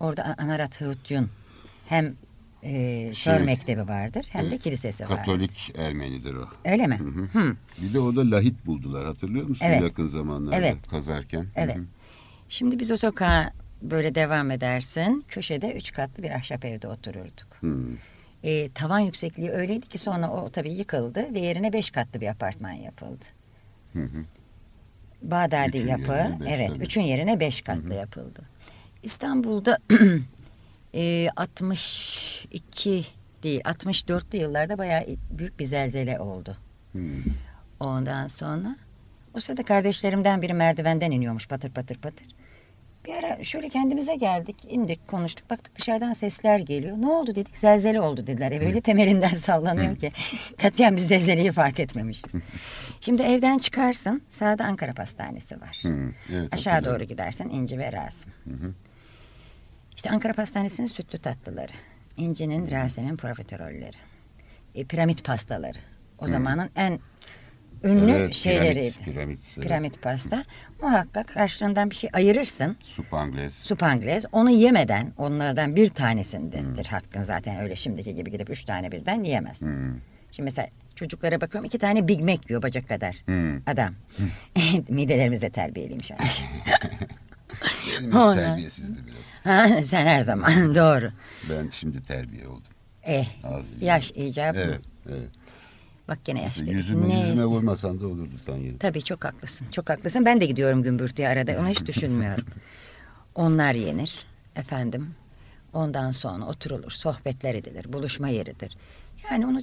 Orada 0.00 0.34
Anarat 0.38 0.80
Hıvıtyun 0.80 1.30
Hem 1.88 2.14
e, 2.64 3.10
Sör 3.14 3.40
Mektebi 3.40 3.88
vardır 3.88 4.26
hem 4.30 4.50
de 4.50 4.58
kilisesi 4.58 5.08
var. 5.08 5.16
Katolik 5.16 5.72
Ermenidir 5.78 6.34
o. 6.34 6.48
Öyle 6.64 6.86
mi? 6.86 6.98
Hı 6.98 7.04
hı. 7.04 7.38
Hı. 7.40 7.56
Bir 7.82 7.94
de 7.94 8.00
orada 8.00 8.30
lahit 8.30 8.66
buldular 8.66 9.06
hatırlıyor 9.06 9.46
musun 9.46 9.66
Evet. 9.68 9.82
yakın 9.82 10.08
zamanlarda 10.08 10.56
Evet. 10.56 10.76
kazarken? 10.90 11.46
Evet. 11.56 11.76
Hı 11.76 11.80
hı. 11.80 11.84
Şimdi 12.48 12.78
biz 12.78 12.90
o 12.90 12.96
sokağa 12.96 13.52
böyle 13.82 14.14
devam 14.14 14.50
edersin. 14.50 15.24
Köşede 15.28 15.72
üç 15.72 15.92
katlı 15.92 16.22
bir 16.22 16.30
ahşap 16.30 16.64
evde 16.64 16.88
otururduk. 16.88 17.56
Hı. 17.60 17.84
E, 18.42 18.68
tavan 18.68 18.98
yüksekliği 18.98 19.50
öyleydi 19.50 19.88
ki 19.88 19.98
sonra 19.98 20.30
o 20.30 20.50
tabii 20.50 20.72
yıkıldı 20.72 21.34
ve 21.34 21.40
yerine 21.40 21.72
beş 21.72 21.90
katlı 21.90 22.20
bir 22.20 22.26
apartman 22.26 22.72
yapıldı. 22.72 23.24
Hı 23.92 24.02
hı. 24.02 24.24
Bağdadi 25.22 25.76
Üçün 25.76 25.88
yapı, 25.88 26.36
beş 26.40 26.48
evet, 26.50 26.68
tabii. 26.74 26.84
üçün 26.84 27.00
yerine 27.00 27.40
beş 27.40 27.62
katlı 27.62 27.94
yapıldı. 27.94 28.42
İstanbul'da 29.02 29.78
e, 30.94 31.28
62 31.36 33.06
değil, 33.42 33.60
64'lü 33.60 34.36
yıllarda 34.36 34.78
bayağı 34.78 35.06
büyük 35.30 35.60
bir 35.60 35.66
zelzele 35.66 36.20
oldu. 36.20 36.56
Hı. 36.92 36.98
Ondan 37.80 38.28
sonra 38.28 38.76
o 39.34 39.40
sırada 39.40 39.62
kardeşlerimden 39.62 40.42
biri 40.42 40.54
merdivenden 40.54 41.10
iniyormuş 41.10 41.48
patır 41.48 41.70
patır 41.70 41.96
patır. 41.98 42.26
Bir 43.06 43.14
ara 43.14 43.44
şöyle 43.44 43.68
kendimize 43.68 44.14
geldik, 44.14 44.56
indik, 44.68 45.08
konuştuk. 45.08 45.50
Baktık 45.50 45.76
dışarıdan 45.76 46.12
sesler 46.12 46.58
geliyor. 46.58 46.96
Ne 46.98 47.06
oldu 47.06 47.34
dedik, 47.34 47.58
zelzele 47.58 48.00
oldu 48.00 48.26
dediler. 48.26 48.52
Ev 48.52 48.66
öyle 48.66 48.80
temelinden 48.80 49.28
sallanıyor 49.28 49.96
ki. 49.96 50.12
Katiyen 50.62 50.96
biz 50.96 51.06
zelzeleyi 51.06 51.52
fark 51.52 51.80
etmemişiz. 51.80 52.32
Şimdi 53.00 53.22
evden 53.22 53.58
çıkarsın, 53.58 54.22
sağda 54.30 54.64
Ankara 54.64 54.94
Pastanesi 54.94 55.60
var. 55.60 55.80
Hı. 55.82 56.12
Evet, 56.32 56.54
Aşağı 56.54 56.84
doğru 56.84 57.04
gidersin 57.04 57.50
İnci 57.50 57.78
ve 57.78 57.92
Rasim. 57.92 58.32
Hı 58.44 58.50
hı. 58.50 58.74
İşte 59.96 60.10
Ankara 60.10 60.32
Pastanesi'nin 60.32 60.86
sütlü 60.86 61.18
tatlıları. 61.18 61.72
İnci'nin, 62.16 62.70
Rasim'in 62.70 63.16
profiterolleri. 63.16 63.96
E, 64.74 64.84
piramit 64.84 65.24
pastaları. 65.24 65.78
O 66.18 66.26
zamanın 66.26 66.70
en 66.76 66.98
ünlü 67.84 68.12
Evet, 68.12 68.34
şeyleriydi. 68.34 68.94
Piramit, 69.04 69.04
piramit, 69.04 69.40
evet. 69.56 69.66
Piramit 69.68 70.02
pasta. 70.02 70.44
Muhakkak 70.82 71.28
karşılığından 71.28 71.90
bir 71.90 71.94
şey 71.94 72.10
ayırırsın. 72.12 72.76
Supangles. 72.80 73.54
Supanglez. 73.54 74.24
Onu 74.32 74.50
yemeden 74.50 75.12
onlardan 75.18 75.76
bir 75.76 75.88
tanesindendir 75.88 76.86
hakkın 76.86 77.22
zaten 77.22 77.60
öyle 77.60 77.76
şimdiki 77.76 78.14
gibi 78.14 78.30
gidip 78.30 78.50
üç 78.50 78.64
tane 78.64 78.92
birden 78.92 79.24
yiyemezsin. 79.24 79.66
Hı. 79.66 79.94
Şimdi 80.32 80.44
mesela 80.44 80.68
çocuklara 80.94 81.40
bakıyorum 81.40 81.66
iki 81.66 81.78
tane 81.78 82.08
Big 82.08 82.20
Mac 82.20 82.40
yiyor 82.48 82.62
bacak 82.62 82.88
kadar. 82.88 83.16
Hı. 83.26 83.60
Adam. 83.66 83.94
Midelerimiz 84.88 85.42
de 85.42 85.50
terbiyeliymiş. 85.50 86.10
Benim 88.00 88.34
terbiyesizdi 88.34 88.98
biraz. 89.06 89.33
Ha, 89.44 89.68
sen 89.82 90.06
her 90.06 90.20
zaman 90.20 90.52
doğru. 90.74 91.10
Ben 91.50 91.68
şimdi 91.70 92.02
terbiye 92.02 92.48
oldum. 92.48 92.62
Eh, 93.02 93.26
yaş 93.80 94.10
icabı. 94.10 94.58
Evet, 94.58 94.80
evet. 95.08 95.30
Bak 96.08 96.18
gene 96.24 96.42
yaş 96.42 96.58
dedik. 96.58 96.72
Yüzüme, 96.72 97.08
Neyse. 97.08 97.28
yüzüme 97.28 97.44
vurmasan 97.44 98.00
da 98.00 98.06
olurdu 98.06 98.34
Tanyeli. 98.46 98.78
Tabii 98.78 99.02
çok 99.02 99.24
haklısın. 99.24 99.66
Çok 99.70 99.90
haklısın. 99.90 100.24
Ben 100.24 100.40
de 100.40 100.46
gidiyorum 100.46 100.82
gümbürtüye 100.82 101.28
arada. 101.28 101.60
Onu 101.60 101.68
hiç 101.68 101.86
düşünmüyorum. 101.86 102.44
Onlar 103.34 103.74
yenir. 103.74 104.26
Efendim. 104.56 105.14
Ondan 105.72 106.10
sonra 106.10 106.44
oturulur. 106.44 106.90
Sohbetler 106.90 107.54
edilir. 107.54 107.92
Buluşma 107.92 108.28
yeridir. 108.28 108.76
Yani 109.30 109.46
onu 109.46 109.60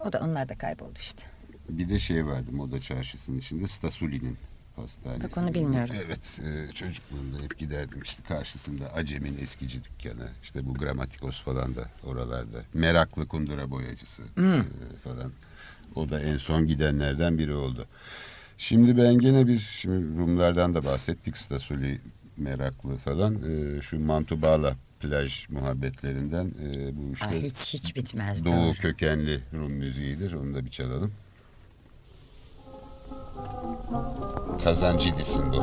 o 0.00 0.12
da 0.12 0.20
onlar 0.20 0.48
da 0.48 0.54
kayboldu 0.58 0.98
işte. 1.00 1.22
Bir 1.68 1.88
de 1.88 1.98
şey 1.98 2.26
vardı 2.26 2.52
moda 2.52 2.80
çarşısının 2.80 3.38
içinde 3.38 3.68
Stasuli'nin 3.68 4.36
pastanesi. 4.76 5.22
Bak 5.24 5.36
onu 5.38 5.54
bilmiyorum. 5.54 5.94
Evet 6.06 6.40
e, 6.44 6.72
çocukluğumda 6.72 7.42
hep 7.42 7.58
giderdim 7.58 8.02
işte 8.02 8.22
karşısında 8.28 8.92
Acem'in 8.94 9.38
eskici 9.38 9.80
dükkanı 9.84 10.28
işte 10.42 10.66
bu 10.66 10.74
Gramatikos 10.74 11.42
falan 11.42 11.76
da 11.76 11.88
oralarda. 12.04 12.62
Meraklı 12.74 13.28
kundura 13.28 13.70
boyacısı 13.70 14.22
Hmm. 14.34 14.60
e, 14.60 14.64
falan. 15.04 15.32
O 15.94 16.10
da 16.10 16.20
en 16.20 16.38
son 16.38 16.66
gidenlerden 16.66 17.38
biri 17.38 17.54
oldu. 17.54 17.86
Şimdi 18.58 18.96
ben 18.96 19.18
gene 19.18 19.46
bir 19.46 19.58
şimdi 19.58 20.18
Rumlardan 20.18 20.74
da 20.74 20.84
bahsettik 20.84 21.38
Stasuli 21.38 22.00
meraklı 22.36 22.96
falan. 22.96 23.34
E, 23.34 23.82
şu 23.82 24.00
Mantubala 24.00 24.76
plaj 25.00 25.48
muhabbetlerinden 25.48 26.46
e, 26.62 26.96
bu 26.96 27.12
işte 27.14 27.26
Ay, 27.26 27.42
hiç 27.42 27.74
hiç 27.74 27.96
bitmez. 27.96 28.44
Doğu 28.44 28.52
doğru. 28.54 28.74
kökenli 28.74 29.40
Rum 29.52 29.72
müziğidir. 29.72 30.32
Onu 30.32 30.54
da 30.54 30.64
bir 30.64 30.70
çalalım. 30.70 31.12
Kazancidis'in 34.64 35.52
bu. 35.52 35.62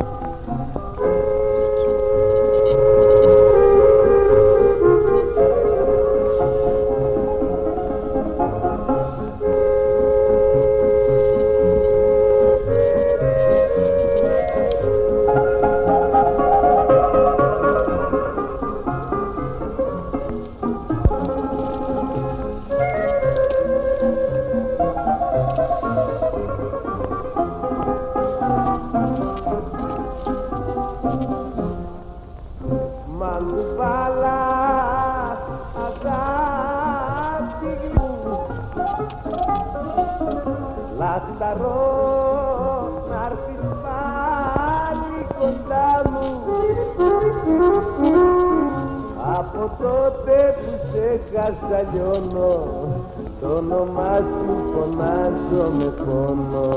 Φωνάζω 55.32 55.70
με 55.72 55.86
πόνο 55.86 56.70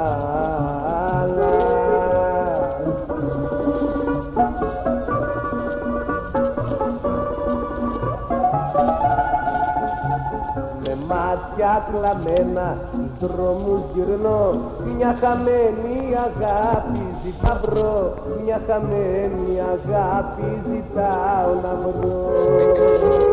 Με 10.84 10.98
μάτια 11.08 11.88
κλαμμένα 11.92 12.78
στους 12.88 13.30
δρόμους 13.30 13.82
γυρνώ 13.94 14.62
Μια 14.96 15.16
χαμένη 15.22 16.16
αγάπη 16.16 17.06
ζητά 17.24 17.60
βρω 17.64 18.13
Μια 18.46 18.62
χαμένη 18.68 19.60
αγάπη 19.60 20.62
ζητάω 20.68 21.54
να 21.64 21.76
βρω 21.76 23.33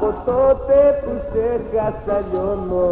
Από 0.00 0.14
τότε 0.24 1.02
που 1.04 1.12
σε 1.32 1.60
χάσα 1.70 2.18
λιώνω 2.30 2.90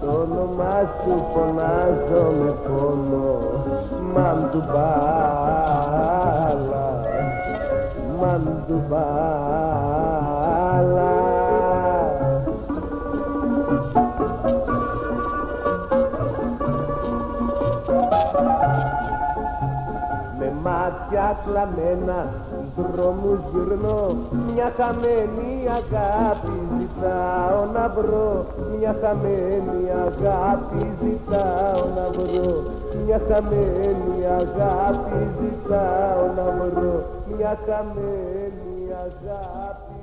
το 0.00 0.10
όνομά 0.10 0.76
σου 1.04 1.12
φωνάζω 1.34 2.24
με 2.30 2.50
πόνο. 2.66 3.38
Μαντουμπάλα 4.14 4.82
Μαντουμπάλα 8.20 9.02
Με 20.38 20.48
μάτια 20.62 21.26
κλαμμένα 21.44 22.18
Στους 22.46 22.51
δρόμους 22.76 23.38
γυρνώ 23.52 24.00
μια 24.54 24.72
χαμένη 24.76 25.68
αγάπη 25.80 26.56
ζητάω 26.78 27.64
να 27.74 27.88
βρω. 27.96 28.46
Μια 28.78 28.96
χαμένη 29.02 29.82
αγάπη 30.06 30.82
ζητάω 31.02 31.84
να 31.96 32.06
βρω. 32.16 32.62
Μια 33.04 33.20
χαμένη 33.28 34.16
αγάπη 34.40 35.20
ζητάω 35.40 36.24
να 36.36 36.44
βρω. 36.74 36.96
Μια 37.36 37.58
χαμένη 37.66 38.76
αγάπη 39.06 40.01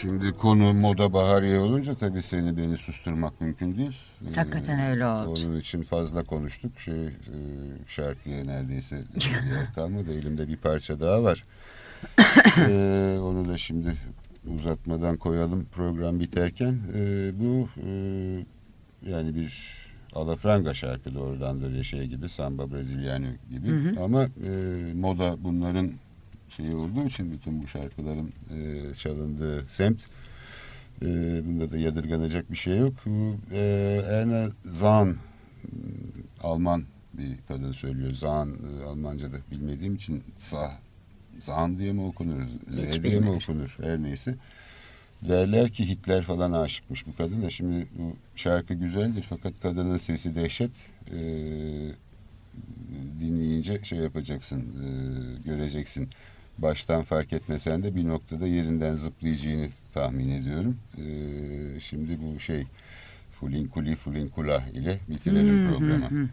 Şimdi 0.00 0.32
konu 0.32 0.72
moda 0.72 1.12
bahariye 1.12 1.58
olunca 1.58 1.94
tabii 1.94 2.22
seni 2.22 2.56
beni 2.56 2.78
susturmak 2.78 3.40
mümkün 3.40 3.76
değil. 3.76 3.96
Hakikaten 4.34 4.90
öyle 4.90 5.06
oldu. 5.06 5.40
Onun 5.46 5.60
için 5.60 5.82
fazla 5.82 6.24
konuştuk. 6.24 6.80
Şey 6.80 7.06
e, 7.06 7.36
şarkıya 7.88 8.44
neredeyse 8.44 8.96
yer 8.96 9.74
kalmadı. 9.74 10.18
Elimde 10.18 10.48
bir 10.48 10.56
parça 10.56 11.00
daha 11.00 11.22
var. 11.22 11.44
ee, 12.58 13.18
onu 13.22 13.48
da 13.48 13.58
şimdi 13.58 13.94
uzatmadan 14.58 15.16
koyalım 15.16 15.64
program 15.64 16.20
biterken. 16.20 16.78
Ee, 16.94 17.30
bu 17.40 17.68
e, 17.86 17.90
yani 19.10 19.34
bir 19.34 19.78
alafranga 20.12 20.74
şarkı 20.74 21.14
doğrudan 21.14 21.62
böyle 21.62 21.84
şey 21.84 22.06
gibi 22.06 22.28
samba 22.28 22.72
breziliano 22.72 23.26
gibi. 23.50 23.68
Hı 23.68 23.90
hı. 23.90 24.04
Ama 24.04 24.24
e, 24.24 24.50
moda 24.94 25.36
bunların 25.44 25.90
şeyi 26.58 26.74
olduğu 26.74 27.06
için 27.06 27.32
bütün 27.32 27.62
bu 27.62 27.68
şarkıların 27.68 28.32
e, 28.50 28.94
çalındığı 28.94 29.64
semt 29.68 30.00
e, 31.02 31.06
bunda 31.46 31.72
da 31.72 31.78
yadırganacak 31.78 32.52
bir 32.52 32.56
şey 32.56 32.78
yok. 32.78 32.94
E, 33.52 33.60
Erna 34.08 34.48
Zahn 34.64 35.10
Alman 36.42 36.84
bir 37.14 37.36
kadın 37.48 37.72
söylüyor. 37.72 38.12
Zahn 38.14 38.48
e, 38.48 38.84
Almanca'da 38.84 39.36
bilmediğim 39.50 39.94
için 39.94 40.22
Zah 40.40 40.72
Zahn 41.40 41.78
diye 41.78 41.92
mi 41.92 42.02
okunur? 42.02 42.42
Z 42.70 43.02
diye 43.02 43.20
mi 43.20 43.30
okunur? 43.30 43.76
Her 43.82 44.02
neyse. 44.02 44.34
Derler 45.28 45.70
ki 45.70 45.88
Hitler 45.88 46.22
falan 46.22 46.52
aşıkmış 46.52 47.06
bu 47.06 47.16
kadına. 47.16 47.50
Şimdi 47.50 47.86
bu 47.98 48.16
şarkı 48.36 48.74
güzeldir 48.74 49.26
fakat 49.28 49.52
kadının 49.62 49.96
sesi 49.96 50.36
dehşet. 50.36 50.70
E, 51.10 51.18
dinleyince 53.20 53.84
şey 53.84 53.98
yapacaksın, 53.98 54.60
e, 54.60 54.88
göreceksin 55.48 56.08
baştan 56.58 57.02
fark 57.02 57.32
etmesen 57.32 57.82
de 57.82 57.94
bir 57.94 58.08
noktada 58.08 58.46
yerinden 58.46 58.94
zıplayacağını 58.94 59.68
tahmin 59.94 60.30
ediyorum. 60.30 60.76
Ee, 60.98 61.80
şimdi 61.80 62.18
bu 62.22 62.40
şey 62.40 62.64
Fulinkuli 63.40 63.96
Fulinkula 63.96 64.62
ile 64.74 64.98
bitirelim 65.08 65.70
programı. 65.70 66.28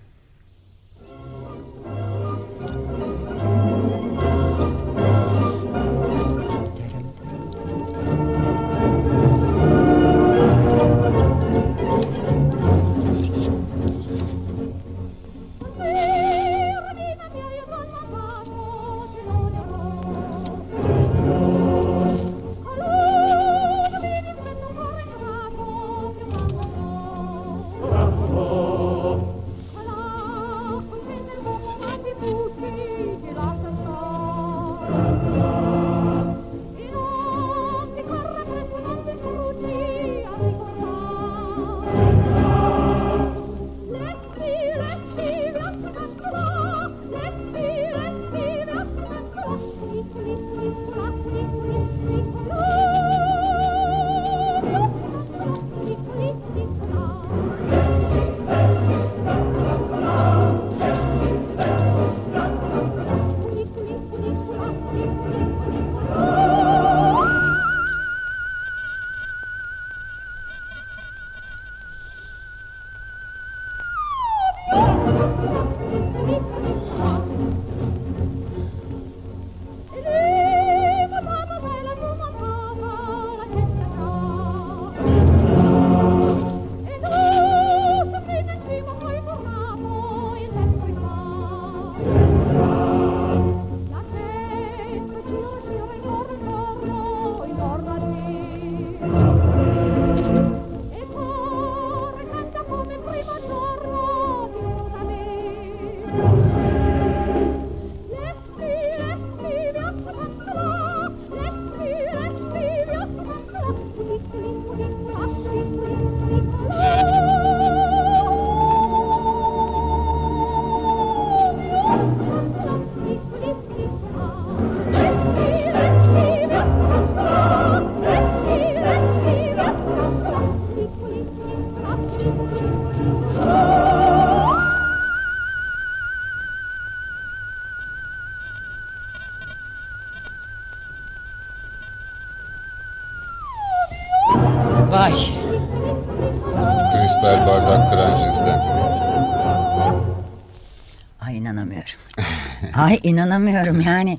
Ay 152.95 153.11
inanamıyorum 153.11 153.81
yani. 153.81 154.17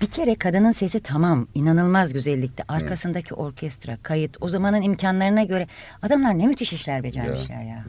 Bir 0.00 0.06
kere 0.06 0.34
kadının 0.34 0.72
sesi 0.72 1.00
tamam 1.00 1.48
inanılmaz 1.54 2.12
güzellikte. 2.12 2.64
Arkasındaki 2.68 3.28
evet. 3.28 3.38
orkestra, 3.38 3.98
kayıt 4.02 4.36
o 4.40 4.48
zamanın 4.48 4.82
imkanlarına 4.82 5.42
göre 5.42 5.66
adamlar 6.02 6.38
ne 6.38 6.46
müthiş 6.46 6.72
işler 6.72 7.02
becermişler 7.02 7.62
ya. 7.62 7.68
ya. 7.68 7.84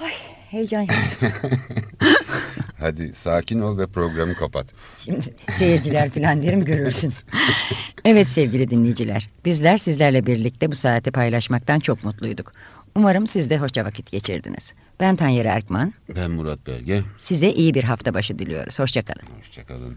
Ay 0.00 0.12
heyecan 0.50 0.80
yaptım. 0.80 1.50
Hadi 2.78 3.14
sakin 3.14 3.60
ol 3.60 3.78
ve 3.78 3.86
programı 3.86 4.34
kapat. 4.34 4.66
Şimdi 4.98 5.20
seyirciler 5.58 6.10
falan 6.10 6.42
derim 6.42 6.64
görürsün. 6.64 7.12
evet 8.04 8.28
sevgili 8.28 8.70
dinleyiciler. 8.70 9.30
Bizler 9.44 9.78
sizlerle 9.78 10.26
birlikte 10.26 10.70
bu 10.70 10.74
saati 10.74 11.10
paylaşmaktan 11.10 11.80
çok 11.80 12.04
mutluyduk. 12.04 12.52
Umarım 12.94 13.26
siz 13.26 13.50
de 13.50 13.58
hoşça 13.58 13.84
vakit 13.84 14.10
geçirdiniz. 14.10 14.72
Ben 15.00 15.16
Tanyeri 15.16 15.48
Erkman. 15.48 15.92
Ben 16.16 16.30
Murat 16.30 16.66
Belge. 16.66 17.02
Size 17.18 17.50
iyi 17.50 17.74
bir 17.74 17.84
hafta 17.84 18.14
başı 18.14 18.38
diliyoruz. 18.38 18.78
Hoşçakalın. 18.78 19.26
Hoşçakalın. 19.38 19.94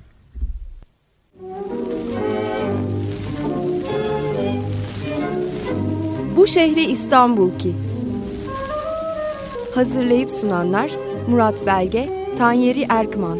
Bu 6.35 6.47
şehri 6.47 6.83
İstanbul 6.83 7.59
ki. 7.59 7.75
Hazırlayıp 9.75 10.31
sunanlar 10.31 10.91
Murat 11.27 11.65
Belge, 11.65 12.09
Tanyeri 12.37 12.85
Erkman. 12.89 13.39